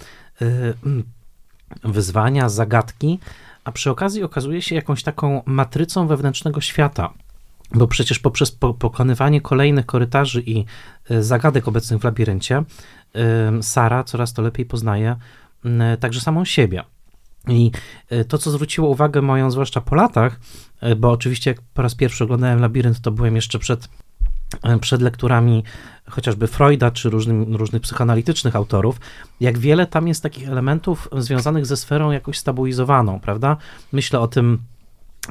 wyzwania, 1.85 2.49
zagadki, 2.49 3.19
a 3.65 3.73
przy 3.73 3.91
okazji 3.91 4.23
okazuje 4.23 4.63
się 4.63 4.75
jakąś 4.75 5.03
taką 5.03 5.43
matrycą 5.47 6.07
wewnętrznego 6.07 6.61
świata. 6.61 7.13
Bo 7.75 7.87
przecież 7.87 8.19
poprzez 8.19 8.51
pokonywanie 8.79 9.41
kolejnych 9.41 9.87
korytarzy 9.87 10.43
i 10.47 10.65
e, 11.11 11.23
zagadek 11.23 11.69
obecnych 11.69 12.01
w 12.01 12.05
labiryncie, 12.05 12.65
Sara 13.61 14.05
coraz 14.05 14.33
to 14.33 14.43
lepiej 14.43 14.67
poznaje 14.67 15.17
także 16.01 16.21
samą 16.21 16.45
siebie. 16.45 16.85
I 17.49 17.71
e, 18.11 18.25
to, 18.25 18.39
co 18.39 18.51
zwróciło 18.51 18.89
uwagę 18.89 19.23
moją, 19.23 19.51
zwłaszcza 19.51 19.81
po 19.81 19.95
latach, 19.95 20.41
e, 20.81 20.97
bo 20.97 21.11
oczywiście 21.11 21.51
jak 21.51 21.61
po 21.75 21.83
raz 21.83 21.95
pierwszy 21.95 22.25
oglądałem 22.25 22.61
Labirynt, 22.61 23.01
to 23.01 23.11
byłem 23.11 23.37
jeszcze 23.37 23.59
przed 23.59 23.89
E, 23.89 24.04
przed 24.81 25.03
lekturami 25.03 25.65
chociażby 26.11 26.47
Freuda 26.47 26.91
czy 26.91 27.11
różnym, 27.11 27.57
różnych 27.57 27.83
psychoanalitycznych 27.83 28.57
autorów, 28.57 29.01
jak 29.41 29.59
wiele 29.59 29.87
tam 29.87 30.09
jest 30.09 30.23
takich 30.23 30.49
elementów 30.49 31.09
związanych 31.19 31.67
ze 31.67 31.77
sferą 31.77 32.11
jakoś 32.11 32.39
stabilizowaną, 32.39 33.21
prawda? 33.21 33.57
Myślę 33.93 34.21
o 34.21 34.29
tym, 34.29 34.59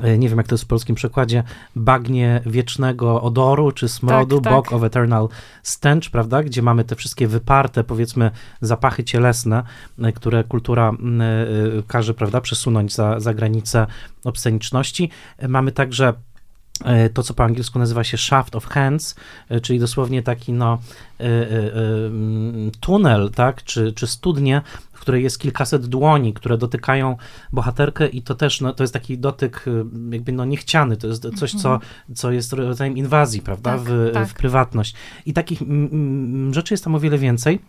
e, 0.01 0.17
nie 0.17 0.29
wiem 0.29 0.37
jak 0.37 0.47
to 0.47 0.53
jest 0.53 0.63
w 0.63 0.67
polskim 0.67 0.95
przekładzie, 0.95 1.43
bagnie 1.75 2.41
wiecznego 2.45 3.21
odoru 3.21 3.71
czy 3.71 3.89
smrodu, 3.89 4.35
tak, 4.35 4.43
tak. 4.43 4.53
Bog 4.53 4.73
of 4.73 4.83
Eternal 4.83 5.29
Stench, 5.63 6.11
prawda, 6.11 6.43
gdzie 6.43 6.61
mamy 6.61 6.83
te 6.83 6.95
wszystkie 6.95 7.27
wyparte, 7.27 7.83
powiedzmy, 7.83 8.31
zapachy 8.61 9.03
cielesne, 9.03 9.63
e, 10.01 10.11
które 10.11 10.43
kultura 10.43 10.91
każe, 11.87 12.13
prawda, 12.13 12.41
przesunąć 12.41 12.93
za, 12.93 13.19
za 13.19 13.33
granicę 13.33 13.87
obsceniczności. 14.23 15.09
Mamy 15.47 15.71
także 15.71 16.13
to, 17.13 17.23
co 17.23 17.33
po 17.33 17.43
angielsku 17.43 17.79
nazywa 17.79 18.03
się 18.03 18.17
shaft 18.17 18.55
of 18.55 18.65
hands, 18.65 19.15
czyli 19.61 19.79
dosłownie 19.79 20.23
taki 20.23 20.53
no, 20.53 20.79
tunel, 22.79 23.31
tak, 23.35 23.63
czy, 23.63 23.93
czy 23.93 24.07
studnie, 24.07 24.61
w 24.93 24.99
której 24.99 25.23
jest 25.23 25.39
kilkaset 25.39 25.85
dłoni, 25.85 26.33
które 26.33 26.57
dotykają 26.57 27.17
bohaterkę 27.53 28.07
i 28.07 28.21
to 28.21 28.35
też, 28.35 28.61
no, 28.61 28.73
to 28.73 28.83
jest 28.83 28.93
taki 28.93 29.17
dotyk 29.17 29.65
jakby 30.11 30.31
no 30.31 30.45
niechciany, 30.45 30.97
to 30.97 31.07
jest 31.07 31.27
coś, 31.35 31.51
co, 31.51 31.73
mhm. 31.73 31.91
co 32.15 32.31
jest 32.31 32.53
rodzajem 32.53 32.97
inwazji, 32.97 33.41
prawda, 33.41 33.71
tak, 33.71 33.81
w, 33.81 34.11
tak. 34.13 34.27
w 34.27 34.33
prywatność. 34.33 34.95
I 35.25 35.33
takich 35.33 35.61
rzeczy 36.51 36.73
jest 36.73 36.83
tam 36.83 36.95
o 36.95 36.99
wiele 36.99 37.17
więcej 37.17 37.59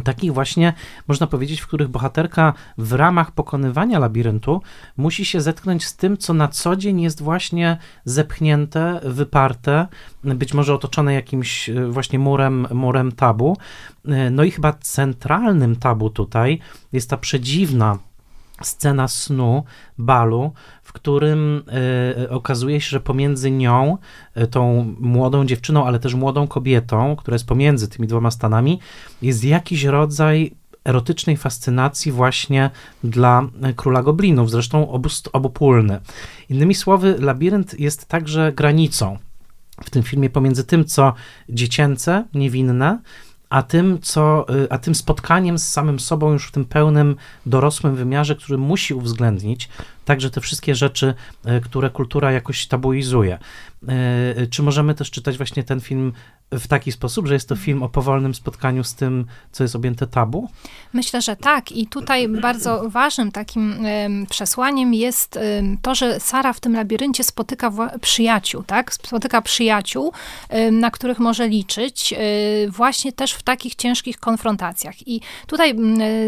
takich 0.00 0.32
właśnie, 0.32 0.72
można 1.08 1.26
powiedzieć, 1.26 1.60
w 1.60 1.66
których 1.66 1.88
bohaterka 1.88 2.52
w 2.78 2.92
ramach 2.92 3.30
pokonywania 3.30 3.98
labiryntu 3.98 4.62
musi 4.96 5.24
się 5.24 5.40
zetknąć 5.40 5.84
z 5.84 5.96
tym, 5.96 6.16
co 6.16 6.34
na 6.34 6.48
co 6.48 6.76
dzień 6.76 7.00
jest 7.00 7.22
właśnie 7.22 7.78
zepchnięte, 8.04 9.00
wyparte, 9.04 9.86
być 10.24 10.54
może 10.54 10.74
otoczone 10.74 11.14
jakimś 11.14 11.68
e, 11.68 11.86
właśnie 11.86 12.18
murem, 12.18 12.66
murem 12.70 13.12
tabu. 13.12 13.56
E, 14.08 14.30
no 14.30 14.44
i 14.44 14.50
chyba 14.50 14.72
centralnym 14.72 15.76
tabu 15.76 16.10
tutaj 16.10 16.58
jest 16.92 17.10
ta 17.10 17.16
przedziwna 17.16 17.98
scena 18.62 19.08
snu, 19.08 19.64
balu, 19.98 20.52
w 20.82 20.92
którym 20.92 21.62
y, 22.22 22.30
okazuje 22.30 22.80
się, 22.80 22.90
że 22.90 23.00
pomiędzy 23.00 23.50
nią, 23.50 23.98
y, 24.36 24.46
tą 24.46 24.94
młodą 25.00 25.44
dziewczyną, 25.44 25.86
ale 25.86 25.98
też 25.98 26.14
młodą 26.14 26.46
kobietą, 26.46 27.16
która 27.16 27.34
jest 27.34 27.46
pomiędzy 27.46 27.88
tymi 27.88 28.08
dwoma 28.08 28.30
stanami, 28.30 28.80
jest 29.22 29.44
jakiś 29.44 29.84
rodzaj 29.84 30.54
erotycznej 30.84 31.36
fascynacji 31.36 32.12
właśnie 32.12 32.70
dla 33.04 33.48
króla 33.76 34.02
goblinów, 34.02 34.50
zresztą 34.50 34.90
obust, 34.90 35.28
obopólny. 35.32 36.00
Innymi 36.48 36.74
słowy, 36.74 37.16
labirynt 37.18 37.80
jest 37.80 38.06
także 38.06 38.52
granicą 38.52 39.18
w 39.84 39.90
tym 39.90 40.02
filmie 40.02 40.30
pomiędzy 40.30 40.64
tym, 40.64 40.84
co 40.84 41.14
dziecięce, 41.48 42.24
niewinne, 42.34 42.98
a 43.52 43.62
tym, 43.62 43.98
co, 44.00 44.46
y, 44.54 44.70
a 44.70 44.78
tym 44.78 44.94
spotkaniem 44.94 45.58
z 45.58 45.68
samym 45.68 46.00
sobą 46.00 46.32
już 46.32 46.48
w 46.48 46.50
tym 46.52 46.64
pełnym 46.64 47.16
dorosłym 47.46 47.96
wymiarze, 47.96 48.36
który 48.36 48.58
musi 48.58 48.94
uwzględnić 48.94 49.68
także 50.04 50.30
te 50.30 50.40
wszystkie 50.40 50.74
rzeczy, 50.74 51.14
y, 51.46 51.60
które 51.60 51.90
kultura 51.90 52.32
jakoś 52.32 52.66
tabuizuje. 52.66 53.38
Y, 54.42 54.46
czy 54.46 54.62
możemy 54.62 54.94
też 54.94 55.10
czytać 55.10 55.36
właśnie 55.36 55.64
ten 55.64 55.80
film 55.80 56.12
w 56.52 56.68
taki 56.68 56.92
sposób, 56.92 57.26
że 57.26 57.34
jest 57.34 57.48
to 57.48 57.56
film 57.56 57.82
o 57.82 57.88
powolnym 57.88 58.34
spotkaniu 58.34 58.84
z 58.84 58.94
tym, 58.94 59.26
co 59.52 59.64
jest 59.64 59.76
objęte 59.76 60.06
tabu? 60.06 60.48
Myślę, 60.92 61.22
że 61.22 61.36
tak. 61.36 61.72
I 61.72 61.86
tutaj 61.86 62.28
bardzo 62.28 62.90
ważnym 62.90 63.32
takim 63.32 63.76
przesłaniem 64.30 64.94
jest 64.94 65.38
to, 65.82 65.94
że 65.94 66.20
Sara 66.20 66.52
w 66.52 66.60
tym 66.60 66.74
labiryncie 66.74 67.24
spotyka 67.24 67.72
przyjaciół, 68.00 68.62
tak? 68.62 68.94
Spotyka 68.94 69.42
przyjaciół, 69.42 70.12
na 70.72 70.90
których 70.90 71.18
może 71.18 71.48
liczyć, 71.48 72.14
właśnie 72.68 73.12
też 73.12 73.32
w 73.32 73.42
takich 73.42 73.74
ciężkich 73.74 74.18
konfrontacjach. 74.18 75.08
I 75.08 75.20
tutaj, 75.46 75.74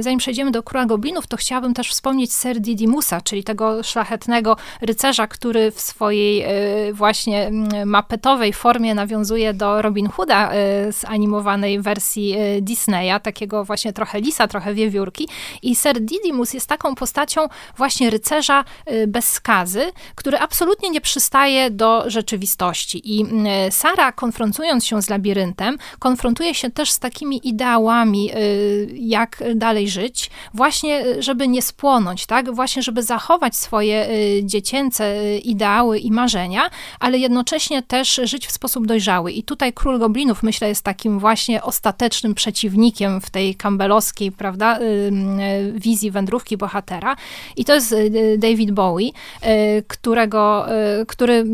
zanim 0.01 0.19
przejdziemy 0.19 0.51
do 0.51 0.63
Króla 0.63 0.87
Goblinów, 0.87 1.27
to 1.27 1.37
chciałabym 1.37 1.75
też 1.75 1.91
wspomnieć 1.91 2.33
Ser 2.33 2.61
Didymusa, 2.61 3.21
czyli 3.21 3.45
tego 3.45 3.83
szlachetnego 3.83 4.57
rycerza, 4.81 5.27
który 5.27 5.71
w 5.71 5.81
swojej 5.81 6.43
e, 6.43 6.93
właśnie 6.93 7.51
mapetowej 7.87 8.53
formie 8.53 8.95
nawiązuje 8.95 9.55
do 9.55 9.83
Robin 9.83 10.09
Hooda 10.17 10.51
e, 10.53 10.93
z 10.93 11.05
animowanej 11.05 11.81
wersji 11.81 12.33
e, 12.33 12.63
Disneya, 12.63 13.21
takiego 13.23 13.65
właśnie 13.65 13.93
trochę 13.93 14.21
lisa, 14.21 14.49
trochę 14.49 14.75
wiewiórki. 14.75 15.29
I 15.63 15.77
Ser 15.77 16.01
Didymus 16.01 16.55
jest 16.55 16.67
taką 16.67 16.95
postacią 16.95 17.49
właśnie 17.77 18.11
rycerza 18.11 18.65
bez 19.07 19.33
skazy, 19.33 19.93
który 20.15 20.39
absolutnie 20.39 20.91
nie 20.91 21.01
przystaje 21.01 21.71
do 21.71 22.11
rzeczywistości. 22.11 23.19
I 23.19 23.27
Sara, 23.71 24.13
konfrontując 24.13 24.87
się 24.87 25.03
z 25.03 25.11
labiryntem, 25.11 25.79
konfrontuje 25.99 26.55
się 26.55 26.71
też 26.71 26.91
z 26.91 26.99
takimi 26.99 27.49
ideałami, 27.49 28.31
jak 28.95 29.43
dalej 29.55 29.89
żyć, 29.89 30.31
właśnie 30.55 31.05
żeby 31.19 31.49
nie 31.49 31.63
spłonąć, 31.63 32.27
tak? 32.27 32.55
Właśnie, 32.55 32.83
żeby 32.83 33.03
zachować 33.03 33.57
swoje 33.57 34.09
dziecięce 34.43 35.37
ideały 35.39 35.99
i 35.99 36.11
marzenia, 36.11 36.71
ale 37.01 37.19
jednocześnie 37.19 37.83
też 37.83 38.21
żyć 38.25 38.47
w 38.47 38.53
sposób 38.53 38.87
dojrzały. 38.87 39.33
I 39.33 39.43
tutaj 39.43 39.73
Król 39.73 39.99
Goblinów, 40.05 40.43
myślę, 40.43 40.69
jest 40.69 40.83
takim 40.83 41.19
właśnie 41.19 41.63
ostatecznym 41.63 42.35
przeciwnikiem 42.35 43.21
w 43.21 43.31
tej 43.31 43.55
campbellowskiej, 43.55 44.33
prawda, 44.33 44.79
wizji 45.75 46.11
wędrówki 46.11 46.57
bohatera. 46.57 47.17
I 47.57 47.65
to 47.65 47.75
jest 47.75 47.93
y, 47.93 48.39
David 48.39 48.71
Bowie, 48.71 49.09
y, 49.09 49.85
którego, 49.89 50.67
y, 51.01 51.07
który 51.07 51.45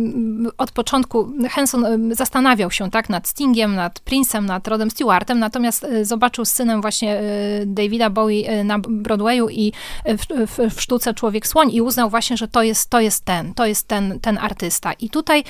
od 0.58 0.70
początku 0.70 1.32
Henson 1.50 1.86
zastanawiał 2.14 2.70
się 2.70 2.90
tak 2.90 3.08
nad 3.08 3.28
Stingiem, 3.28 3.74
nad 3.74 4.00
Prince'em, 4.00 4.44
nad 4.44 4.68
Rodem 4.68 4.90
Stewartem, 4.90 5.38
natomiast 5.38 5.86
zobaczył 6.02 6.44
z 6.44 6.50
synem 6.50 6.80
właśnie 6.80 7.20
Davida 7.66 8.10
Bowie 8.10 8.64
na 8.64 8.78
Broadwayu 8.78 9.48
i 9.48 9.72
w, 10.04 10.46
w, 10.50 10.74
w 10.74 10.80
sztuce 10.80 11.14
Człowiek 11.14 11.46
Słoń 11.46 11.72
i 11.72 11.82
uznał 11.82 12.10
właśnie, 12.10 12.36
że 12.36 12.48
to 12.48 12.62
jest, 12.62 12.90
to 12.90 13.00
jest 13.00 13.24
ten, 13.24 13.54
to 13.54 13.66
jest 13.66 13.88
ten, 13.88 14.20
ten 14.20 14.38
artysta. 14.38 14.92
I 14.92 15.10
tutaj 15.10 15.44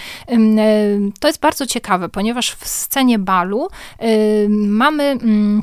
to 1.21 1.29
jest 1.29 1.41
bardzo 1.41 1.67
ciekawe, 1.67 2.09
ponieważ 2.09 2.51
w 2.51 2.69
scenie 2.81 3.19
balu 3.19 3.69
mamy 4.49 5.11
mm, 5.23 5.63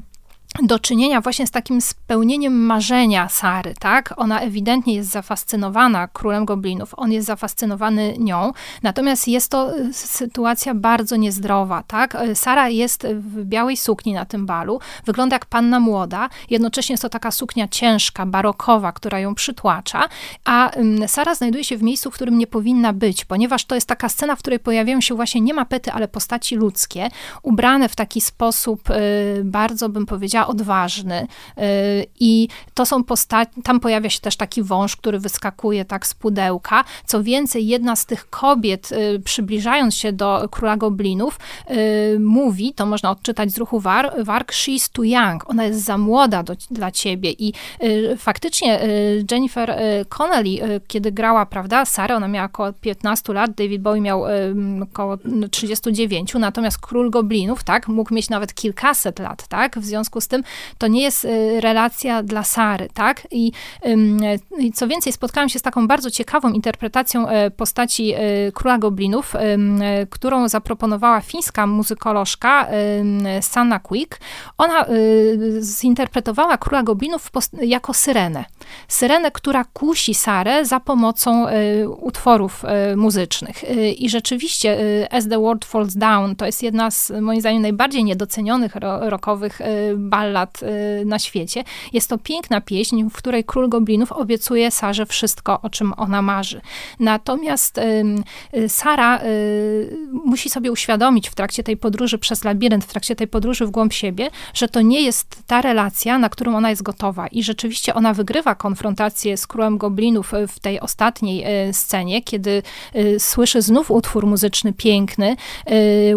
do 0.63 0.79
czynienia 0.79 1.21
właśnie 1.21 1.47
z 1.47 1.51
takim 1.51 1.81
spełnieniem 1.81 2.65
marzenia 2.65 3.29
Sary, 3.29 3.73
tak? 3.79 4.13
Ona 4.17 4.39
ewidentnie 4.39 4.95
jest 4.95 5.09
zafascynowana 5.09 6.07
królem 6.07 6.45
goblinów, 6.45 6.93
on 6.97 7.11
jest 7.11 7.27
zafascynowany 7.27 8.15
nią, 8.19 8.51
natomiast 8.83 9.27
jest 9.27 9.51
to 9.51 9.77
y, 9.77 9.93
sytuacja 9.93 10.75
bardzo 10.75 11.15
niezdrowa, 11.15 11.83
tak? 11.87 12.15
Y, 12.15 12.35
Sara 12.35 12.69
jest 12.69 13.07
w 13.13 13.45
białej 13.45 13.77
sukni 13.77 14.13
na 14.13 14.25
tym 14.25 14.45
balu, 14.45 14.79
wygląda 15.05 15.35
jak 15.35 15.45
panna 15.45 15.79
młoda, 15.79 16.29
jednocześnie 16.49 16.93
jest 16.93 17.01
to 17.01 17.09
taka 17.09 17.31
suknia 17.31 17.67
ciężka, 17.67 18.25
barokowa, 18.25 18.91
która 18.91 19.19
ją 19.19 19.35
przytłacza, 19.35 20.09
a 20.45 20.71
Sara 21.07 21.35
znajduje 21.35 21.63
się 21.63 21.77
w 21.77 21.83
miejscu, 21.83 22.11
w 22.11 22.13
którym 22.13 22.37
nie 22.37 22.47
powinna 22.47 22.93
być, 22.93 23.25
ponieważ 23.25 23.65
to 23.65 23.75
jest 23.75 23.87
taka 23.87 24.09
scena, 24.09 24.35
w 24.35 24.39
której 24.39 24.59
pojawiają 24.59 25.01
się 25.01 25.15
właśnie 25.15 25.41
nie 25.41 25.53
mapety, 25.53 25.91
ale 25.91 26.07
postaci 26.07 26.55
ludzkie, 26.55 27.09
ubrane 27.43 27.89
w 27.89 27.95
taki 27.95 28.21
sposób 28.21 28.89
y, 28.89 29.41
bardzo, 29.43 29.89
bym 29.89 30.05
powiedziała, 30.05 30.46
odważny. 30.47 31.27
Y, 31.57 31.61
I 32.19 32.47
to 32.73 32.85
są 32.85 33.03
postaci, 33.03 33.61
tam 33.63 33.79
pojawia 33.79 34.09
się 34.09 34.19
też 34.19 34.35
taki 34.35 34.63
wąż, 34.63 34.95
który 34.95 35.19
wyskakuje 35.19 35.85
tak 35.85 36.07
z 36.07 36.13
pudełka. 36.13 36.83
Co 37.05 37.23
więcej, 37.23 37.67
jedna 37.67 37.95
z 37.95 38.05
tych 38.05 38.29
kobiet, 38.29 38.91
y, 38.91 39.19
przybliżając 39.19 39.95
się 39.95 40.13
do 40.13 40.47
króla 40.51 40.77
goblinów, 40.77 41.39
y, 41.71 42.19
mówi, 42.19 42.73
to 42.73 42.85
można 42.85 43.11
odczytać 43.11 43.51
z 43.51 43.57
ruchu 43.57 43.79
war, 43.79 44.13
wark, 44.23 44.51
she's 44.51 44.91
too 44.91 45.03
young, 45.03 45.49
ona 45.49 45.65
jest 45.65 45.83
za 45.83 45.97
młoda 45.97 46.43
do, 46.43 46.53
dla 46.71 46.91
ciebie. 46.91 47.31
I 47.31 47.53
faktycznie 48.17 48.79
Jennifer 49.31 49.79
Connelly, 50.09 50.81
kiedy 50.87 51.11
grała, 51.11 51.45
prawda, 51.45 51.85
Sarę, 51.85 52.15
ona 52.15 52.27
miała 52.27 52.45
około 52.45 52.73
15 52.73 53.33
lat, 53.33 53.51
David 53.51 53.81
Bowie 53.81 54.01
miał 54.01 54.23
około 54.83 55.17
39, 55.51 56.33
natomiast 56.33 56.77
król 56.77 57.09
goblinów, 57.09 57.63
tak, 57.63 57.87
mógł 57.87 58.13
mieć 58.13 58.29
nawet 58.29 58.53
kilkaset 58.53 59.19
lat, 59.19 59.47
tak, 59.47 59.79
w 59.79 59.85
związku 59.85 60.21
z 60.21 60.26
tym 60.27 60.37
tym, 60.37 60.51
to 60.77 60.87
nie 60.87 61.01
jest 61.01 61.25
y, 61.25 61.61
relacja 61.61 62.23
dla 62.23 62.43
Sary, 62.43 62.89
tak? 62.93 63.27
I, 63.31 63.51
i 64.59 64.71
co 64.71 64.87
więcej, 64.87 65.13
spotkałam 65.13 65.49
się 65.49 65.59
z 65.59 65.61
taką 65.61 65.87
bardzo 65.87 66.11
ciekawą 66.11 66.49
interpretacją 66.49 67.27
e, 67.27 67.51
postaci 67.51 68.13
e, 68.13 68.19
Króla 68.53 68.77
Goblinów, 68.77 69.35
e, 69.35 69.57
którą 70.09 70.47
zaproponowała 70.47 71.21
fińska 71.21 71.67
muzykolożka 71.67 72.67
Sanna 73.41 73.79
Quick. 73.79 74.19
Ona 74.57 74.85
zinterpretowała 75.59 76.57
Króla 76.57 76.83
Goblinów 76.83 77.31
jako 77.61 77.93
syrenę. 77.93 78.45
Syrenę, 78.87 79.31
która 79.31 79.63
kusi 79.73 80.13
Sarę 80.13 80.65
za 80.65 80.79
pomocą 80.79 81.45
utworów 81.99 82.63
muzycznych. 82.95 83.63
I 83.97 84.09
rzeczywiście 84.09 84.77
As 85.11 85.27
the 85.27 85.39
World 85.39 85.65
Falls 85.65 85.95
Down 85.95 86.35
to 86.35 86.45
jest 86.45 86.63
jedna 86.63 86.91
z 86.91 87.11
moim 87.21 87.39
zdaniem 87.39 87.61
najbardziej 87.61 88.03
niedocenionych 88.03 88.75
rockowych 89.01 89.59
ballad 89.95 90.27
ballad 90.37 90.63
y, 91.01 91.05
na 91.05 91.19
świecie. 91.19 91.63
Jest 91.93 92.09
to 92.09 92.17
piękna 92.17 92.61
pieśń, 92.61 93.03
w 93.09 93.13
której 93.13 93.43
król 93.43 93.69
goblinów 93.69 94.11
obiecuje 94.11 94.71
Sarze 94.71 95.05
wszystko, 95.05 95.61
o 95.61 95.69
czym 95.69 95.93
ona 95.97 96.21
marzy. 96.21 96.61
Natomiast 96.99 97.77
y, 97.77 98.69
Sara 98.69 99.19
y, 99.23 99.97
musi 100.25 100.49
sobie 100.49 100.71
uświadomić 100.71 101.29
w 101.29 101.35
trakcie 101.35 101.63
tej 101.63 101.77
podróży 101.77 102.17
przez 102.17 102.43
labirynt, 102.43 102.85
w 102.85 102.87
trakcie 102.87 103.15
tej 103.15 103.27
podróży 103.27 103.65
w 103.65 103.69
głąb 103.69 103.93
siebie, 103.93 104.29
że 104.53 104.67
to 104.67 104.81
nie 104.81 105.01
jest 105.01 105.43
ta 105.47 105.61
relacja, 105.61 106.19
na 106.19 106.29
którą 106.29 106.55
ona 106.55 106.69
jest 106.69 106.83
gotowa. 106.83 107.27
I 107.27 107.43
rzeczywiście 107.43 107.93
ona 107.93 108.13
wygrywa 108.13 108.55
konfrontację 108.57 109.37
z 109.37 109.47
królem 109.47 109.77
goblinów 109.77 110.31
w 110.47 110.59
tej 110.59 110.79
ostatniej 110.79 111.45
scenie, 111.73 112.21
kiedy 112.21 112.63
słyszy 113.19 113.61
znów 113.61 113.91
utwór 113.91 114.27
muzyczny 114.27 114.73
piękny 114.73 115.35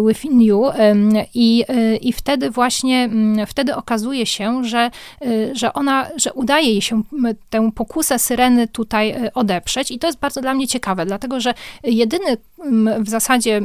Within 0.07 0.41
You 0.41 0.65
i, 1.33 1.65
i 2.01 2.13
wtedy 2.13 2.49
właśnie, 2.49 3.09
wtedy 3.47 3.75
okazuje 3.75 4.25
się, 4.25 4.63
że, 4.63 4.91
że 5.53 5.73
ona, 5.73 6.07
że 6.15 6.33
udaje 6.33 6.69
jej 6.69 6.81
się 6.81 7.01
tę 7.49 7.71
pokusę 7.75 8.19
syreny 8.19 8.67
tutaj 8.67 9.15
odeprzeć. 9.33 9.91
I 9.91 9.99
to 9.99 10.07
jest 10.07 10.19
bardzo 10.19 10.41
dla 10.41 10.53
mnie 10.53 10.67
ciekawe, 10.67 11.05
dlatego 11.05 11.39
że 11.39 11.53
jedyny 11.83 12.37
w 12.99 13.09
zasadzie, 13.09 13.61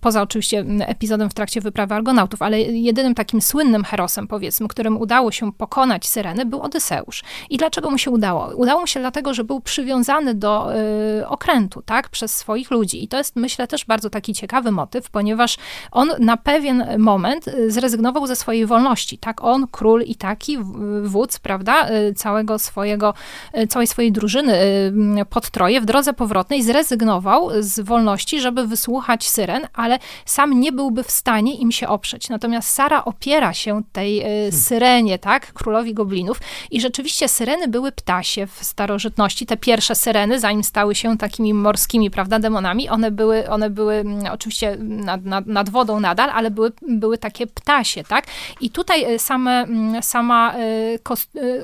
poza 0.00 0.22
oczywiście 0.22 0.64
epizodem 0.86 1.30
w 1.30 1.34
trakcie 1.34 1.60
wyprawy 1.60 1.94
Argonautów, 1.94 2.42
ale 2.42 2.60
jedynym 2.60 3.14
takim 3.14 3.42
słynnym 3.42 3.84
herosem, 3.84 4.26
powiedzmy, 4.26 4.68
którym 4.68 4.96
udało 4.96 5.32
się 5.32 5.52
pokonać 5.52 6.08
Syreny, 6.08 6.46
był 6.46 6.60
Odyseusz. 6.60 7.22
I 7.50 7.56
dlaczego 7.56 7.90
mu 7.90 7.98
się 7.98 8.10
udało? 8.10 8.46
Udało 8.56 8.80
mu 8.80 8.86
się 8.86 9.00
dlatego, 9.00 9.34
że 9.34 9.44
był 9.44 9.60
przywiązany 9.60 10.34
do 10.34 10.76
y, 11.20 11.28
okrętu, 11.28 11.82
tak, 11.82 12.08
przez 12.08 12.34
swoich 12.34 12.70
ludzi. 12.70 13.04
I 13.04 13.08
to 13.08 13.18
jest, 13.18 13.36
myślę, 13.36 13.66
też 13.66 13.84
bardzo 13.84 14.10
taki 14.10 14.34
ciekawy 14.34 14.70
motyw, 14.70 15.10
ponieważ 15.10 15.56
on 15.92 16.10
na 16.18 16.36
pewien 16.36 16.84
moment 16.98 17.44
zrezygnował 17.68 18.26
ze 18.26 18.36
swojej 18.36 18.66
wolności, 18.66 19.18
tak, 19.18 19.44
on, 19.44 19.66
król 19.70 20.02
i 20.02 20.14
taki 20.14 20.58
wódz, 21.02 21.38
prawda, 21.38 21.88
całego 22.16 22.58
swojego, 22.58 23.14
całej 23.68 23.86
swojej 23.86 24.12
drużyny 24.12 24.52
pod 25.30 25.50
Troje 25.50 25.80
w 25.80 25.84
drodze 25.84 26.12
powrotnej 26.12 26.62
zrezygnował 26.62 27.50
z 27.60 27.80
wolności, 27.80 28.31
żeby 28.40 28.66
wysłuchać 28.66 29.28
syren, 29.28 29.66
ale 29.74 29.98
sam 30.24 30.60
nie 30.60 30.72
byłby 30.72 31.02
w 31.02 31.10
stanie 31.10 31.54
im 31.54 31.72
się 31.72 31.88
oprzeć. 31.88 32.28
Natomiast 32.28 32.70
Sara 32.70 33.04
opiera 33.04 33.54
się 33.54 33.82
tej 33.92 34.20
e, 34.20 34.22
hmm. 34.22 34.52
syrenie, 34.52 35.18
tak, 35.18 35.52
królowi 35.52 35.94
goblinów 35.94 36.40
i 36.70 36.80
rzeczywiście 36.80 37.28
syreny 37.28 37.68
były 37.68 37.92
ptasie 37.92 38.46
w 38.46 38.64
starożytności. 38.64 39.46
Te 39.46 39.56
pierwsze 39.56 39.94
syreny, 39.94 40.40
zanim 40.40 40.64
stały 40.64 40.94
się 40.94 41.18
takimi 41.18 41.54
morskimi, 41.54 42.10
prawda, 42.10 42.38
demonami, 42.38 42.88
one 42.88 43.10
były, 43.10 43.48
one 43.48 43.70
były 43.70 43.94
mm, 43.94 44.32
oczywiście 44.32 44.76
nad, 44.80 45.24
nad, 45.24 45.46
nad 45.46 45.70
wodą 45.70 46.00
nadal, 46.00 46.30
ale 46.30 46.50
były, 46.50 46.72
były 46.88 47.18
takie 47.18 47.46
ptasie, 47.46 48.04
tak. 48.04 48.24
I 48.60 48.70
tutaj 48.70 49.14
e, 49.14 49.18
same, 49.18 49.62
mm, 49.62 50.02
sama 50.02 50.54
e, 50.54 50.98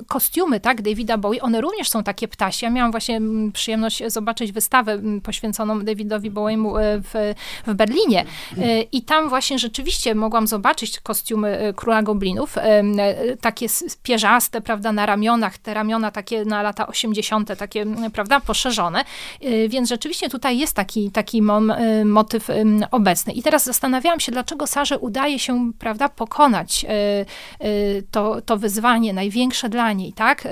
kostiumy, 0.07 0.61
tak, 0.61 0.83
Davida 0.83 1.19
Bowie, 1.19 1.43
one 1.43 1.61
również 1.61 1.89
są 1.89 2.03
takie 2.03 2.29
ptasie. 2.29 2.67
Ja 2.67 2.71
miałam 2.71 2.91
właśnie 2.91 3.17
mm, 3.17 3.53
przyjemność 3.53 4.03
zobaczyć 4.07 4.53
wystawę 4.53 4.99
poświęconą 5.23 5.81
Davidowi 5.81 6.31
Bowiemu 6.31 6.58
e, 6.67 7.01
w, 7.01 7.35
w 7.67 7.75
Berlinie. 7.75 8.25
E, 8.59 8.83
I 8.83 9.03
tam 9.03 9.29
właśnie 9.29 9.59
rzeczywiście 9.59 10.15
mogłam 10.15 10.47
zobaczyć 10.47 11.01
kostiumy 11.01 11.59
e, 11.59 11.73
króla 11.73 12.03
goblinów, 12.03 12.57
takie 13.41 13.67
pierzaste, 14.03 14.61
prawda, 14.61 14.93
na 14.93 15.07
ramionach, 15.07 15.59
te 15.59 15.75
ramiona 15.75 16.11
takie 16.11 16.45
na 16.45 16.63
lata 16.63 16.87
80., 16.87 17.59
takie, 17.59 17.87
prawda, 18.13 18.41
poszerzone. 18.41 19.05
Więc 19.69 19.89
rzeczywiście 19.89 20.29
tutaj 20.29 20.59
jest 20.59 20.75
taki, 20.75 21.11
taki 21.11 21.43
motyw 22.05 22.49
obecny. 22.91 23.33
I 23.33 23.43
teraz 23.43 23.65
zastanawiałam 23.65 24.21
się, 24.21 24.33
dlaczego 24.33 24.67
Sarze 24.67 24.99
udaje 24.99 25.39
się, 25.39 25.73
prawda, 25.79 26.09
pokonać 26.09 26.87
to, 28.11 28.41
to 28.41 28.57
wyzwanie 28.57 29.13
największe 29.13 29.69
dla 29.69 29.93
niej, 29.93 30.13
tak? 30.13 30.49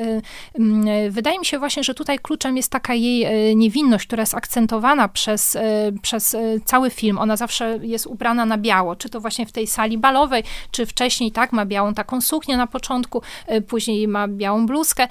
Wydaje 1.11 1.39
mi 1.39 1.45
się 1.45 1.59
właśnie, 1.59 1.85
że 1.85 1.95
tutaj 1.95 2.19
kluczem 2.19 2.57
jest 2.57 2.73
taka 2.73 2.95
jej 2.95 3.57
niewinność, 3.57 4.07
która 4.07 4.23
jest 4.23 4.35
akcentowana 4.35 5.09
przez, 5.09 5.59
przez 6.03 6.35
e, 6.35 6.39
cały 6.65 6.91
film. 6.91 7.19
Ona 7.19 7.37
zawsze 7.37 7.79
jest 7.83 8.07
ubrana 8.07 8.47
na 8.47 8.59
biało, 8.59 8.97
czy 8.97 9.09
to 9.09 9.21
właśnie 9.21 9.47
w 9.47 9.53
tej 9.53 9.67
sali 9.67 9.99
balowej, 9.99 10.43
czy 10.71 10.87
wcześniej, 10.87 11.33
tak, 11.33 11.53
ma 11.53 11.67
białą 11.67 11.95
taką 11.95 12.21
suknię 12.21 12.57
na 12.57 12.67
początku, 12.67 13.23
e, 13.47 13.61
później 13.61 14.09
ma 14.09 14.29
białą 14.29 14.67
bluzkę, 14.67 15.09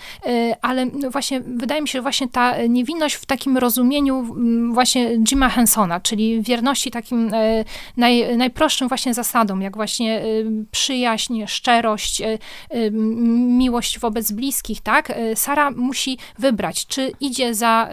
ale 0.62 0.86
właśnie 0.86 1.42
wydaje 1.42 1.82
mi 1.82 1.88
się, 1.88 2.00
że 2.00 2.02
właśnie 2.02 2.28
ta 2.28 2.66
niewinność 2.70 3.16
w 3.16 3.26
takim 3.26 3.58
rozumieniu 3.58 4.36
właśnie 4.74 5.18
Jima 5.18 5.50
Hensona, 5.50 6.00
czyli 6.00 6.42
wierności 6.42 6.92
takim 6.92 7.32
naj, 7.98 8.38
najprostszym 8.38 8.88
właśnie 8.88 9.14
zasadom, 9.14 9.62
jak 9.62 9.76
właśnie 9.76 10.24
przyjaźń, 10.72 11.46
szczerość, 11.48 12.22
miłość 12.92 14.00
wobec 14.00 14.32
bliskich, 14.32 14.82
tak? 14.82 15.14
Sara 15.36 15.72
musi 15.72 16.18
wybrać, 16.40 16.88
czy 16.88 17.12
idzie 17.20 17.54
za 17.54 17.90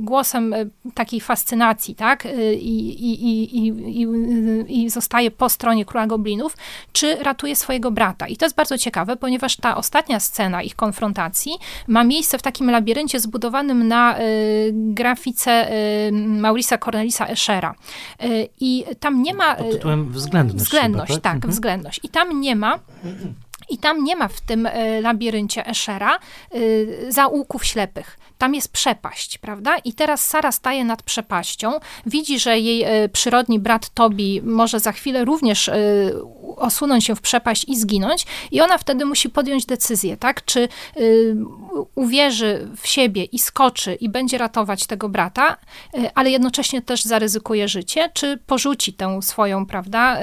głosem 0.00 0.54
takiej 0.94 1.20
fascynacji, 1.20 1.94
tak, 1.94 2.21
y, 2.26 2.54
i, 2.54 3.04
i, 3.04 3.66
i, 3.66 4.82
i, 4.82 4.90
zostaje 4.90 5.30
po 5.30 5.48
stronie 5.48 5.84
króla 5.84 6.06
goblinów, 6.06 6.56
czy 6.92 7.16
ratuje 7.16 7.56
swojego 7.56 7.90
brata. 7.90 8.28
I 8.28 8.36
to 8.36 8.46
jest 8.46 8.56
bardzo 8.56 8.78
ciekawe, 8.78 9.16
ponieważ 9.16 9.56
ta 9.56 9.76
ostatnia 9.76 10.20
scena 10.20 10.62
ich 10.62 10.76
konfrontacji 10.76 11.52
ma 11.86 12.04
miejsce 12.04 12.38
w 12.38 12.42
takim 12.42 12.70
labiryncie 12.70 13.20
zbudowanym 13.20 13.88
na 13.88 14.20
y, 14.20 14.70
grafice 14.74 15.72
y, 16.08 16.12
Maurisa 16.12 16.78
Cornelisa 16.78 17.26
Eschera. 17.26 17.74
I 18.60 18.84
tam 19.00 19.22
nie 19.22 19.34
ma... 19.34 19.54
Pod 19.54 19.70
tytułem 19.70 20.12
względność. 20.12 20.64
Względność, 20.64 21.08
chyba, 21.08 21.20
tak, 21.20 21.32
tak 21.32 21.34
mhm. 21.34 21.52
względność. 21.52 22.00
I 22.02 22.08
tam 22.08 22.40
nie 22.40 22.56
ma 22.56 22.78
i 23.70 23.78
tam 23.78 24.04
nie 24.04 24.16
ma 24.16 24.28
w 24.28 24.40
tym 24.40 24.68
labiryncie 25.02 25.66
Eschera 25.66 26.18
zaułków 27.08 27.64
ślepych 27.64 28.18
tam 28.42 28.54
jest 28.54 28.72
przepaść, 28.72 29.38
prawda? 29.38 29.76
I 29.84 29.92
teraz 29.92 30.28
Sara 30.28 30.52
staje 30.52 30.84
nad 30.84 31.02
przepaścią, 31.02 31.72
widzi, 32.06 32.38
że 32.38 32.58
jej 32.58 32.82
e, 32.82 33.08
przyrodni 33.08 33.58
brat 33.58 33.90
Tobi 33.90 34.40
może 34.44 34.80
za 34.80 34.92
chwilę 34.92 35.24
również 35.24 35.68
e, 35.68 35.74
osunąć 36.56 37.04
się 37.04 37.14
w 37.14 37.20
przepaść 37.20 37.64
i 37.68 37.76
zginąć, 37.76 38.26
i 38.50 38.60
ona 38.60 38.78
wtedy 38.78 39.04
musi 39.04 39.30
podjąć 39.30 39.66
decyzję, 39.66 40.16
tak? 40.16 40.44
Czy 40.44 40.60
e, 40.60 40.68
uwierzy 41.94 42.68
w 42.76 42.86
siebie 42.86 43.24
i 43.24 43.38
skoczy 43.38 43.94
i 43.94 44.08
będzie 44.08 44.38
ratować 44.38 44.86
tego 44.86 45.08
brata, 45.08 45.56
ale 46.14 46.30
jednocześnie 46.30 46.82
też 46.82 47.02
zaryzykuje 47.02 47.68
życie, 47.68 48.10
czy 48.14 48.36
porzuci 48.36 48.92
tę 48.92 49.22
swoją, 49.22 49.66
prawda, 49.66 50.18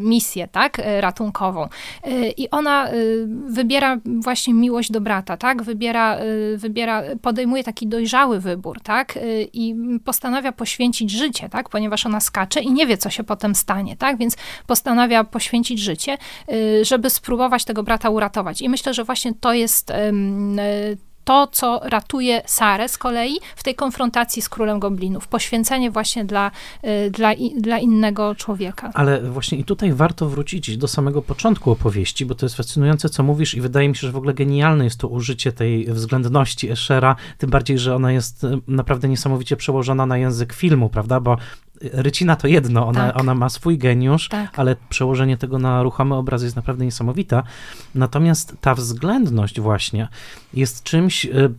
misję, 0.00 0.48
tak, 0.48 0.80
ratunkową. 1.00 1.68
I 2.36 2.50
ona 2.50 2.88
wybiera 3.46 3.98
właśnie 4.04 4.54
miłość 4.54 4.92
do 4.92 5.00
brata, 5.00 5.36
tak? 5.36 5.62
Wybiera, 5.62 6.18
wybiera 6.56 7.02
podejmowanie 7.22 7.43
podejmuje 7.44 7.64
taki 7.64 7.86
dojrzały 7.86 8.40
wybór, 8.40 8.80
tak, 8.80 9.16
y, 9.16 9.48
i 9.52 9.74
postanawia 10.04 10.52
poświęcić 10.52 11.10
życie, 11.10 11.48
tak, 11.48 11.68
ponieważ 11.68 12.06
ona 12.06 12.20
skacze 12.20 12.60
i 12.60 12.72
nie 12.72 12.86
wie, 12.86 12.98
co 12.98 13.10
się 13.10 13.24
potem 13.24 13.54
stanie, 13.54 13.96
tak, 13.96 14.18
więc 14.18 14.36
postanawia 14.66 15.24
poświęcić 15.24 15.78
życie, 15.78 16.18
y, 16.52 16.84
żeby 16.84 17.10
spróbować 17.10 17.64
tego 17.64 17.82
brata 17.82 18.10
uratować. 18.10 18.62
I 18.62 18.68
myślę, 18.68 18.94
że 18.94 19.04
właśnie 19.04 19.34
to 19.34 19.52
jest 19.52 19.90
y, 19.90 19.94
to, 21.24 21.48
co 21.52 21.80
ratuje 21.84 22.42
Sarę 22.46 22.88
z 22.88 22.98
kolei 22.98 23.36
w 23.56 23.62
tej 23.62 23.74
konfrontacji 23.74 24.42
z 24.42 24.48
królem 24.48 24.80
goblinów. 24.80 25.28
Poświęcenie 25.28 25.90
właśnie 25.90 26.24
dla, 26.24 26.50
y, 27.06 27.10
dla, 27.10 27.30
dla 27.58 27.78
innego 27.78 28.34
człowieka. 28.34 28.90
Ale 28.94 29.22
właśnie 29.22 29.58
i 29.58 29.64
tutaj 29.64 29.92
warto 29.92 30.28
wrócić 30.28 30.76
do 30.76 30.88
samego 30.88 31.22
początku 31.22 31.70
opowieści, 31.70 32.26
bo 32.26 32.34
to 32.34 32.46
jest 32.46 32.56
fascynujące, 32.56 33.08
co 33.08 33.22
mówisz 33.22 33.54
i 33.54 33.60
wydaje 33.60 33.88
mi 33.88 33.96
się, 33.96 34.06
że 34.06 34.12
w 34.12 34.16
ogóle 34.16 34.34
genialne 34.34 34.84
jest 34.84 35.00
to 35.00 35.08
użycie 35.08 35.52
tej 35.52 35.84
względności 35.84 36.70
Eschera, 36.70 37.16
tym 37.38 37.50
bardziej, 37.50 37.78
że 37.78 37.94
ona 37.94 38.12
jest 38.12 38.44
y, 38.44 38.58
naprawdę 38.68 39.08
niesamowicie 39.08 39.56
przełożona 39.56 40.06
na 40.06 40.18
język 40.18 40.52
filmu, 40.52 40.88
prawda, 40.88 41.20
bo 41.20 41.36
Rycina 41.92 42.36
to 42.36 42.48
jedno, 42.48 42.86
ona, 42.86 43.06
tak. 43.06 43.20
ona 43.20 43.34
ma 43.34 43.48
swój 43.48 43.78
geniusz, 43.78 44.28
tak. 44.28 44.58
ale 44.58 44.76
przełożenie 44.88 45.36
tego 45.36 45.58
na 45.58 45.82
ruchomy 45.82 46.14
obraz 46.14 46.42
jest 46.42 46.56
naprawdę 46.56 46.84
niesamowita. 46.84 47.42
Natomiast 47.94 48.56
ta 48.60 48.74
względność 48.74 49.60
właśnie 49.60 50.08
jest 50.54 50.82
czymś, 50.82 51.24
y, 51.24 51.54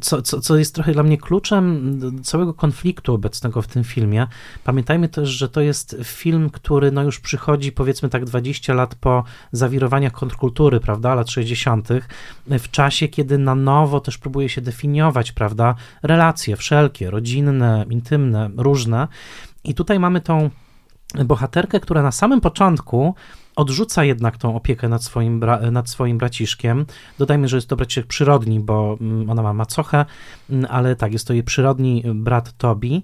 co, 0.00 0.22
co, 0.22 0.40
co 0.40 0.56
jest 0.56 0.74
trochę 0.74 0.92
dla 0.92 1.02
mnie 1.02 1.18
kluczem 1.18 2.00
całego 2.22 2.54
konfliktu 2.54 3.14
obecnego 3.14 3.62
w 3.62 3.66
tym 3.66 3.84
filmie. 3.84 4.26
Pamiętajmy 4.64 5.08
też, 5.08 5.28
że 5.28 5.48
to 5.48 5.60
jest 5.60 5.96
film, 6.04 6.50
który 6.50 6.92
no 6.92 7.02
już 7.02 7.20
przychodzi 7.20 7.72
powiedzmy 7.72 8.08
tak 8.08 8.24
20 8.24 8.74
lat 8.74 8.94
po 8.94 9.24
zawirowaniach 9.52 10.12
kontrkultury, 10.12 10.80
prawda, 10.80 11.14
lat 11.14 11.30
60., 11.30 11.88
w 12.46 12.70
czasie, 12.70 13.08
kiedy 13.08 13.38
na 13.38 13.54
nowo 13.54 14.00
też 14.00 14.18
próbuje 14.18 14.48
się 14.48 14.60
definiować, 14.60 15.32
prawda, 15.32 15.74
relacje 16.02 16.56
wszelkie, 16.56 17.10
rodzinne, 17.10 17.86
intymne, 17.90 18.50
różne. 18.56 19.08
I 19.66 19.74
tutaj 19.74 19.98
mamy 19.98 20.20
tą 20.20 20.50
bohaterkę, 21.24 21.80
która 21.80 22.02
na 22.02 22.12
samym 22.12 22.40
początku 22.40 23.14
odrzuca 23.56 24.04
jednak 24.04 24.38
tą 24.38 24.56
opiekę 24.56 24.88
nad 24.88 25.04
swoim, 25.04 25.44
nad 25.72 25.90
swoim 25.90 26.18
braciszkiem. 26.18 26.86
Dodajmy, 27.18 27.48
że 27.48 27.56
jest 27.56 27.68
to 27.68 27.76
braciszek 27.76 28.06
przyrodni, 28.06 28.60
bo 28.60 28.96
mm, 29.00 29.30
ona 29.30 29.42
ma 29.42 29.52
macochę, 29.52 30.04
mm, 30.50 30.66
ale 30.70 30.96
tak, 30.96 31.12
jest 31.12 31.26
to 31.26 31.32
jej 31.32 31.42
przyrodni 31.42 32.02
brat 32.14 32.56
Tobi. 32.56 33.02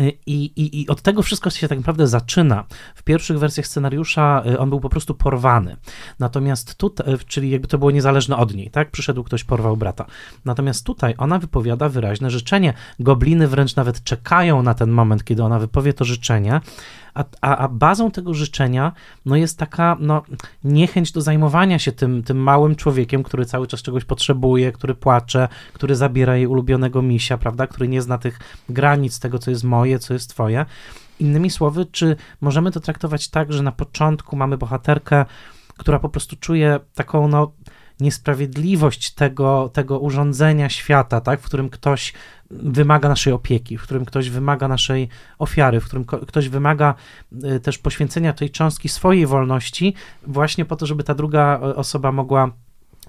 Y, 0.00 0.12
I, 0.26 0.44
i, 0.44 0.80
I 0.80 0.88
od 0.88 1.02
tego 1.02 1.22
wszystko 1.22 1.50
się 1.50 1.68
tak 1.68 1.78
naprawdę 1.78 2.06
zaczyna. 2.06 2.64
W 2.94 3.02
pierwszych 3.02 3.38
wersjach 3.38 3.66
scenariusza 3.66 4.42
y, 4.46 4.58
on 4.58 4.70
był 4.70 4.80
po 4.80 4.88
prostu 4.88 5.14
porwany. 5.14 5.76
Natomiast 6.18 6.74
tutaj, 6.74 7.14
y, 7.14 7.18
czyli 7.18 7.50
jakby 7.50 7.68
to 7.68 7.78
było 7.78 7.90
niezależne 7.90 8.36
od 8.36 8.54
niej, 8.54 8.70
tak? 8.70 8.90
Przyszedł 8.90 9.24
ktoś, 9.24 9.44
porwał 9.44 9.76
brata. 9.76 10.06
Natomiast 10.44 10.86
tutaj 10.86 11.14
ona 11.18 11.38
wypowiada 11.38 11.88
wyraźne 11.88 12.30
życzenie. 12.30 12.74
Gobliny 13.00 13.48
wręcz 13.48 13.76
nawet 13.76 14.04
czekają 14.04 14.62
na 14.62 14.74
ten 14.74 14.90
moment, 14.90 15.24
kiedy 15.24 15.44
ona 15.44 15.58
wypowie 15.58 15.92
to 15.92 16.04
życzenie 16.04 16.60
a, 17.14 17.24
a, 17.40 17.56
a 17.56 17.68
bazą 17.68 18.10
tego 18.10 18.34
życzenia 18.34 18.92
no 19.26 19.36
jest 19.36 19.58
taka 19.58 19.96
no, 20.00 20.22
niechęć 20.64 21.12
do 21.12 21.20
zajmowania 21.20 21.78
się 21.78 21.92
tym, 21.92 22.22
tym 22.22 22.36
małym 22.36 22.76
człowiekiem, 22.76 23.22
który 23.22 23.44
cały 23.44 23.66
czas 23.66 23.82
czegoś 23.82 24.04
potrzebuje, 24.04 24.72
który 24.72 24.94
płacze, 24.94 25.48
który 25.72 25.96
zabiera 25.96 26.36
jej 26.36 26.46
ulubionego 26.46 27.02
misia, 27.02 27.38
prawda, 27.38 27.66
który 27.66 27.88
nie 27.88 28.02
zna 28.02 28.18
tych 28.18 28.38
granic 28.68 29.20
tego, 29.20 29.38
co 29.38 29.50
jest 29.50 29.64
moje, 29.64 29.98
co 29.98 30.14
jest 30.14 30.30
twoje. 30.30 30.66
Innymi 31.20 31.50
słowy, 31.50 31.86
czy 31.86 32.16
możemy 32.40 32.70
to 32.70 32.80
traktować 32.80 33.28
tak, 33.28 33.52
że 33.52 33.62
na 33.62 33.72
początku 33.72 34.36
mamy 34.36 34.58
bohaterkę, 34.58 35.24
która 35.76 35.98
po 35.98 36.08
prostu 36.08 36.36
czuje 36.36 36.80
taką, 36.94 37.28
no, 37.28 37.52
niesprawiedliwość 38.00 39.10
tego, 39.10 39.70
tego 39.72 39.98
urządzenia 39.98 40.68
świata, 40.68 41.20
tak, 41.20 41.40
w 41.40 41.44
którym 41.44 41.70
ktoś 41.70 42.12
wymaga 42.52 43.08
naszej 43.08 43.32
opieki, 43.32 43.78
w 43.78 43.82
którym 43.82 44.04
ktoś 44.04 44.30
wymaga 44.30 44.68
naszej 44.68 45.08
ofiary, 45.38 45.80
w 45.80 45.84
którym 45.84 46.04
ktoś 46.04 46.48
wymaga 46.48 46.94
y, 47.44 47.60
też 47.60 47.78
poświęcenia 47.78 48.32
tej 48.32 48.50
cząstki 48.50 48.88
swojej 48.88 49.26
wolności, 49.26 49.94
właśnie 50.26 50.64
po 50.64 50.76
to, 50.76 50.86
żeby 50.86 51.04
ta 51.04 51.14
druga 51.14 51.60
osoba 51.60 52.12
mogła 52.12 52.50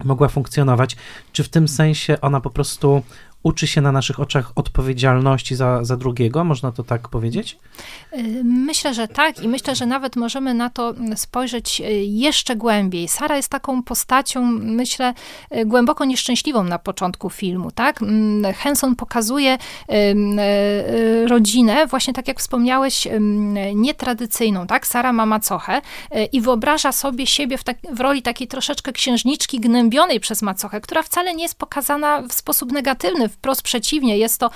mogła 0.04 0.28
funkcjonować. 0.28 0.98
Czy 1.32 1.44
w 1.44 1.50
tym 1.50 1.68
sensie 1.68 2.22
ona 2.22 2.42
po 2.42 2.50
prostu 2.50 3.04
uczy 3.44 3.68
się 3.68 3.82
na 3.82 3.92
naszych 3.92 4.20
oczach 4.20 4.52
odpowiedzialności 4.56 5.56
za, 5.56 5.84
za 5.84 5.98
drugiego, 5.98 6.44
można 6.44 6.72
to 6.72 6.84
tak 6.84 7.10
powiedzieć? 7.10 7.58
Myślę, 8.44 8.94
że 8.94 9.08
tak 9.08 9.44
i 9.44 9.48
myślę, 9.48 9.76
że 9.76 9.86
nawet 9.86 10.16
możemy 10.16 10.54
na 10.54 10.70
to 10.70 10.94
spojrzeć 11.16 11.82
y, 11.82 11.84
jeszcze 12.04 12.56
głębiej. 12.56 13.08
Sara 13.08 13.38
jest 13.38 13.50
taką 13.50 13.84
postacią, 13.84 14.46
myślę, 14.52 15.14
y, 15.58 15.66
głęboko 15.66 16.06
nieszczęśliwą 16.06 16.64
na 16.64 16.80
początku 16.80 17.30
filmu, 17.30 17.72
tak? 17.72 18.02
Mm, 18.02 18.54
Henson 18.54 18.96
pokazuje 18.96 19.58
rodzinę, 21.28 21.88
właśnie 21.88 22.14
tak 22.14 22.28
jak 22.28 22.40
wspomniałeś, 22.40 23.08
nietradycyjną, 23.76 24.68
tak? 24.68 24.88
Sara 24.88 25.14
ma 25.14 25.26
macochę 25.26 25.82
i 26.32 26.42
wyobraża 26.42 26.92
sobie 26.92 27.28
siebie 27.28 27.58
w, 27.58 27.64
tak, 27.64 27.78
w 27.92 28.00
roli 28.00 28.22
takiej 28.22 28.48
troszeczkę 28.48 28.94
księżniczki 28.94 29.60
gnębionej 29.60 30.20
przez 30.20 30.42
macochę, 30.42 30.82
która 30.82 31.04
wcale 31.04 31.36
nie 31.36 31.44
jest 31.44 31.56
pokazana 31.56 32.22
w 32.22 32.34
sposób 32.34 32.72
negatywny, 32.72 33.30
wprost 33.34 33.62
przeciwnie, 33.62 34.18
jest 34.18 34.40
to 34.40 34.50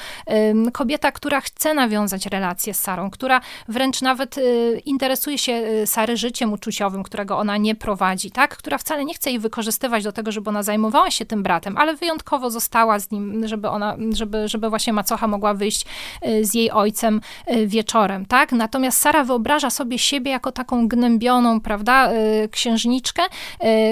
kobieta, 0.74 1.12
która 1.12 1.42
chce 1.42 1.74
nawiązać 1.74 2.26
relację 2.26 2.74
z 2.74 2.80
Sarą, 2.80 3.10
która 3.10 3.42
wręcz 3.68 4.02
nawet 4.02 4.38
y, 4.38 4.82
interesuje 4.86 5.38
się 5.38 5.54
y, 5.54 5.88
Sary 5.88 6.18
życiem 6.18 6.54
uczuciowym, 6.54 7.04
którego 7.04 7.38
ona 7.38 7.58
nie 7.58 7.76
prowadzi, 7.76 8.32
tak? 8.32 8.58
Która 8.58 8.78
wcale 8.78 9.06
nie 9.06 9.14
chce 9.14 9.30
jej 9.30 9.40
wykorzystywać 9.40 10.04
do 10.04 10.12
tego, 10.12 10.32
żeby 10.32 10.50
ona 10.50 10.64
zajmowała 10.64 11.12
się 11.12 11.26
tym 11.26 11.44
bratem, 11.44 11.78
ale 11.78 11.96
wyjątkowo 11.96 12.50
została 12.50 13.00
z 13.00 13.12
nim, 13.12 13.48
żeby 13.48 13.70
ona, 13.70 13.98
żeby, 14.14 14.48
żeby 14.48 14.70
właśnie 14.70 14.94
macocha 14.94 15.28
mogła 15.28 15.54
wyjść 15.54 15.86
y, 16.28 16.46
z 16.46 16.54
jej 16.54 16.72
ojcem 16.72 17.22
wieczorem, 17.66 18.26
tak? 18.26 18.52
Natomiast 18.52 19.02
Sara 19.02 19.24
wyobraża 19.24 19.70
sobie 19.70 20.00
siebie 20.00 20.32
jako 20.32 20.52
taką 20.52 20.88
gnębioną, 20.88 21.62
prawda, 21.62 22.10
księżniczkę, 22.52 23.24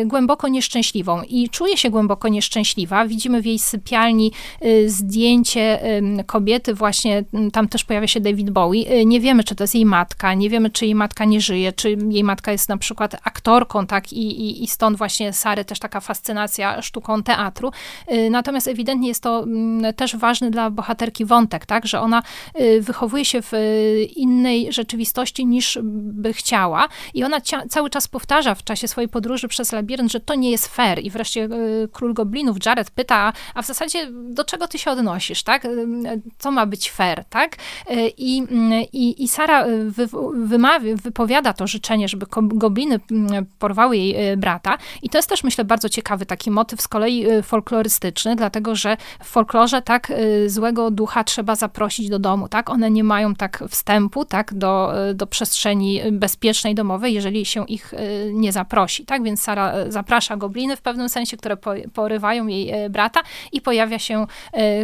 głęboko 0.06 0.48
nieszczęśliwą 0.48 1.22
i 1.22 1.50
czuje 1.50 1.78
się 1.78 1.90
głęboko 1.90 2.28
nieszczęśliwa. 2.28 3.06
Widzimy 3.06 3.42
w 3.42 3.46
jej 3.46 3.60
sypialni 3.60 4.32
zdjęcie 4.88 5.80
kobiety, 6.26 6.74
właśnie 6.74 7.24
tam 7.54 7.68
też 7.68 7.84
pojawia 7.84 8.08
się 8.08 8.20
David 8.20 8.50
Bowie. 8.50 9.06
Nie 9.06 9.20
wiemy, 9.22 9.44
czy 9.44 9.56
to 9.56 9.64
jest 9.64 9.76
jej 9.76 9.86
matka, 9.86 10.34
nie 10.34 10.50
wiemy, 10.50 10.70
czy 10.70 10.86
jej 10.86 10.96
matka 10.96 11.26
nie 11.26 11.42
żyje, 11.42 11.74
czy 11.74 11.98
jej 12.10 12.24
matka 12.24 12.52
jest 12.52 12.70
na 12.70 12.78
przykład 12.78 13.16
aktorką, 13.24 13.88
tak, 13.88 14.14
i, 14.14 14.42
i, 14.42 14.64
i 14.64 14.68
stąd 14.68 14.98
właśnie 14.98 15.34
Sary 15.34 15.66
też 15.66 15.80
taka 15.80 16.00
fascynacja 16.00 16.82
sztuką 16.82 17.24
teatru. 17.24 17.72
Natomiast 18.32 18.68
ewidentnie 18.68 19.08
jest 19.08 19.24
to 19.24 19.46
też 19.96 20.16
ważny 20.16 20.52
dla 20.52 20.70
bohaterki 20.70 21.26
wątek, 21.26 21.66
tak, 21.66 21.88
że 21.88 22.02
ona 22.02 22.24
wychowuje 22.80 23.26
się 23.26 23.42
w 23.42 23.52
innej 24.16 24.74
rzeczywistości 24.74 25.46
niż 25.46 25.80
by 25.84 26.34
chciała 26.34 26.88
i 27.14 27.24
ona 27.24 27.42
cały 27.70 27.90
czas 27.90 28.08
powtarza 28.08 28.56
w 28.56 28.64
czasie 28.64 28.88
swojej 28.88 29.10
podróży 29.10 29.48
przez 29.48 29.72
labirynt, 29.72 30.12
że 30.12 30.20
to 30.20 30.36
nie 30.36 30.52
jest 30.52 30.68
fair 30.68 31.00
i 31.04 31.10
wreszcie 31.10 31.50
król 31.92 32.14
goblinów 32.14 32.58
Jared 32.66 32.92
pyta, 32.92 33.34
a 33.54 33.62
w 33.62 33.66
zasadzie 33.66 34.08
do 34.12 34.44
czego 34.44 34.65
ty 34.68 34.80
się 34.80 34.92
odnosisz, 34.92 35.44
tak? 35.44 35.68
Co 36.38 36.52
ma 36.52 36.66
być 36.66 36.92
fair, 36.92 37.26
tak? 37.30 37.56
I, 38.18 38.44
i, 38.94 39.24
i 39.24 39.28
Sara 39.28 39.66
wy, 39.86 40.08
wymawia, 40.34 40.96
wypowiada 40.96 41.54
to 41.54 41.68
życzenie, 41.68 42.08
żeby 42.08 42.26
gobliny 42.42 43.00
porwały 43.60 43.98
jej 43.98 44.38
brata. 44.38 44.78
I 45.02 45.10
to 45.10 45.18
jest 45.18 45.30
też, 45.30 45.44
myślę, 45.44 45.66
bardzo 45.66 45.90
ciekawy 45.90 46.26
taki 46.26 46.52
motyw 46.52 46.82
z 46.82 46.88
kolei 46.88 47.26
folklorystyczny, 47.44 48.36
dlatego 48.36 48.76
że 48.76 48.98
w 49.24 49.28
folklorze 49.28 49.82
tak 49.82 50.12
złego 50.48 50.92
ducha 50.92 51.24
trzeba 51.24 51.56
zaprosić 51.56 52.10
do 52.10 52.20
domu, 52.20 52.48
tak? 52.48 52.70
One 52.70 52.92
nie 52.92 53.04
mają 53.04 53.36
tak 53.36 53.64
wstępu, 53.70 54.26
tak? 54.26 54.54
Do, 54.54 54.94
do 55.14 55.28
przestrzeni 55.28 56.02
bezpiecznej 56.12 56.76
domowej, 56.76 57.14
jeżeli 57.14 57.46
się 57.46 57.66
ich 57.66 57.94
nie 58.34 58.52
zaprosi, 58.52 59.06
tak? 59.06 59.24
Więc 59.24 59.42
Sara 59.42 59.74
zaprasza 59.88 60.38
gobliny 60.38 60.76
w 60.76 60.82
pewnym 60.82 61.10
sensie, 61.10 61.38
które 61.38 61.58
porywają 61.94 62.48
jej 62.48 62.90
brata 62.90 63.22
i 63.52 63.62
pojawia 63.62 64.00
się 64.00 64.28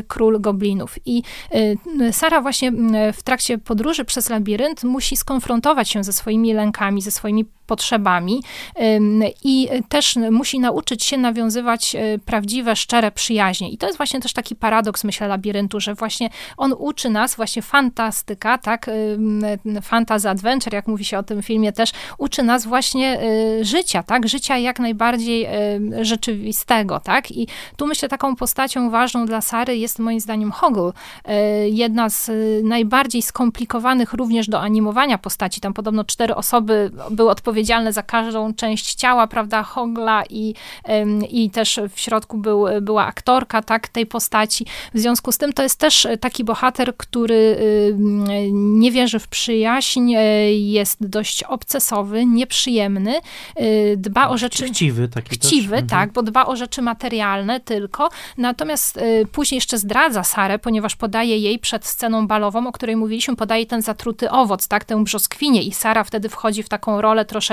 król 0.07 0.39
goblinów. 0.39 0.95
I 1.05 1.23
e, 1.51 2.13
Sara 2.13 2.41
właśnie 2.41 2.71
w 3.13 3.23
trakcie 3.23 3.57
podróży 3.57 4.05
przez 4.05 4.29
labirynt 4.29 4.83
musi 4.83 5.17
skonfrontować 5.17 5.89
się 5.89 6.03
ze 6.03 6.13
swoimi 6.13 6.53
lękami, 6.53 7.01
ze 7.01 7.11
swoimi 7.11 7.45
potrzebami 7.71 8.43
i 9.43 9.69
też 9.89 10.15
musi 10.31 10.59
nauczyć 10.59 11.03
się 11.03 11.17
nawiązywać 11.17 11.95
e, 11.95 12.19
prawdziwe, 12.25 12.75
szczere 12.75 13.11
przyjaźnie. 13.11 13.69
I 13.69 13.77
to 13.77 13.85
jest 13.85 13.97
właśnie 13.97 14.19
też 14.19 14.33
taki 14.33 14.55
paradoks, 14.55 15.03
myślę, 15.03 15.27
labiryntu, 15.27 15.79
że 15.79 15.95
właśnie 15.95 16.29
on 16.57 16.73
uczy 16.77 17.09
nas, 17.09 17.35
właśnie 17.35 17.61
fantastyka, 17.61 18.57
tak, 18.57 18.89
fantasy 19.81 20.29
adventure, 20.29 20.73
jak 20.73 20.87
mówi 20.87 21.05
się 21.05 21.17
o 21.17 21.23
tym 21.23 21.41
filmie 21.43 21.71
też, 21.71 21.91
uczy 22.17 22.43
nas 22.43 22.65
właśnie 22.65 23.19
życia, 23.61 24.03
tak, 24.03 24.27
życia 24.27 24.57
jak 24.57 24.79
najbardziej 24.79 25.47
rzeczywistego, 26.01 26.99
tak, 26.99 27.31
i 27.31 27.47
tu 27.77 27.87
myślę 27.87 28.09
taką 28.09 28.35
postacią 28.35 28.89
ważną 28.89 29.25
dla 29.25 29.41
Sary 29.41 29.77
jest 29.77 29.99
moim 29.99 30.19
zdaniem 30.19 30.51
Hoggle. 30.51 30.91
Jedna 31.65 32.09
z 32.09 32.31
najbardziej 32.63 33.21
skomplikowanych 33.21 34.13
również 34.13 34.47
do 34.47 34.61
animowania 34.61 35.17
postaci. 35.17 35.61
Tam 35.61 35.73
podobno 35.73 36.03
cztery 36.03 36.35
osoby 36.35 36.91
były 37.11 37.29
odpowiedzialne 37.29 37.60
za 37.89 38.03
każdą 38.03 38.53
część 38.53 38.93
ciała, 38.95 39.27
prawda, 39.27 39.63
Hogla 39.63 40.23
i, 40.29 40.53
i 41.29 41.49
też 41.49 41.79
w 41.95 41.99
środku 41.99 42.37
był, 42.37 42.65
była 42.81 43.05
aktorka, 43.05 43.61
tak, 43.61 43.87
tej 43.87 44.05
postaci. 44.05 44.65
W 44.93 44.99
związku 44.99 45.31
z 45.31 45.37
tym 45.37 45.53
to 45.53 45.63
jest 45.63 45.79
też 45.79 46.07
taki 46.19 46.43
bohater, 46.43 46.97
który 46.97 47.57
nie 48.51 48.91
wierzy 48.91 49.19
w 49.19 49.27
przyjaźń, 49.27 50.13
e, 50.15 50.53
jest 50.53 51.07
dość 51.07 51.43
obcesowy, 51.43 52.25
nieprzyjemny, 52.25 53.13
dba 53.97 54.29
o 54.29 54.37
rzeczy... 54.37 54.65
Chciwy 54.65 55.07
taki 55.07 55.35
Chciwy, 55.35 55.75
też. 55.75 55.89
tak, 55.89 56.11
bo 56.11 56.23
dba 56.23 56.45
o 56.45 56.55
rzeczy 56.55 56.81
materialne 56.81 57.59
tylko, 57.59 58.09
natomiast 58.37 58.99
później 59.31 59.57
jeszcze 59.57 59.77
zdradza 59.77 60.23
Sarę, 60.23 60.59
ponieważ 60.59 60.95
podaje 60.95 61.37
jej 61.37 61.59
przed 61.59 61.85
sceną 61.85 62.27
balową, 62.27 62.67
o 62.67 62.71
której 62.71 62.95
mówiliśmy, 62.95 63.35
podaje 63.35 63.65
ten 63.65 63.81
zatruty 63.81 64.31
owoc, 64.31 64.67
tak, 64.67 64.85
tę 64.85 65.03
brzoskwinię 65.03 65.63
i 65.63 65.73
Sara 65.73 66.03
wtedy 66.03 66.29
wchodzi 66.29 66.63
w 66.63 66.69
taką 66.69 67.01
rolę 67.01 67.25
troszeczkę 67.25 67.50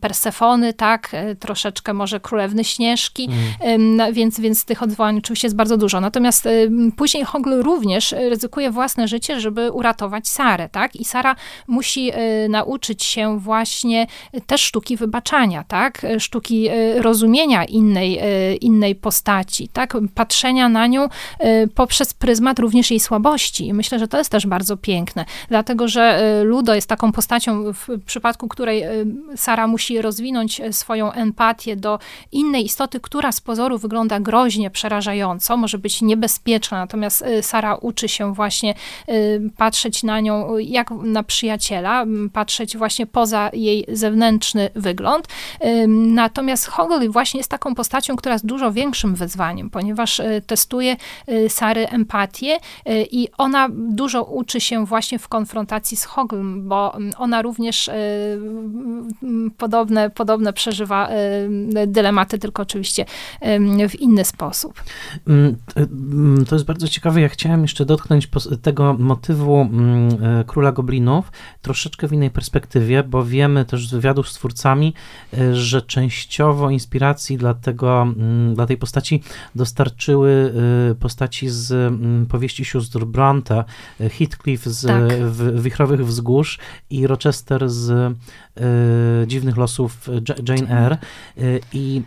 Persefony, 0.00 0.72
tak, 0.72 1.08
e, 1.12 1.34
troszeczkę 1.34 1.92
może 1.92 2.20
Królewny 2.20 2.64
Śnieżki, 2.64 3.28
mm. 3.60 4.12
więc, 4.14 4.40
więc 4.40 4.64
tych 4.64 4.82
odwołań 4.82 5.18
oczywiście 5.18 5.46
jest 5.46 5.56
bardzo 5.56 5.76
dużo. 5.76 6.00
Natomiast 6.00 6.48
później 6.96 7.24
Hogl 7.24 7.62
również 7.62 8.12
ryzykuje 8.12 8.70
własne 8.70 9.08
życie, 9.08 9.40
żeby 9.40 9.72
uratować 9.72 10.28
Sarę, 10.28 10.68
tak, 10.68 10.96
i 10.96 11.04
Sara 11.04 11.36
musi 11.66 12.10
e, 12.10 12.48
nauczyć 12.48 13.04
się 13.04 13.38
właśnie 13.38 14.06
też 14.46 14.60
sztuki 14.60 14.96
wybaczania, 14.96 15.64
tak, 15.68 16.06
sztuki 16.18 16.68
rozumienia 16.96 17.64
innej, 17.64 18.20
innej 18.60 18.94
postaci, 18.94 19.68
tak, 19.68 19.96
patrzenia 20.14 20.68
na 20.68 20.86
nią 20.86 21.04
y, 21.04 21.68
poprzez 21.74 22.14
pryzmat 22.14 22.58
również 22.58 22.90
jej 22.90 23.00
słabości. 23.00 23.66
I 23.66 23.72
myślę, 23.72 23.98
że 23.98 24.08
to 24.08 24.18
jest 24.18 24.30
też 24.30 24.46
bardzo 24.46 24.76
piękne, 24.76 25.24
dlatego 25.48 25.88
że 25.88 26.22
y, 26.40 26.44
Ludo 26.44 26.74
jest 26.74 26.88
taką 26.88 27.12
postacią, 27.12 27.72
w 27.72 27.88
przypadku 28.06 28.48
której 28.52 28.84
y, 28.84 29.06
Sara 29.36 29.66
musi 29.66 30.02
rozwinąć 30.02 30.60
swoją 30.70 31.12
empatię 31.12 31.76
do 31.76 31.98
innej 32.32 32.64
istoty, 32.64 33.00
która 33.00 33.32
z 33.32 33.40
pozoru 33.40 33.78
wygląda 33.78 34.20
groźnie, 34.20 34.70
przerażająco, 34.70 35.56
może 35.56 35.78
być 35.78 36.02
niebezpieczna, 36.02 36.78
natomiast 36.78 37.24
Sara 37.42 37.74
uczy 37.74 38.08
się 38.08 38.34
właśnie 38.34 38.74
patrzeć 39.56 40.02
na 40.02 40.20
nią 40.20 40.58
jak 40.58 40.90
na 40.90 41.22
przyjaciela, 41.22 42.04
patrzeć 42.32 42.76
właśnie 42.76 43.06
poza 43.06 43.50
jej 43.52 43.84
zewnętrzny 43.88 44.70
wygląd. 44.74 45.28
Natomiast 45.88 46.66
Hoggle 46.66 47.08
właśnie 47.08 47.38
jest 47.38 47.50
taką 47.50 47.74
postacią, 47.74 48.16
która 48.16 48.32
jest 48.32 48.46
dużo 48.46 48.72
większym 48.72 49.14
wyzwaniem, 49.14 49.70
ponieważ 49.70 50.20
testuje 50.46 50.96
Sary 51.48 51.88
empatię 51.88 52.58
i 53.10 53.28
ona 53.38 53.68
dużo 53.72 54.24
uczy 54.24 54.60
się 54.60 54.86
właśnie 54.86 55.18
w 55.18 55.28
konfrontacji 55.28 55.96
z 55.96 56.04
Hoglem, 56.04 56.68
bo 56.68 56.96
ona 57.18 57.42
również 57.42 57.90
podobne, 59.56 60.10
podobne 60.10 60.52
przeżywa 60.52 61.08
dylematy, 61.86 62.38
tylko 62.38 62.62
oczywiście 62.62 63.04
w 63.88 63.94
inny 64.00 64.24
sposób. 64.24 64.82
Mm, 65.26 65.56
mm, 65.76 66.44
to 66.44 66.54
jest 66.54 66.64
bardzo 66.64 66.88
ciekawe. 66.88 67.20
Ja 67.20 67.28
chciałem 67.28 67.62
jeszcze 67.62 67.84
dotknąć 67.84 68.28
tego 68.62 68.96
motywu 68.98 69.60
mm, 69.60 70.44
Króla 70.46 70.72
Goblinów 70.72 71.32
troszeczkę 71.62 72.08
w 72.08 72.12
innej 72.12 72.30
perspektywie, 72.30 73.02
bo 73.02 73.24
wiemy 73.24 73.64
też 73.64 73.88
z 73.88 73.90
wywiadów 73.90 74.28
z 74.28 74.34
twórcami, 74.34 74.94
że 75.52 75.82
częściowo 75.82 76.70
inspiracji 76.70 77.36
dla, 77.36 77.54
tego, 77.54 78.06
dla 78.54 78.66
tej 78.66 78.76
postaci 78.76 79.22
dostarczyła 79.54 80.12
dotyczyły 80.12 80.52
y, 80.90 80.94
postaci 80.94 81.48
z 81.48 81.94
powieści 82.28 82.64
sióstr 82.64 83.04
Bronte, 83.04 83.64
Heathcliff 84.00 84.64
z 84.66 84.86
tak. 84.86 85.60
Wichrowych 85.62 86.06
Wzgórz 86.06 86.58
i 86.90 87.06
Rochester 87.06 87.70
z 87.70 87.90
y, 87.90 88.16
Dziwnych 89.26 89.56
Losów 89.56 90.08
Jane 90.48 90.84
Eyre 90.84 90.98
y, 91.38 91.60
i 91.72 92.02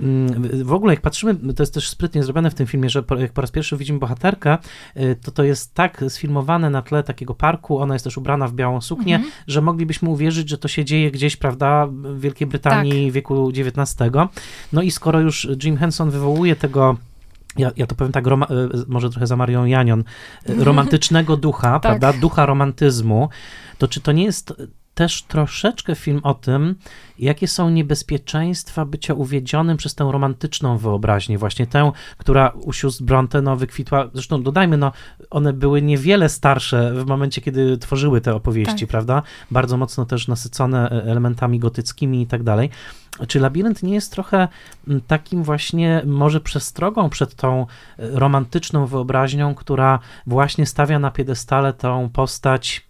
y, 0.54 0.64
w 0.64 0.74
ogóle 0.74 0.94
jak 0.94 1.02
patrzymy, 1.02 1.54
to 1.54 1.64
jest 1.64 1.74
też 1.74 1.90
sprytnie 1.90 2.24
zrobione 2.24 2.52
w 2.52 2.54
tym 2.54 2.68
filmie, 2.68 2.90
że 2.90 3.04
jak 3.18 3.34
po 3.34 3.42
raz 3.42 3.52
pierwszy 3.52 3.78
widzimy 3.78 4.00
bohaterkę, 4.00 4.58
y, 4.98 5.16
to 5.22 5.32
to 5.32 5.44
jest 5.44 5.74
tak 5.74 6.04
sfilmowane 6.08 6.70
na 6.70 6.82
tle 6.82 7.04
takiego 7.04 7.34
parku, 7.34 7.80
ona 7.80 7.96
jest 7.96 8.04
też 8.04 8.18
ubrana 8.18 8.48
w 8.48 8.54
białą 8.54 8.82
suknię, 8.82 9.16
mhm. 9.16 9.34
że 9.48 9.62
moglibyśmy 9.62 10.10
uwierzyć, 10.10 10.50
że 10.50 10.58
to 10.58 10.68
się 10.68 10.86
dzieje 10.86 11.12
gdzieś, 11.12 11.38
prawda, 11.38 11.88
w 11.88 12.20
Wielkiej 12.20 12.48
Brytanii 12.48 13.06
tak. 13.06 13.14
wieku 13.14 13.52
XIX. 13.56 13.96
No 14.74 14.82
i 14.82 14.92
skoro 14.92 15.20
już 15.20 15.48
Jim 15.64 15.78
Henson 15.78 16.10
wywołuje 16.10 16.56
tego 16.56 16.98
ja, 17.58 17.72
ja 17.78 17.88
to 17.88 17.96
powiem 17.96 18.12
tak, 18.12 18.28
roma, 18.28 18.48
może 18.88 19.10
trochę 19.10 19.28
za 19.28 19.36
Marią 19.36 19.66
Janion, 19.66 20.04
romantycznego 20.48 21.38
ducha, 21.38 21.72
tak. 21.72 21.82
prawda, 21.82 22.14
ducha 22.14 22.46
romantyzmu, 22.46 23.30
to 23.78 23.88
czy 23.88 24.02
to 24.02 24.12
nie 24.12 24.24
jest 24.24 24.54
też 24.96 25.24
troszeczkę 25.24 25.96
film 25.96 26.20
o 26.24 26.34
tym, 26.34 26.76
jakie 27.20 27.48
są 27.48 27.70
niebezpieczeństwa 27.70 28.86
bycia 28.86 29.14
uwiedzionym 29.14 29.78
przez 29.78 29.96
tę 29.96 30.10
romantyczną 30.12 30.78
wyobraźnię, 30.78 31.38
właśnie 31.38 31.68
tę, 31.68 31.92
która 32.18 32.50
u 32.50 32.74
sióstr 32.74 33.04
Bronte 33.04 33.42
no, 33.42 33.56
wykwitła, 33.56 34.10
zresztą 34.14 34.44
dodajmy, 34.44 34.78
no, 34.78 34.92
one 35.30 35.54
były 35.54 35.82
niewiele 35.82 36.30
starsze 36.30 36.94
w 36.94 37.06
momencie, 37.06 37.42
kiedy 37.42 37.78
tworzyły 37.78 38.22
te 38.22 38.36
opowieści, 38.36 38.80
tak. 38.80 38.90
prawda? 38.90 39.22
Bardzo 39.52 39.78
mocno 39.78 40.06
też 40.06 40.28
nasycone 40.28 40.90
e, 40.90 41.04
elementami 41.04 41.60
gotyckimi 41.60 42.22
i 42.22 42.28
tak 42.28 42.44
dalej. 42.44 42.70
Czy 43.28 43.40
labirynt 43.40 43.84
nie 43.84 43.94
jest 43.94 44.12
trochę 44.12 44.48
takim 45.08 45.44
właśnie 45.44 46.02
może 46.06 46.42
przestrogą 46.42 47.10
przed 47.10 47.36
tą 47.36 47.62
e, 47.62 47.66
romantyczną 47.98 48.86
wyobraźnią, 48.86 49.56
która 49.56 50.00
właśnie 50.28 50.66
stawia 50.66 51.00
na 51.00 51.12
piedestale 51.12 51.74
tą 51.74 52.10
postać 52.10 52.85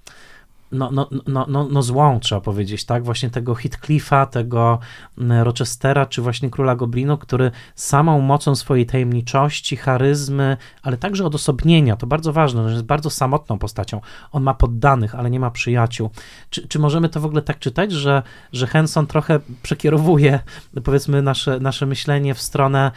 no, 0.76 0.92
no, 0.92 1.10
no, 1.28 1.46
no, 1.50 1.68
no 1.72 1.82
złą, 1.82 2.20
trzeba 2.20 2.42
powiedzieć, 2.42 2.86
tak? 2.86 3.04
Właśnie 3.04 3.30
tego 3.30 3.56
Heathcliffa, 3.56 4.26
tego 4.26 4.80
mm, 5.18 5.42
Rochestera, 5.42 6.06
czy 6.06 6.22
właśnie 6.22 6.50
Króla 6.50 6.76
Goblinu, 6.76 7.18
który 7.18 7.52
samą 7.76 8.22
mocą 8.22 8.56
swojej 8.56 8.86
tajemniczości, 8.86 9.78
charyzmy, 9.78 10.58
ale 10.82 10.98
także 10.98 11.26
odosobnienia, 11.26 11.96
to 11.96 12.08
bardzo 12.08 12.34
ważne, 12.34 12.70
że 12.70 12.74
jest 12.74 12.86
bardzo 12.86 13.10
samotną 13.10 13.60
postacią. 13.60 14.02
On 14.32 14.44
ma 14.44 14.54
poddanych, 14.54 15.16
ale 15.16 15.30
nie 15.30 15.40
ma 15.40 15.52
przyjaciół. 15.52 16.10
Czy, 16.50 16.68
czy 16.68 16.80
możemy 16.80 17.10
to 17.10 17.20
w 17.20 17.26
ogóle 17.26 17.42
tak 17.42 17.60
czytać, 17.60 17.92
że, 17.92 18.24
że 18.54 18.68
Henson 18.68 19.08
trochę 19.08 19.40
przekierowuje, 19.64 20.40
powiedzmy, 20.84 21.22
nasze, 21.22 21.60
nasze 21.60 21.86
myślenie 21.86 22.34
w 22.34 22.42
stronę 22.42 22.92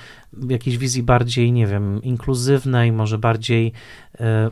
jakiejś 0.49 0.79
wizji 0.79 1.03
bardziej, 1.03 1.53
nie 1.53 1.67
wiem, 1.67 2.03
inkluzywnej, 2.03 2.93
może 2.93 3.19
bardziej 3.19 3.73
e, 4.21 4.51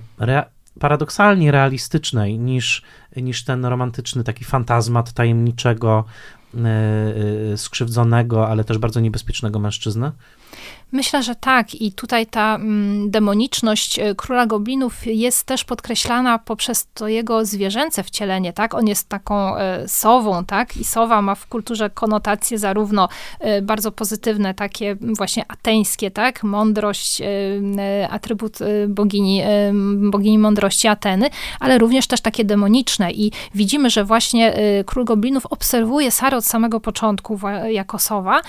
paradoksalnie 0.80 1.50
realistycznej 1.52 2.38
niż, 2.38 2.82
niż 3.16 3.44
ten 3.44 3.64
romantyczny 3.64 4.24
taki 4.24 4.44
fantazmat 4.44 5.12
tajemniczego, 5.12 6.04
yy, 6.54 7.56
skrzywdzonego, 7.56 8.48
ale 8.48 8.64
też 8.64 8.78
bardzo 8.78 9.00
niebezpiecznego 9.00 9.58
mężczyzny? 9.58 10.12
Myślę, 10.92 11.22
że 11.22 11.34
tak. 11.34 11.74
I 11.74 11.92
tutaj 11.92 12.26
ta 12.26 12.54
mm, 12.54 13.10
demoniczność 13.10 13.98
e, 13.98 14.14
króla 14.14 14.46
goblinów 14.46 15.06
jest 15.06 15.44
też 15.44 15.64
podkreślana 15.64 16.38
poprzez 16.38 16.86
to 16.94 17.08
jego 17.08 17.44
zwierzęce 17.44 18.02
wcielenie, 18.02 18.52
tak? 18.52 18.74
On 18.74 18.86
jest 18.86 19.08
taką 19.08 19.56
e, 19.56 19.88
sową, 19.88 20.44
tak? 20.44 20.76
I 20.76 20.84
sowa 20.84 21.22
ma 21.22 21.34
w 21.34 21.46
kulturze 21.46 21.90
konotacje 21.90 22.58
zarówno 22.58 23.08
e, 23.40 23.62
bardzo 23.62 23.92
pozytywne, 23.92 24.54
takie 24.54 24.96
właśnie 25.00 25.44
ateńskie, 25.48 26.10
tak? 26.10 26.42
Mądrość, 26.42 27.22
atrybut 28.10 28.58
bogini, 28.88 29.42
bogini 30.10 30.38
mądrości 30.38 30.88
Ateny, 30.88 31.30
ale 31.60 31.78
również 31.78 32.06
też 32.06 32.20
takie 32.20 32.44
demoniczne. 32.44 33.12
I 33.12 33.32
widzimy, 33.54 33.90
że 33.90 34.04
właśnie 34.04 34.54
król 34.86 35.04
goblinów 35.04 35.46
obserwuje 35.46 36.10
Sarę 36.10 36.36
od 36.36 36.44
samego 36.44 36.80
początku 36.80 37.40
jako 37.68 37.98
sowa, 37.98 38.40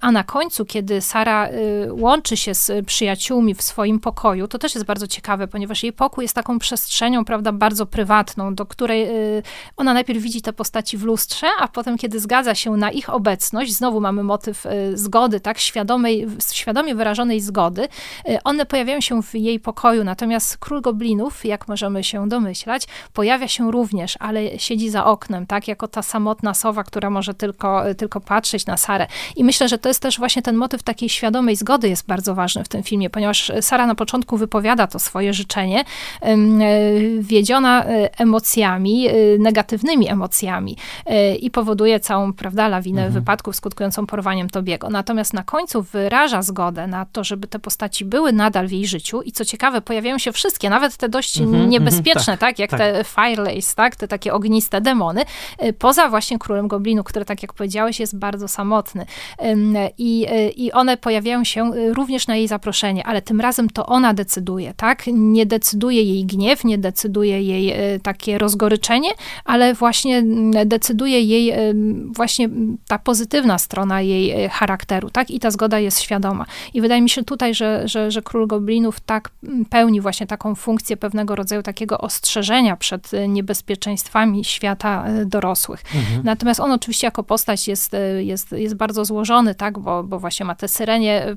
a 0.00 0.12
na 0.12 0.24
końcu, 0.24 0.64
kiedy 0.64 1.00
Sara 1.00 1.48
łączy 1.90 2.36
się 2.36 2.54
z 2.54 2.86
przyjaciółmi 2.86 3.54
w 3.54 3.62
swoim 3.62 4.00
pokoju, 4.00 4.48
to 4.48 4.58
też 4.58 4.74
jest 4.74 4.86
bardzo 4.86 5.06
ciekawe, 5.06 5.48
ponieważ 5.48 5.82
jej 5.82 5.92
pokój 5.92 6.24
jest 6.24 6.34
taką 6.34 6.58
przestrzenią, 6.58 7.24
prawda, 7.24 7.52
bardzo 7.52 7.86
prywatną, 7.86 8.54
do 8.54 8.66
której 8.66 9.08
y, 9.38 9.42
ona 9.76 9.94
najpierw 9.94 10.22
widzi 10.22 10.42
te 10.42 10.52
postaci 10.52 10.98
w 10.98 11.04
lustrze, 11.04 11.46
a 11.60 11.68
potem, 11.68 11.98
kiedy 11.98 12.20
zgadza 12.20 12.54
się 12.54 12.70
na 12.70 12.90
ich 12.90 13.10
obecność, 13.10 13.72
znowu 13.72 14.00
mamy 14.00 14.22
motyw 14.22 14.66
y, 14.66 14.98
zgody, 14.98 15.40
tak, 15.40 15.58
świadomej, 15.58 16.26
świadomie 16.52 16.94
wyrażonej 16.94 17.40
zgody, 17.40 17.88
y, 18.28 18.38
one 18.44 18.66
pojawiają 18.66 19.00
się 19.00 19.22
w 19.22 19.34
jej 19.34 19.60
pokoju, 19.60 20.04
natomiast 20.04 20.58
król 20.58 20.80
goblinów, 20.80 21.44
jak 21.44 21.68
możemy 21.68 22.04
się 22.04 22.28
domyślać, 22.28 22.86
pojawia 23.12 23.48
się 23.48 23.72
również, 23.72 24.16
ale 24.20 24.58
siedzi 24.58 24.90
za 24.90 25.04
oknem, 25.04 25.46
tak, 25.46 25.68
jako 25.68 25.88
ta 25.88 26.02
samotna 26.02 26.54
sowa, 26.54 26.84
która 26.84 27.10
może 27.10 27.34
tylko, 27.34 27.82
tylko 27.98 28.20
patrzeć 28.20 28.66
na 28.66 28.76
Sarę. 28.76 29.06
I 29.36 29.44
myślę, 29.44 29.68
że 29.68 29.78
to 29.78 29.88
jest 29.88 30.00
też 30.00 30.18
właśnie 30.18 30.42
ten 30.42 30.56
motyw 30.56 30.82
takiej 30.82 31.08
świadomej 31.08 31.56
zgody, 31.56 31.71
zgody 31.72 31.88
jest 31.88 32.06
bardzo 32.06 32.34
ważny 32.34 32.64
w 32.64 32.68
tym 32.68 32.82
filmie, 32.82 33.10
ponieważ 33.10 33.52
Sara 33.60 33.86
na 33.86 33.94
początku 33.94 34.36
wypowiada 34.36 34.86
to 34.86 34.98
swoje 34.98 35.34
życzenie, 35.34 35.84
e, 36.20 36.36
wiedziona 37.18 37.84
e, 37.84 38.18
emocjami, 38.18 39.08
e, 39.08 39.12
negatywnymi 39.38 40.08
emocjami 40.08 40.76
i 41.40 41.50
powoduje 41.50 42.00
całą, 42.00 42.32
prawda, 42.32 42.68
lawinę 42.68 43.00
mhm. 43.06 43.20
wypadków 43.20 43.56
skutkującą 43.56 44.06
porwaniem 44.06 44.50
Tobiego. 44.50 44.90
Natomiast 44.90 45.34
na 45.34 45.42
końcu 45.42 45.82
wyraża 45.82 46.42
zgodę 46.42 46.86
na 46.86 47.06
to, 47.06 47.24
żeby 47.24 47.46
te 47.46 47.58
postaci 47.58 48.04
były 48.04 48.32
nadal 48.32 48.68
w 48.68 48.72
jej 48.72 48.86
życiu 48.86 49.22
i 49.22 49.32
co 49.32 49.44
ciekawe, 49.44 49.80
pojawiają 49.80 50.18
się 50.18 50.32
wszystkie, 50.32 50.70
nawet 50.70 50.96
te 50.96 51.08
dość 51.08 51.38
mhm, 51.38 51.54
mhm 51.54 51.70
niebezpieczne, 51.70 52.38
tak, 52.38 52.40
tak, 52.40 52.58
jak 52.58 52.70
tak. 52.70 52.80
te 52.80 53.04
Firelace, 53.04 53.74
tak, 53.76 53.96
te 53.96 54.08
takie 54.08 54.34
ogniste 54.34 54.80
demony, 54.80 55.22
poza 55.78 56.08
właśnie 56.08 56.38
Królem 56.38 56.68
Goblinu, 56.68 57.04
który, 57.04 57.24
tak 57.24 57.42
jak 57.42 57.52
powiedziałeś, 57.52 58.00
jest 58.00 58.18
bardzo 58.18 58.48
samotny. 58.48 59.06
I, 59.98 60.26
i 60.56 60.72
one 60.72 60.96
pojawiają 60.96 61.44
się 61.44 61.61
Y, 61.70 61.94
również 61.94 62.26
na 62.26 62.36
jej 62.36 62.48
zaproszenie, 62.48 63.06
ale 63.06 63.22
tym 63.22 63.40
razem 63.40 63.70
to 63.70 63.86
ona 63.86 64.14
decyduje, 64.14 64.74
tak? 64.76 65.04
Nie 65.12 65.46
decyduje 65.46 66.02
jej 66.02 66.24
gniew, 66.26 66.64
nie 66.64 66.78
decyduje 66.78 67.42
jej 67.42 67.94
y, 67.94 68.00
takie 68.00 68.38
rozgoryczenie, 68.38 69.10
ale 69.44 69.74
właśnie 69.74 70.18
mm, 70.18 70.68
decyduje 70.68 71.20
jej 71.20 71.70
y, 71.70 71.74
właśnie 72.16 72.48
ta 72.88 72.98
pozytywna 72.98 73.58
strona 73.58 74.00
jej 74.00 74.48
charakteru, 74.48 75.10
tak? 75.10 75.30
I 75.30 75.40
ta 75.40 75.50
zgoda 75.50 75.78
jest 75.78 76.00
świadoma. 76.00 76.46
I 76.74 76.80
wydaje 76.80 77.02
mi 77.02 77.10
się 77.10 77.24
tutaj, 77.24 77.54
że, 77.54 77.88
że, 77.88 78.10
że 78.10 78.22
Król 78.22 78.46
Goblinów 78.46 79.00
tak 79.00 79.30
mm, 79.44 79.64
pełni 79.64 80.00
właśnie 80.00 80.26
taką 80.26 80.54
funkcję 80.54 80.96
pewnego 80.96 81.36
rodzaju 81.36 81.62
takiego 81.62 81.98
ostrzeżenia 81.98 82.76
przed 82.76 83.10
niebezpieczeństwami 83.28 84.44
świata 84.44 85.04
dorosłych. 85.26 85.82
Mhm. 85.94 86.22
Natomiast 86.24 86.60
on 86.60 86.72
oczywiście 86.72 87.06
jako 87.06 87.22
postać 87.22 87.68
jest, 87.68 87.96
jest, 88.18 88.52
jest 88.52 88.74
bardzo 88.74 89.04
złożony, 89.04 89.54
tak? 89.54 89.78
Bo, 89.78 90.04
bo 90.04 90.18
właśnie 90.18 90.46
ma 90.46 90.54
te 90.54 90.68
syrenie 90.68 91.36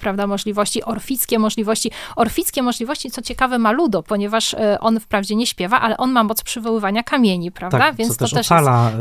prawda, 0.00 0.26
możliwości, 0.26 0.82
orfickie 0.82 1.38
możliwości. 1.38 1.90
Orfickie 2.16 2.62
możliwości, 2.62 3.10
co 3.10 3.22
ciekawe, 3.22 3.58
ma 3.58 3.72
Ludo, 3.72 4.02
ponieważ 4.02 4.54
e, 4.54 4.80
on 4.80 5.00
wprawdzie 5.00 5.36
nie 5.36 5.46
śpiewa, 5.46 5.80
ale 5.80 5.96
on 5.96 6.12
ma 6.12 6.24
moc 6.24 6.42
przywoływania 6.42 7.02
kamieni, 7.02 7.52
prawda? 7.52 7.78
Tak, 7.78 7.96
Więc 7.96 8.12
co 8.12 8.18
to 8.18 8.24
też 8.24 8.32
jest, 8.32 8.48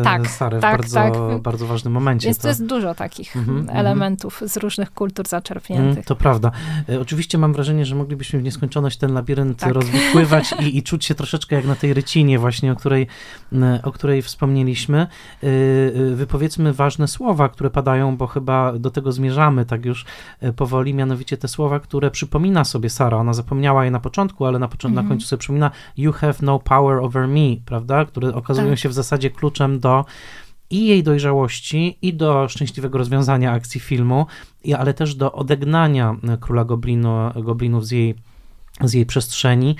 tak, 0.03 0.27
Sarę 0.27 0.59
tak, 0.59 0.85
w 0.85 0.93
bardzo, 0.93 1.29
tak. 1.29 1.41
bardzo 1.41 1.67
ważnym 1.67 1.93
momencie. 1.93 2.27
Więc 2.27 2.37
to, 2.37 2.41
to 2.41 2.47
jest 2.47 2.65
dużo 2.65 2.95
takich 2.95 3.35
mm 3.35 3.65
-hmm, 3.65 3.77
elementów 3.77 4.41
z 4.45 4.57
różnych 4.57 4.93
kultur 4.93 5.27
zaczerpniętych. 5.27 5.91
Mm, 5.91 6.03
to 6.03 6.15
prawda. 6.15 6.51
E, 6.89 6.99
oczywiście 6.99 7.37
mam 7.37 7.53
wrażenie, 7.53 7.85
że 7.85 7.95
moglibyśmy 7.95 8.39
w 8.39 8.43
nieskończoność 8.43 8.97
ten 8.97 9.13
labirynt 9.13 9.59
tak. 9.59 9.73
rozwikływać 9.73 10.55
i, 10.65 10.77
i 10.77 10.83
czuć 10.83 11.05
się 11.05 11.15
troszeczkę 11.15 11.55
jak 11.55 11.65
na 11.65 11.75
tej 11.75 11.93
rycinie 11.93 12.39
właśnie, 12.39 12.71
o 12.71 12.75
której, 12.75 13.07
o 13.83 13.91
której 13.91 14.21
wspomnieliśmy. 14.21 14.99
E, 14.99 15.07
wypowiedzmy 16.15 16.73
ważne 16.73 17.07
słowa, 17.07 17.49
które 17.49 17.69
padają, 17.69 18.17
bo 18.17 18.27
chyba 18.27 18.73
do 18.73 18.91
tego 18.91 19.11
zmierzamy 19.11 19.65
tak 19.65 19.85
już 19.85 20.05
powoli, 20.55 20.93
mianowicie 20.93 21.37
te 21.37 21.47
słowa, 21.47 21.79
które 21.79 22.11
przypomina 22.11 22.63
sobie 22.63 22.89
Sara. 22.89 23.17
Ona 23.17 23.33
zapomniała 23.33 23.85
je 23.85 23.91
na 23.91 23.99
początku, 23.99 24.45
ale 24.45 24.59
na, 24.59 24.67
początku, 24.67 24.93
mm 24.93 25.05
-hmm. 25.05 25.07
na 25.07 25.09
końcu 25.09 25.27
sobie 25.27 25.39
przypomina 25.39 25.71
You 25.97 26.11
have 26.11 26.35
no 26.41 26.59
power 26.59 26.97
over 26.97 27.27
me, 27.27 27.55
prawda? 27.65 28.05
Które 28.05 28.33
okazują 28.35 28.69
tak. 28.69 28.79
się 28.79 28.89
w 28.89 28.93
zasadzie 28.93 29.29
kluczem 29.29 29.79
do 29.79 30.05
i 30.69 30.87
jej 30.87 31.03
dojrzałości, 31.03 31.97
i 32.01 32.13
do 32.13 32.49
szczęśliwego 32.49 32.97
rozwiązania 32.97 33.51
akcji 33.51 33.81
filmu, 33.81 34.25
ale 34.77 34.93
też 34.93 35.15
do 35.15 35.31
odegnania 35.31 36.15
króla 36.39 36.65
goblinu, 36.65 37.09
goblinów 37.35 37.85
z 37.87 37.91
jej 37.91 38.15
z 38.81 38.93
jej 38.93 39.05
przestrzeni, 39.05 39.75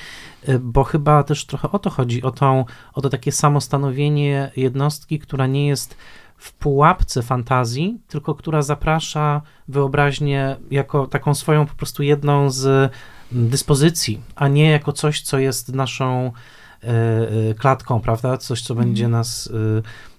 bo 0.60 0.84
chyba 0.84 1.24
też 1.24 1.46
trochę 1.46 1.72
o 1.72 1.80
to 1.80 1.90
chodzi, 1.90 2.24
o, 2.24 2.32
tą, 2.32 2.66
o 2.94 3.02
to 3.02 3.10
takie 3.10 3.32
samostanowienie 3.32 4.52
jednostki, 4.56 5.20
która 5.20 5.48
nie 5.48 5.68
jest 5.68 5.98
w 6.46 6.54
pułapce 6.54 7.22
fantazji, 7.22 8.00
tylko 8.08 8.36
która 8.36 8.62
zaprasza 8.62 9.42
wyobraźnię 9.68 10.56
jako 10.72 11.08
taką 11.08 11.36
swoją 11.36 11.66
po 11.66 11.76
prostu 11.76 12.04
jedną 12.04 12.50
z 12.50 12.92
dyspozycji, 13.32 14.22
a 14.36 14.48
nie 14.48 14.72
jako 14.72 14.92
coś, 14.92 15.22
co 15.22 15.40
jest 15.40 15.74
naszą 15.74 16.32
e, 16.84 16.88
e, 16.88 17.54
klatką, 17.54 18.02
prawda? 18.02 18.38
Coś, 18.38 18.62
co 18.62 18.76
będzie 18.76 19.06
mhm. 19.06 19.12
nas 19.12 19.50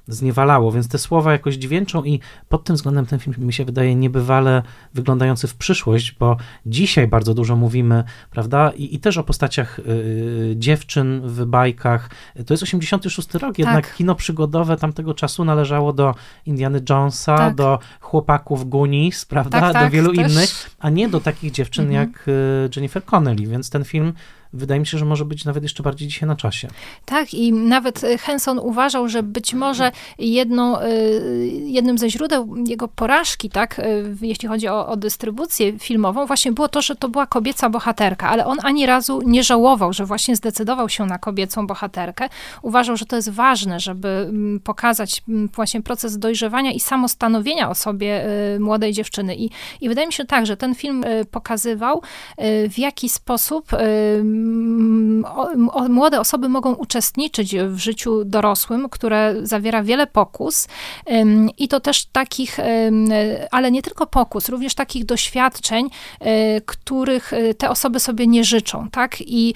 zniewalało, 0.08 0.72
więc 0.72 0.88
te 0.88 0.98
słowa 0.98 1.32
jakoś 1.32 1.54
dźwięczą 1.54 2.04
i 2.04 2.20
pod 2.48 2.64
tym 2.64 2.76
względem 2.76 3.06
ten 3.06 3.18
film 3.18 3.34
mi 3.38 3.52
się 3.52 3.64
wydaje 3.64 3.94
niebywale 3.94 4.62
wyglądający 4.94 5.48
w 5.48 5.54
przyszłość, 5.54 6.16
bo 6.20 6.36
dzisiaj 6.66 7.08
bardzo 7.08 7.34
dużo 7.34 7.56
mówimy, 7.56 8.04
prawda, 8.30 8.70
i, 8.70 8.94
i 8.94 9.00
też 9.00 9.18
o 9.18 9.24
postaciach 9.24 9.78
y, 9.78 10.54
dziewczyn 10.56 11.20
w 11.24 11.44
bajkach. 11.44 12.10
To 12.46 12.54
jest 12.54 12.62
86 12.62 13.34
rok, 13.34 13.58
jednak 13.58 13.86
tak. 13.86 13.96
kino 13.96 14.14
przygodowe 14.14 14.76
tamtego 14.76 15.14
czasu 15.14 15.44
należało 15.44 15.92
do 15.92 16.14
Indiana 16.46 16.78
Jonesa, 16.90 17.36
tak. 17.36 17.54
do 17.54 17.78
chłopaków 18.00 18.68
Goonies, 18.68 19.24
prawda, 19.24 19.60
tak, 19.60 19.72
do 19.72 19.78
tak, 19.78 19.92
wielu 19.92 20.12
też. 20.12 20.32
innych, 20.32 20.70
a 20.78 20.90
nie 20.90 21.08
do 21.08 21.20
takich 21.20 21.52
dziewczyn 21.52 21.84
mhm. 21.84 22.08
jak 22.08 22.28
y, 22.28 22.32
Jennifer 22.76 23.04
Connelly, 23.04 23.46
więc 23.46 23.70
ten 23.70 23.84
film 23.84 24.12
wydaje 24.56 24.80
mi 24.80 24.86
się, 24.86 24.98
że 24.98 25.04
może 25.04 25.24
być 25.24 25.44
nawet 25.44 25.62
jeszcze 25.62 25.82
bardziej 25.82 26.08
dzisiaj 26.08 26.28
na 26.28 26.36
czasie. 26.36 26.68
Tak, 27.04 27.34
i 27.34 27.52
nawet 27.52 28.02
Henson 28.20 28.58
uważał, 28.58 29.08
że 29.08 29.22
być 29.22 29.54
może 29.54 29.92
jedną, 30.18 30.80
y, 30.80 31.62
jednym 31.64 31.98
ze 31.98 32.10
źródeł 32.10 32.56
jego 32.66 32.88
porażki, 32.88 33.50
tak, 33.50 33.78
y, 33.78 34.16
jeśli 34.22 34.48
chodzi 34.48 34.68
o, 34.68 34.88
o 34.88 34.96
dystrybucję 34.96 35.78
filmową, 35.78 36.26
właśnie 36.26 36.52
było 36.52 36.68
to, 36.68 36.82
że 36.82 36.96
to 36.96 37.08
była 37.08 37.26
kobieca 37.26 37.70
bohaterka, 37.70 38.28
ale 38.28 38.46
on 38.46 38.58
ani 38.62 38.86
razu 38.86 39.22
nie 39.24 39.44
żałował, 39.44 39.92
że 39.92 40.06
właśnie 40.06 40.36
zdecydował 40.36 40.88
się 40.88 41.06
na 41.06 41.18
kobiecą 41.18 41.66
bohaterkę. 41.66 42.28
Uważał, 42.62 42.96
że 42.96 43.06
to 43.06 43.16
jest 43.16 43.30
ważne, 43.30 43.80
żeby 43.80 44.30
pokazać 44.64 45.22
właśnie 45.54 45.82
proces 45.82 46.18
dojrzewania 46.18 46.72
i 46.72 46.80
samostanowienia 46.80 47.70
o 47.70 47.74
sobie 47.74 48.24
młodej 48.60 48.92
dziewczyny. 48.92 49.36
I, 49.36 49.50
i 49.80 49.88
wydaje 49.88 50.06
mi 50.06 50.12
się 50.12 50.24
tak, 50.24 50.46
że 50.46 50.56
ten 50.56 50.74
film 50.74 51.04
pokazywał, 51.30 52.02
w 52.68 52.78
jaki 52.78 53.08
sposób 53.08 53.70
młode 55.88 56.20
osoby 56.20 56.48
mogą 56.48 56.74
uczestniczyć 56.74 57.56
w 57.56 57.78
życiu 57.78 58.24
dorosłym, 58.24 58.88
które 58.88 59.34
zawiera 59.42 59.82
wiele 59.82 60.06
pokus 60.06 60.68
i 61.58 61.68
to 61.68 61.80
też 61.80 62.06
takich, 62.06 62.58
ale 63.50 63.70
nie 63.70 63.82
tylko 63.82 64.06
pokus, 64.06 64.48
również 64.48 64.74
takich 64.74 65.04
doświadczeń, 65.04 65.90
e, 66.20 66.60
których 66.60 67.32
e, 67.32 67.54
te 67.54 67.70
osoby 67.70 68.00
sobie 68.00 68.26
nie 68.26 68.44
życzą, 68.44 68.88
tak? 68.90 69.16
I 69.20 69.54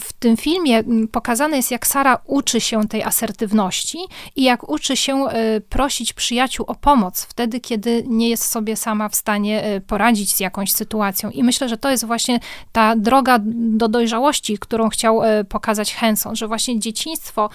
w 0.00 0.12
tym 0.18 0.36
filmie 0.36 0.82
pokazane 1.12 1.56
jest, 1.56 1.70
jak 1.70 1.86
Sara 1.86 2.18
uczy 2.24 2.60
się 2.60 2.88
tej 2.88 3.02
asertywności 3.02 3.98
i 4.36 4.42
jak 4.42 4.68
uczy 4.68 4.96
się 4.96 5.26
e, 5.26 5.60
prosić 5.60 6.12
przyjaciół 6.12 6.66
o 6.66 6.74
pomoc 6.74 7.22
wtedy, 7.22 7.60
kiedy 7.60 8.04
nie 8.06 8.28
jest 8.28 8.44
sobie 8.44 8.76
sama 8.76 9.08
w 9.08 9.14
stanie 9.14 9.80
poradzić 9.86 10.34
z 10.34 10.40
jakąś 10.40 10.72
sytuacją. 10.72 11.30
I 11.30 11.44
myślę, 11.44 11.68
że 11.68 11.76
to 11.76 11.90
jest 11.90 12.04
właśnie 12.04 12.40
ta 12.72 12.96
droga 12.96 13.38
do 13.54 13.88
dojrzałości, 13.94 14.58
którą 14.58 14.88
chciał 14.88 15.22
e, 15.22 15.44
pokazać 15.44 15.94
Henson, 15.94 16.36
że 16.36 16.48
właśnie 16.48 16.80
dzieciństwo 16.80 17.50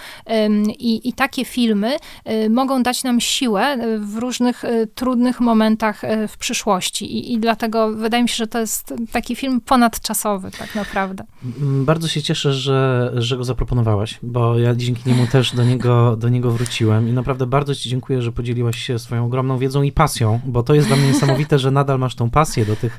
i, 0.80 1.10
i 1.10 1.14
takie 1.14 1.46
filmy 1.46 1.98
e, 2.26 2.50
mogą 2.50 2.84
dać 2.84 3.04
nam 3.04 3.20
siłę 3.20 3.62
e, 3.62 4.00
w 4.00 4.18
różnych 4.18 4.64
trudnych 4.96 5.40
momentach 5.40 6.02
w 6.28 6.38
przyszłości. 6.38 7.06
I, 7.18 7.34
I 7.34 7.40
dlatego 7.40 7.94
wydaje 7.94 8.24
mi 8.24 8.30
się, 8.30 8.36
że 8.36 8.48
to 8.48 8.60
jest 8.60 8.94
taki 9.12 9.36
film 9.36 9.62
ponadczasowy 9.62 10.52
tak 10.52 10.76
naprawdę. 10.76 11.24
Bardzo 11.62 12.08
się 12.08 12.22
cieszę, 12.22 12.54
że, 12.54 13.12
że 13.16 13.38
go 13.38 13.44
zaproponowałaś, 13.44 14.20
bo 14.24 14.60
ja 14.60 14.76
dzięki 14.76 15.10
niemu 15.10 15.28
też 15.28 15.56
do 15.56 15.64
niego, 15.64 16.16
do 16.16 16.30
niego 16.30 16.52
wróciłem 16.52 17.10
i 17.10 17.12
naprawdę 17.12 17.46
bardzo 17.46 17.76
ci 17.76 17.90
dziękuję, 17.90 18.22
że 18.22 18.32
podzieliłaś 18.32 18.78
się 18.78 19.00
swoją 19.00 19.26
ogromną 19.26 19.58
wiedzą 19.58 19.84
i 19.84 19.92
pasją, 19.92 20.40
bo 20.46 20.64
to 20.64 20.74
jest 20.74 20.88
dla 20.88 20.98
mnie 20.98 21.08
niesamowite, 21.08 21.60
że 21.60 21.72
nadal 21.72 22.00
masz 22.00 22.16
tą 22.16 22.30
pasję 22.30 22.66
do 22.66 22.76
tych 22.76 22.98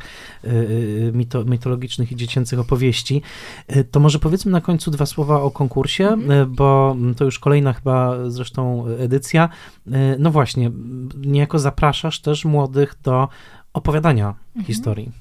mito, 1.12 1.45
mitologicznych 1.45 2.12
i 2.12 2.16
dziecięcych 2.16 2.59
opowieści. 2.59 3.22
E, 3.66 3.85
to 3.85 4.01
może 4.01 4.18
powiedzmy 4.18 4.53
na 4.53 4.61
końcu 4.61 4.91
dwa 4.91 5.07
słowa 5.07 5.43
o 5.43 5.51
konkursie, 5.51 6.09
mhm. 6.09 6.31
E, 6.31 6.47
bo 6.47 6.97
to 7.16 7.24
już 7.24 7.39
kolejna 7.39 7.72
chyba 7.72 8.31
zresztą 8.31 8.87
edycja. 8.99 9.49
E, 9.93 10.16
no 10.18 10.31
właśnie, 10.31 10.70
niejako 11.16 11.59
zapraszasz 11.59 12.20
też 12.20 12.45
młodych 12.45 12.97
do 13.03 13.28
opowiadania 13.72 14.28
mhm. 14.28 14.66
historii. 14.66 15.12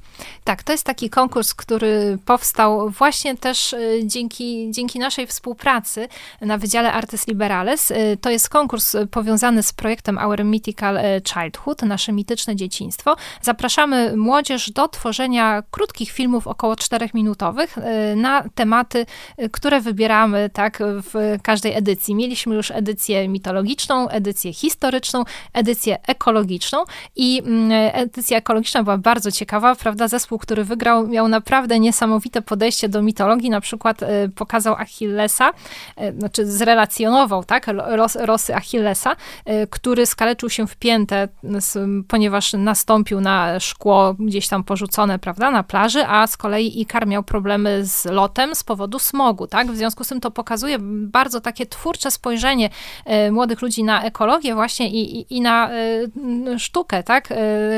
Tak, 0.44 0.64
to 0.64 0.72
jest 0.72 0.84
taki 0.84 1.10
konkurs, 1.10 1.54
który 1.54 2.18
powstał 2.26 2.90
właśnie 2.90 3.38
też 3.38 3.74
y, 3.74 4.02
dzięki, 4.04 4.72
dzięki 4.72 5.00
naszej 5.00 5.28
współpracy 5.28 6.08
na 6.42 6.58
Wydziale 6.58 6.94
Artes 6.94 7.28
Liberales. 7.28 7.92
Y, 7.92 8.18
to 8.22 8.30
jest 8.30 8.50
konkurs 8.50 8.96
powiązany 9.12 9.64
z 9.64 9.74
projektem 9.74 10.18
Our 10.18 10.44
Mythical 10.44 11.00
Childhood, 11.34 11.82
nasze 11.82 12.12
mityczne 12.12 12.56
dzieciństwo. 12.56 13.16
Zapraszamy 13.42 14.18
młodzież 14.18 14.72
do 14.72 14.88
tworzenia 14.88 15.64
krótkich 15.72 16.12
filmów 16.12 16.48
około 16.48 16.74
4-minutowych 16.74 17.68
na 18.16 18.44
tematy, 18.56 19.06
które 19.52 19.82
wybieramy 19.82 20.50
tak 20.54 20.80
w 20.84 21.38
każdej 21.44 21.74
edycji. 21.74 22.16
Mieliśmy 22.16 22.56
już 22.56 22.72
edycję 22.72 23.28
mitologiczną, 23.28 24.10
edycję 24.10 24.54
historyczną, 24.54 25.24
edycję 25.54 25.98
ekologiczną 26.08 26.84
i 27.16 27.42
mm, 27.46 27.92
edycja 27.94 28.38
ekologiczna 28.38 28.84
była 28.84 28.98
bardzo 28.98 29.32
ciekawa, 29.32 29.76
prawda? 29.76 30.08
Zespół, 30.10 30.40
który 30.40 30.64
wygrał, 30.64 31.08
miał 31.08 31.28
naprawdę 31.28 31.80
niesamowite 31.80 32.42
podejście 32.42 32.90
do 32.90 33.02
mitologii. 33.02 33.50
Na 33.50 33.62
przykład 33.62 34.04
e, 34.04 34.30
pokazał 34.30 34.76
Achillesa, 34.76 35.52
e, 35.96 36.14
znaczy 36.14 36.46
zrelacjonował, 36.46 37.44
tak, 37.44 37.68
los, 37.74 38.16
losy 38.16 38.56
Achillesa, 38.56 39.16
e, 39.46 39.68
który 39.68 40.06
skaleczył 40.06 40.50
się 40.50 40.68
w 40.68 40.76
piętę, 40.76 41.28
ponieważ 42.08 42.54
nastąpił 42.54 43.22
na 43.22 43.60
szkło 43.60 44.16
gdzieś 44.20 44.48
tam 44.48 44.64
porzucone, 44.64 45.20
prawda, 45.20 45.52
na 45.52 45.64
plaży, 45.64 46.06
a 46.08 46.28
z 46.28 46.38
kolei 46.38 46.82
Ikar 46.82 47.08
miał 47.08 47.24
problemy 47.24 47.86
z 47.86 48.06
lotem 48.06 48.56
z 48.56 48.64
powodu 48.64 49.00
smogu, 49.00 49.48
tak. 49.48 49.72
W 49.72 49.78
związku 49.78 50.04
z 50.04 50.08
tym 50.08 50.20
to 50.20 50.32
pokazuje 50.32 50.78
bardzo 50.82 51.42
takie 51.42 51.66
twórcze 51.66 52.12
spojrzenie 52.12 52.70
młodych 53.32 53.62
ludzi 53.62 53.84
na 53.84 54.04
ekologię 54.04 54.56
właśnie 54.56 54.90
i, 54.90 55.20
i, 55.20 55.38
i 55.38 55.42
na 55.42 55.70
sztukę, 56.58 57.04
tak, 57.04 57.30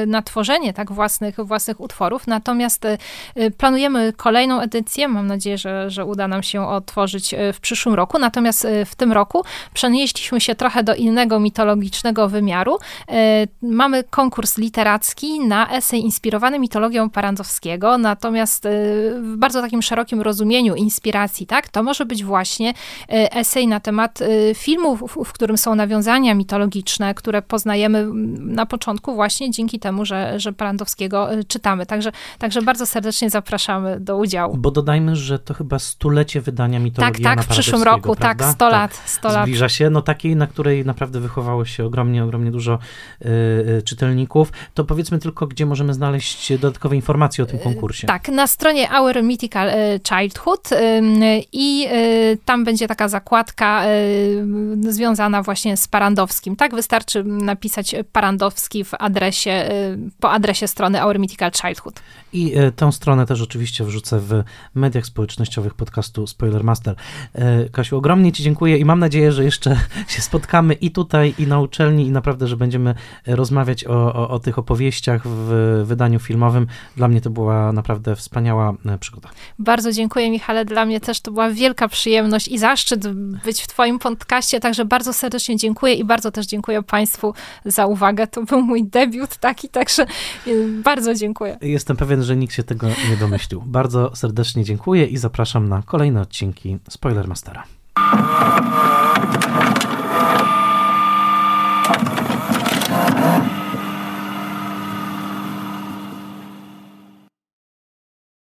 na 0.07 0.21
tworzenie 0.21 0.73
tak 0.73 0.91
własnych, 0.91 1.35
własnych 1.35 1.79
utworów. 1.79 2.20
Natomiast 2.27 2.85
y, 2.85 2.97
y, 3.37 3.51
planujemy 3.51 4.13
kolejną 4.17 4.59
edycję. 4.59 5.07
Mam 5.07 5.27
nadzieję, 5.27 5.57
że, 5.57 5.89
że 5.89 6.05
uda 6.05 6.27
nam 6.27 6.43
się 6.43 6.67
otworzyć 6.67 7.33
y, 7.33 7.53
w 7.53 7.59
przyszłym 7.59 7.95
roku. 7.95 8.19
Natomiast 8.19 8.67
w 8.85 8.95
tym 8.95 9.11
roku 9.11 9.43
przenieśliśmy 9.73 10.41
się 10.41 10.55
trochę 10.55 10.83
do 10.83 10.95
innego 10.95 11.39
mitologicznego 11.39 12.29
wymiaru. 12.29 12.77
Mamy 13.61 14.03
konkurs 14.03 14.57
literacki 14.57 15.39
na 15.39 15.71
esej 15.71 16.01
inspirowany 16.01 16.59
mitologią 16.59 17.09
Parandowskiego, 17.09 17.97
natomiast 17.97 18.67
w 19.21 19.35
bardzo 19.37 19.61
takim 19.61 19.81
szerokim 19.81 20.21
rozumieniu 20.21 20.75
inspiracji, 20.75 21.47
tak? 21.47 21.69
To 21.69 21.83
może 21.83 22.05
być 22.05 22.23
właśnie 22.23 22.73
esej 23.07 23.67
na 23.67 23.79
temat 23.79 24.19
filmu, 24.55 24.97
w 25.07 25.33
którym 25.33 25.57
są 25.57 25.75
nawiązania 25.75 26.35
mitologiczne, 26.35 27.13
które 27.13 27.41
poznajemy 27.41 28.07
na 28.39 28.65
początku 28.65 29.15
właśnie 29.15 29.51
dzięki 29.51 29.79
temu, 29.79 30.05
że, 30.05 30.39
że 30.39 30.53
Parandowskiego 30.53 31.27
czytamy. 31.47 31.85
Także 31.85 32.10
Także, 32.11 32.51
także 32.51 32.65
bardzo 32.65 32.85
serdecznie 32.85 33.29
zapraszamy 33.29 33.99
do 33.99 34.17
udziału. 34.17 34.57
Bo 34.57 34.71
dodajmy, 34.71 35.15
że 35.15 35.39
to 35.39 35.53
chyba 35.53 35.79
stulecie 35.79 36.41
wydania 36.41 36.79
mitologii 36.79 37.23
Tak, 37.23 37.35
tak, 37.35 37.45
w 37.45 37.47
przyszłym 37.47 37.83
roku, 37.83 38.15
tak, 38.15 38.37
prawda? 38.37 38.45
tak, 38.45 38.53
100 38.53 38.69
lat, 38.69 39.01
100 39.05 39.27
lat. 39.27 39.45
Zbliża 39.45 39.69
się, 39.69 39.89
no 39.89 40.01
takiej, 40.01 40.35
na 40.35 40.47
której 40.47 40.85
naprawdę 40.85 41.19
wychowało 41.19 41.65
się 41.65 41.85
ogromnie, 41.85 42.23
ogromnie 42.23 42.51
dużo 42.51 42.79
y, 43.21 43.27
y, 43.27 43.81
czytelników. 43.85 44.51
To 44.73 44.83
powiedzmy 44.83 45.19
tylko, 45.19 45.47
gdzie 45.47 45.65
możemy 45.65 45.93
znaleźć 45.93 46.53
dodatkowe 46.53 46.95
informacje 46.95 47.43
o 47.43 47.47
tym 47.47 47.59
konkursie. 47.59 48.07
Tak, 48.07 48.29
na 48.29 48.47
stronie 48.47 48.89
Our 48.99 49.23
Mythical 49.23 49.69
y, 49.69 49.99
Childhood 50.09 50.69
i 51.53 51.87
tam 52.45 52.63
będzie 52.63 52.87
taka 52.87 53.07
zakładka 53.07 53.83
związana 54.89 55.43
właśnie 55.43 55.77
z 55.77 55.87
Parandowskim. 55.87 56.55
Tak, 56.55 56.75
wystarczy 56.75 57.23
napisać 57.23 57.95
Parandowski 58.11 58.83
w 58.83 58.93
adresie, 58.99 59.69
po 60.19 60.31
adresie 60.31 60.67
strony 60.67 61.05
Our 61.05 61.19
Mythical 61.19 61.51
Childhood. 61.51 62.00
I 62.33 62.57
e, 62.57 62.71
tę 62.71 62.91
stronę 62.91 63.25
też 63.25 63.41
oczywiście 63.41 63.83
wrzucę 63.83 64.19
w 64.19 64.43
mediach 64.75 65.05
społecznościowych 65.05 65.73
podcastu 65.73 66.27
Spoilermaster. 66.27 66.95
E, 67.33 67.69
Kasiu, 67.69 67.97
ogromnie 67.97 68.31
Ci 68.31 68.43
dziękuję 68.43 68.77
i 68.77 68.85
mam 68.85 68.99
nadzieję, 68.99 69.31
że 69.31 69.43
jeszcze 69.43 69.79
się 70.07 70.21
spotkamy 70.21 70.73
i 70.73 70.91
tutaj, 70.91 71.33
i 71.39 71.47
na 71.47 71.59
uczelni, 71.59 72.07
i 72.07 72.11
naprawdę, 72.11 72.47
że 72.47 72.57
będziemy 72.57 72.95
rozmawiać 73.27 73.85
o, 73.85 74.13
o, 74.13 74.29
o 74.29 74.39
tych 74.39 74.59
opowieściach 74.59 75.21
w 75.27 75.81
wydaniu 75.85 76.19
filmowym. 76.19 76.67
Dla 76.97 77.07
mnie 77.07 77.21
to 77.21 77.29
była 77.29 77.71
naprawdę 77.71 78.15
wspaniała 78.15 78.73
e, 78.85 78.97
przygoda. 78.97 79.29
Bardzo 79.59 79.91
dziękuję, 79.91 80.31
Michale. 80.31 80.65
Dla 80.65 80.85
mnie 80.85 80.99
też 80.99 81.21
to 81.21 81.31
była 81.31 81.49
wielka 81.49 81.87
przyjemność 81.87 82.47
i 82.47 82.57
zaszczyt 82.57 83.07
być 83.45 83.61
w 83.61 83.67
Twoim 83.67 83.99
podcaście, 83.99 84.59
także 84.59 84.85
bardzo 84.85 85.13
serdecznie 85.13 85.57
dziękuję 85.57 85.93
i 85.93 86.03
bardzo 86.03 86.31
też 86.31 86.45
dziękuję 86.45 86.83
Państwu 86.83 87.33
za 87.65 87.85
uwagę. 87.85 88.27
To 88.27 88.43
był 88.43 88.61
mój 88.61 88.83
debiut 88.83 89.37
taki, 89.37 89.69
także 89.69 90.05
bardzo 90.83 91.15
dziękuję. 91.15 91.57
Jestem 91.81 91.97
pewien, 91.97 92.23
że 92.23 92.35
nikt 92.35 92.53
się 92.53 92.63
tego 92.63 92.87
nie 93.09 93.17
domyślił. 93.19 93.63
Bardzo 93.65 94.15
serdecznie 94.15 94.63
dziękuję 94.63 95.05
i 95.05 95.17
zapraszam 95.17 95.69
na 95.69 95.81
kolejne 95.81 96.21
odcinki 96.21 96.77
Spoilermastera. 96.89 97.63